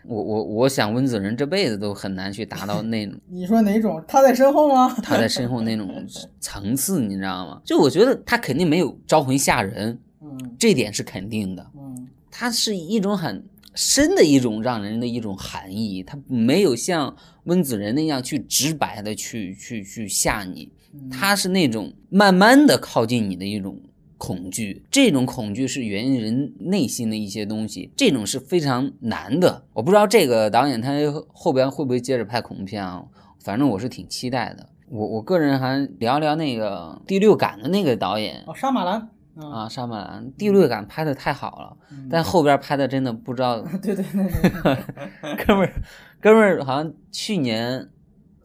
[0.05, 4.03] 我我我想温子仁这辈子都很难去达到那种你说哪种？
[4.09, 4.89] 他在身后吗？
[5.03, 6.05] 他在身后那种
[6.41, 7.61] 层次，你知道吗？
[7.65, 11.67] 就我觉得他肯定没有招魂吓人，嗯这点是肯定的。
[11.77, 13.45] 嗯他是一种很
[13.75, 17.15] 深的一种让人的一种含义，他没有像
[17.45, 20.71] 温子仁那样去直白的去去去吓你，
[21.11, 23.79] 他是那种慢慢的靠近你的一种
[24.21, 29.65] 恐惧，这种恐惧是源于人内心的一些东西，这种是非常难的。
[29.73, 30.93] 我不知道这个导演他
[31.33, 33.03] 后边会不会接着拍恐怖片啊？
[33.43, 34.69] 反正我是挺期待的。
[34.91, 44.77] 我我个人还聊聊那个第六感的那个导演哦，杀马兰啊，沙马兰第六感拍的太好了，嗯但后边拍的真的不知道， 对对对，
[45.47, 45.73] 哥们儿，
[46.21, 47.89] 哥们儿好像去年、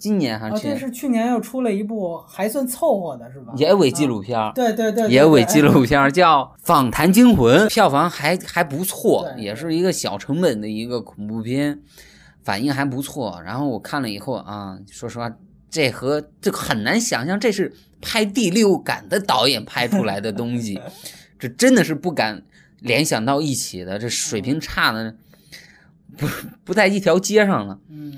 [0.06, 3.52] 今年还去年是去年又出了一部还算凑合的，是吧？
[3.58, 11.82] 也尾纪录片儿，对对对，对野尾纪录片叫《访谈惊魂》，票房还还不错，也是一个小成本的一个恐怖片，
[12.44, 13.42] 反应还不错。
[13.44, 15.32] 然后我看了以后啊，说实话，
[15.72, 20.80] 这和这很难想象，这是拍第六感的导演拍出来的东西，
[21.40, 22.44] 这真的是不敢
[22.80, 25.16] 联想到一起的，这水平差的
[26.16, 26.28] 不
[26.64, 27.80] 不在一条街上了。
[27.90, 28.16] 嗯，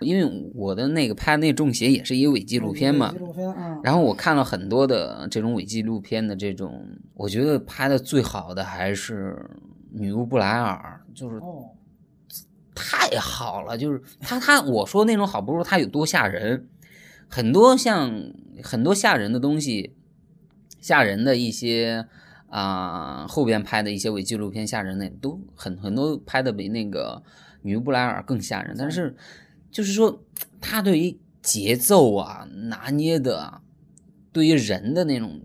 [0.00, 9.36] 因为我的那个拍那中邪也是一个伪纪录片嘛纪，录片啊，然后我看了很多的这种伪纪录片的这种，我觉得拍的最好的还是
[9.92, 11.70] 《女巫布莱尔》，就是哦，
[12.74, 16.66] 太好了，就是他他我说那种好，不是说他有多吓人，
[17.28, 18.12] 很多像
[18.62, 19.94] 很多吓人的东西，
[20.80, 22.06] 吓人的一些
[22.48, 27.22] 啊、后边拍的一些伪纪录片吓人的都很很多拍的比那个
[27.62, 29.14] 女巫布莱尔更吓人，但是
[29.70, 30.22] 就是说
[30.60, 33.62] 他对于节奏啊拿捏的啊，
[34.32, 35.40] 对于人的那种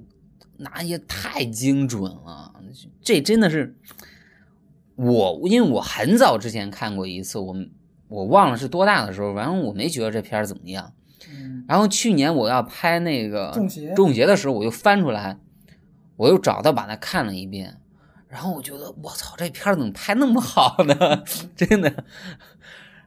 [0.57, 2.53] 拿捏太精准了，
[3.01, 3.75] 这真的是
[4.95, 7.55] 我因为我很早之前看过一次，我
[8.07, 10.93] 我忘了是多大的时候，反正我没觉得这片儿怎么样。
[11.29, 15.39] 嗯，然后去年我要拍那个中邪中邪的时候，我又翻出来，
[16.17, 17.79] 我又找到把它看了一遍，
[18.27, 21.23] 然后我觉得我操，这片儿怎么拍那么好呢？
[21.55, 22.03] 真的。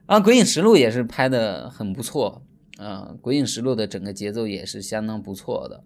[0.09, 2.41] 然后《鬼影实录》也是拍的很不错，
[2.79, 5.83] 啊，《鬼影实录》的整个节奏也是相当不错的，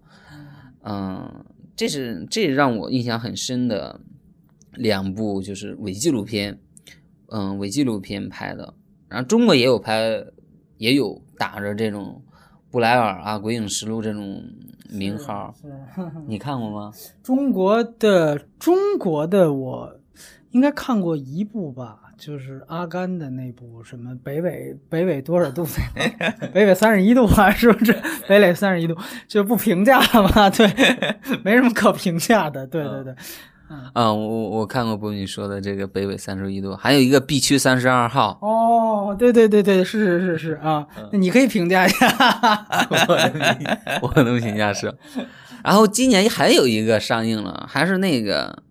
[0.85, 1.43] 嗯、
[1.75, 3.99] 这是这让我印象很深的
[4.71, 6.57] 两部就是伪纪录片，
[7.27, 8.73] 嗯、伪纪录片拍的，
[9.09, 10.25] 然后中国也有拍，
[10.77, 12.23] 也有打着这种
[12.71, 14.41] 布莱尔啊、《鬼影实录》这种
[14.89, 15.53] 名号，
[16.27, 16.93] 你看过吗？
[17.21, 19.99] 中国的中国的我
[20.51, 25.67] 应该看过一部吧，就是阿甘的那部什么北纬北纬多少度？
[26.53, 27.93] 北纬三十一度啊，是不是？
[28.29, 28.95] 北纬三十一度
[29.27, 30.49] 就不评价了嘛？
[30.49, 30.65] 对，
[31.43, 32.65] 没什么可评价的。
[32.65, 33.13] 对对对，
[33.93, 42.07] 啊，我我我看过不你说的这个北纬三十一度，还有一个 B 区三十二号，哦，对对对对，是是是是啊，那你可以评价一下。
[44.01, 44.95] 我能评价是。
[45.61, 48.63] 然后今年还有一个上映了，还是那个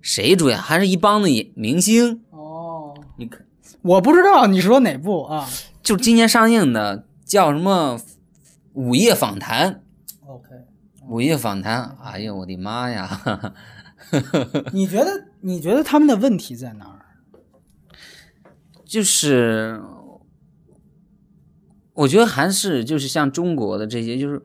[0.00, 2.20] 谁主演，还是一帮的演明星。
[3.86, 5.48] 我不知道你说哪部啊
[5.80, 7.96] 就今年上映的叫什么
[8.72, 9.72] 《午夜访谈》
[10.26, 10.48] ？？OK，
[11.08, 13.54] 午夜访谈，哎呀，我的妈呀！
[14.74, 17.06] 你觉得你觉得他们的问题在哪儿？
[18.84, 19.80] 就是
[21.94, 24.44] 我觉得还是就是像中国的这些，就是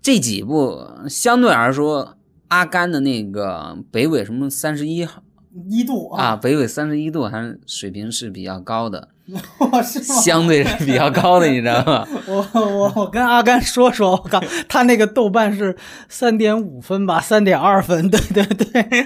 [0.00, 2.16] 这几部相对来说，
[2.48, 5.24] 阿甘的那个北纬什么三十一号
[5.68, 9.08] 一度啊，，北纬三十一度还是水平是比较高的，
[9.84, 10.02] 是？
[10.02, 12.06] 相对是比较高的，你知道吗？
[12.26, 15.76] 我我我跟阿甘说说，我靠，他那个豆瓣是
[16.08, 19.00] 三点五分吧，三点二分，对对对，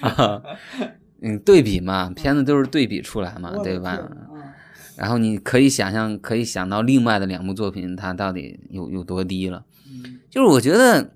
[0.00, 0.42] 啊，
[1.22, 3.98] 嗯，对比嘛，片子都是对比出来嘛，对吧？
[4.96, 9.64] 然后你可以想象，可以想到另外的两部作品，它到底有有多低了。
[9.86, 11.10] 嗯就是我觉得，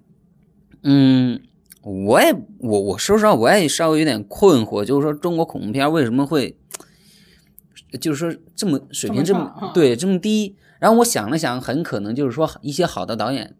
[0.85, 1.41] 嗯，
[1.83, 6.57] 我也我我说实话，我也稍微有点困惑，就是说中国恐怖片为什么会，
[8.01, 10.57] 就是说这么水平这么对这么低？
[10.79, 13.55] 然后我想了想，很可能就是说一些好的导演，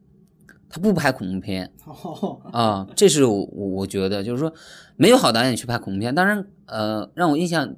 [0.69, 4.53] 他不拍恐怖片哦啊，这是我我我觉得就是说
[4.97, 6.15] 没有好导演去拍恐怖片。
[6.15, 7.75] 当然，呃，让我印象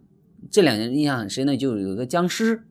[0.51, 2.65] 这两年印象很深的就有一个僵尸，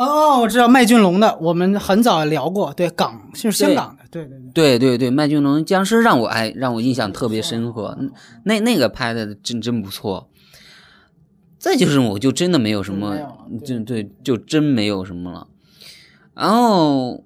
[0.00, 8.10] 哦，我知道麦浚龙的，我们很早聊过，对港就是香港的，对对对，对对对，麦浚龙僵尸让我哎让我印象特别深刻，嗯
[8.44, 10.30] 那那个拍的真真不错。
[11.58, 13.14] 再就是我就真的没有什么
[13.62, 15.46] 就对，就真没有什么了。
[16.34, 17.22] 然后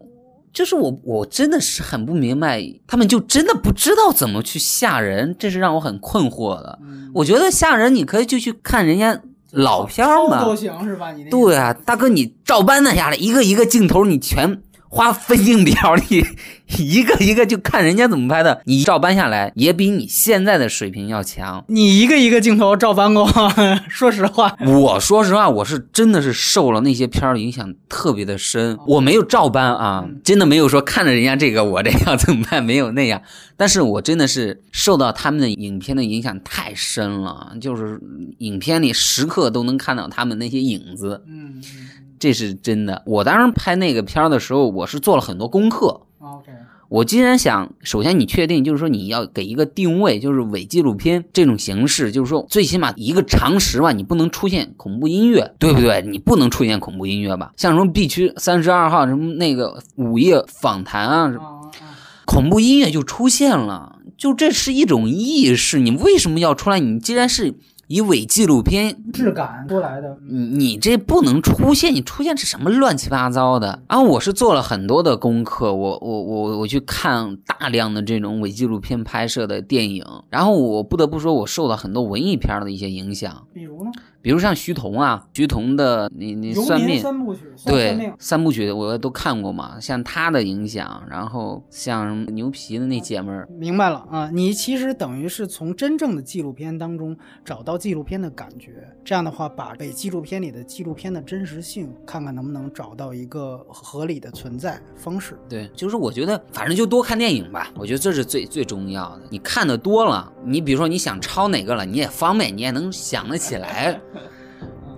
[0.53, 6.81] 就是我我真的是很不明白，他们就真的不知道怎么去吓人，这是让我很困惑的。
[7.15, 9.23] 我觉得吓人你可以就去看人家
[9.55, 11.13] 老片儿嘛，都行是吧？
[11.13, 14.61] 你那对啊，大哥，你照搬那下来，一个一个镜头，你全
[14.95, 15.75] 花费镜表，
[16.07, 16.23] 你
[16.79, 21.65] 一个一个就看人家怎么拍的， 你照搬下来也比你现在的水平要强。
[21.67, 23.29] 你一个一个镜头照搬过，
[23.91, 28.79] 说实话，我说实话，我是真的是受了那些片儿影响特别的深。
[28.87, 33.21] 我没有照搬啊，真的没有说看着人家这个我这样怎么办，没有那样。
[33.57, 38.01] 但是我真的是受到他们的影片的影响太深了，就是
[38.39, 41.25] 影片里时刻都能看到他们那些影子。
[41.27, 41.61] 嗯
[42.25, 43.03] 这是真的。
[43.05, 46.01] 我当时拍那个片儿的时候，我是做了很多功课。
[46.21, 46.51] ，OK，
[46.89, 56.03] 我既然想，首先你确定，就是说你要给一个定位，就是伪纪录片这种形式，就是说最起码一个常识吧，你不能出现恐怖音乐，对不对？
[56.09, 57.53] 你不能出现恐怖音乐吧？
[57.59, 61.35] 像什么 B 区三十二号什么那个午夜访谈啊，
[62.25, 66.81] 恐怖音乐就出现了，就这是一种意识，你为什么要出来？
[66.81, 67.55] 你既然是
[67.87, 73.83] 以伪纪录片质感过来的，你你这不能出现，你出现是什么乱七八糟的？
[73.89, 83.91] 然后我是做了很多的功课，我我我我去看大量的这种伪纪录片拍摄的电影，然后我不得不说，我受到很多文艺片的一些影响，比如呢？
[84.25, 87.05] 比如像徐桐啊，徐桐的你你算命。
[87.23, 94.31] 部曲，对，三部曲我都看过嘛，像他的影响，然后像牛皮的那姐们儿，明白了啊！
[94.33, 97.15] 你其实等于是从真正的纪录片当中
[97.45, 105.39] 找到纪录片的感觉，这样的话，把被纪录片里的纪录片的真实性，看看能不能找到一个合理的存在方式。
[105.47, 109.23] 对，就是我觉得反正就多看电影吧，我觉得这是最最重要的。
[109.29, 114.01] 你看的多了，你比如说你想抄哪个了，你也方便，你也能想得起来。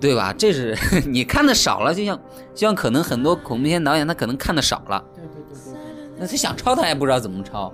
[0.06, 0.32] 对吧？
[0.32, 0.76] 这是
[1.10, 2.16] 你看的少了，就像
[2.54, 5.80] 就像可能很多恐怖片导演他可能看的少了，对对对对，
[6.16, 7.72] 那他想抄他也不知道怎么抄。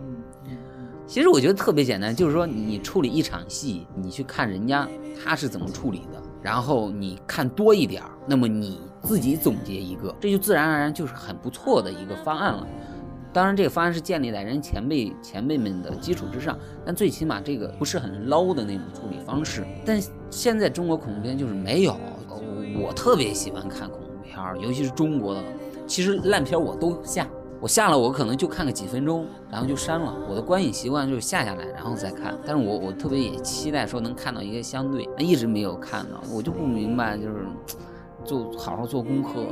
[1.07, 4.89] 其实我觉得特别简单，就是说你处理一场戏，你去看人家
[5.23, 12.67] 他是怎么处理的，然后你看多一点儿，那么你自己总结一个，这就自然而然就是很不错的一个方案了。
[13.31, 19.67] 当然，这个方案是建立在人前辈前辈们的基础之上，但最起码这个不是很 low 的那种处理方式。
[19.87, 19.99] 但
[20.31, 21.99] 现在中国恐怖片就是没有，
[22.75, 25.43] 我特别喜欢看恐怖片，尤其是中国的。
[25.87, 27.29] 其实烂片我都下，
[27.61, 30.15] 我下了我可能就看个几分钟，然后就删了。
[30.29, 32.39] 我的观影习惯就是下下来然后再看。
[32.47, 37.47] 但是我我特别也期待说能看到一个相对，一直没有看到，我就不明白就是
[38.25, 39.45] 做好好做功课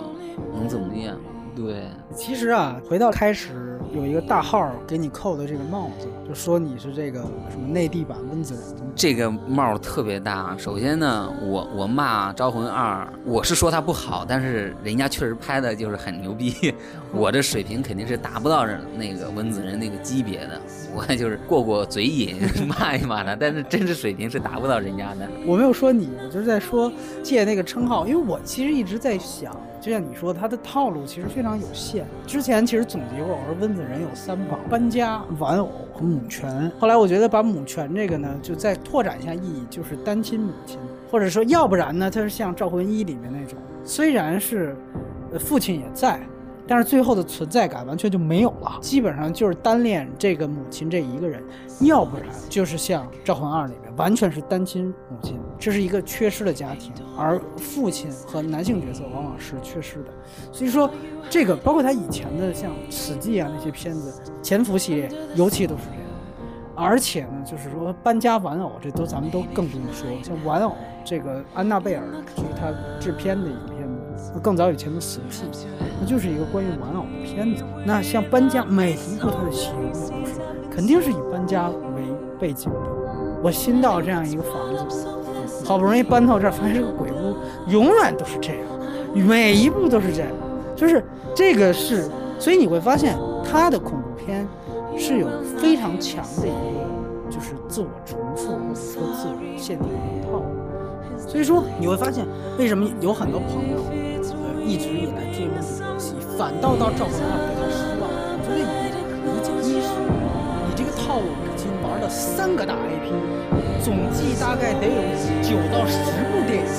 [0.55, 1.17] 能怎么样。
[1.57, 7.21] 对，其实啊，回到开始有一个大号给你扣的这个帽子，就说你是这个
[7.51, 8.91] 什么内地版温子仁。
[8.95, 10.55] 这个帽特别大。
[10.57, 16.75] 首先呢，我我骂《招魂二》，我是说它不好，但是人家确实拍的就是很牛逼。
[17.13, 18.65] 我这水平肯定是达不到
[18.97, 20.61] 那个温子仁那个级别的，
[20.95, 22.37] 我就是过过嘴瘾
[22.69, 25.29] 骂一骂他，但是真实水平是达不到人家的。
[25.47, 29.55] 我没有说你，我就是在说借那个称号，因为我其实一直在想。
[29.81, 32.07] 就像你说，他的套路其实非常有限。
[32.27, 36.71] 之前其实总结过，我说温子仁有三宝：搬家、玩偶和母权。
[36.79, 40.79] 后来我觉得把母权这个呢，就再拓展一下意义，就是单亲母亲，
[41.11, 44.77] 或者说要不然呢，他是像《赵魂一》里面那种，虽然是，
[45.39, 46.21] 父亲也在。
[46.69, 51.43] 但是最后的存在感完全就没有了，基本上就是单恋这个母亲这一个人，
[51.81, 60.07] 要不然就是像《招魂二》里面完全是单亲母亲，这是一个缺失的家庭，而父亲和男性角色往往是缺失的。
[60.51, 60.91] 所以说，
[61.29, 64.11] 这个包括他以前的像《死寂》啊那些片子，
[64.41, 66.01] 《潜伏》系列尤其都是这样。
[66.75, 70.75] 而且呢，就是说搬家玩偶，这都咱们都更不用说，像玩偶
[71.05, 72.03] 这个安娜贝尔
[72.35, 73.87] 就是他制片的一个片
[74.17, 75.43] 子，更早以前的《死寂》。
[76.01, 77.63] 那就是一个关于玩偶的片子。
[77.85, 80.41] 那像搬家，每一部他的形容都是，
[80.71, 82.03] 肯定是以搬家为
[82.39, 83.00] 背景的。
[83.43, 85.07] 我新到这样一个房子，
[85.65, 87.37] 好不容易搬到这儿，发现是个鬼屋，
[87.71, 88.59] 永远都是这样，
[89.15, 90.31] 每一步都是这样，
[90.77, 91.05] 就是
[91.35, 92.09] 这个是。
[92.39, 94.49] 所以你会发现，他的恐怖片
[94.97, 100.45] 是有非常强的一个，就是自我重复或者说自我限定的一套路。
[101.29, 102.27] 所以说你会发现，
[102.59, 103.77] 为什么有很多朋友，
[104.33, 108.09] 呃，一直以来追梦这部戏，反倒到赵本山对他失望。
[108.09, 108.65] 我觉得你
[109.29, 109.89] 理解，一是
[110.65, 111.29] 你这个套路
[112.09, 113.13] 三个大 IP，
[113.83, 115.03] 总计大概得有
[115.43, 115.99] 九到十
[116.31, 116.71] 部电影。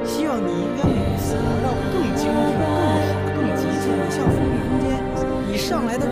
[0.06, 1.18] 希望你应该努力，
[1.62, 2.94] 让更精致、更好、
[3.34, 3.90] 更极致。
[3.90, 4.88] 你像封闭空间，
[5.50, 6.06] 你上来的。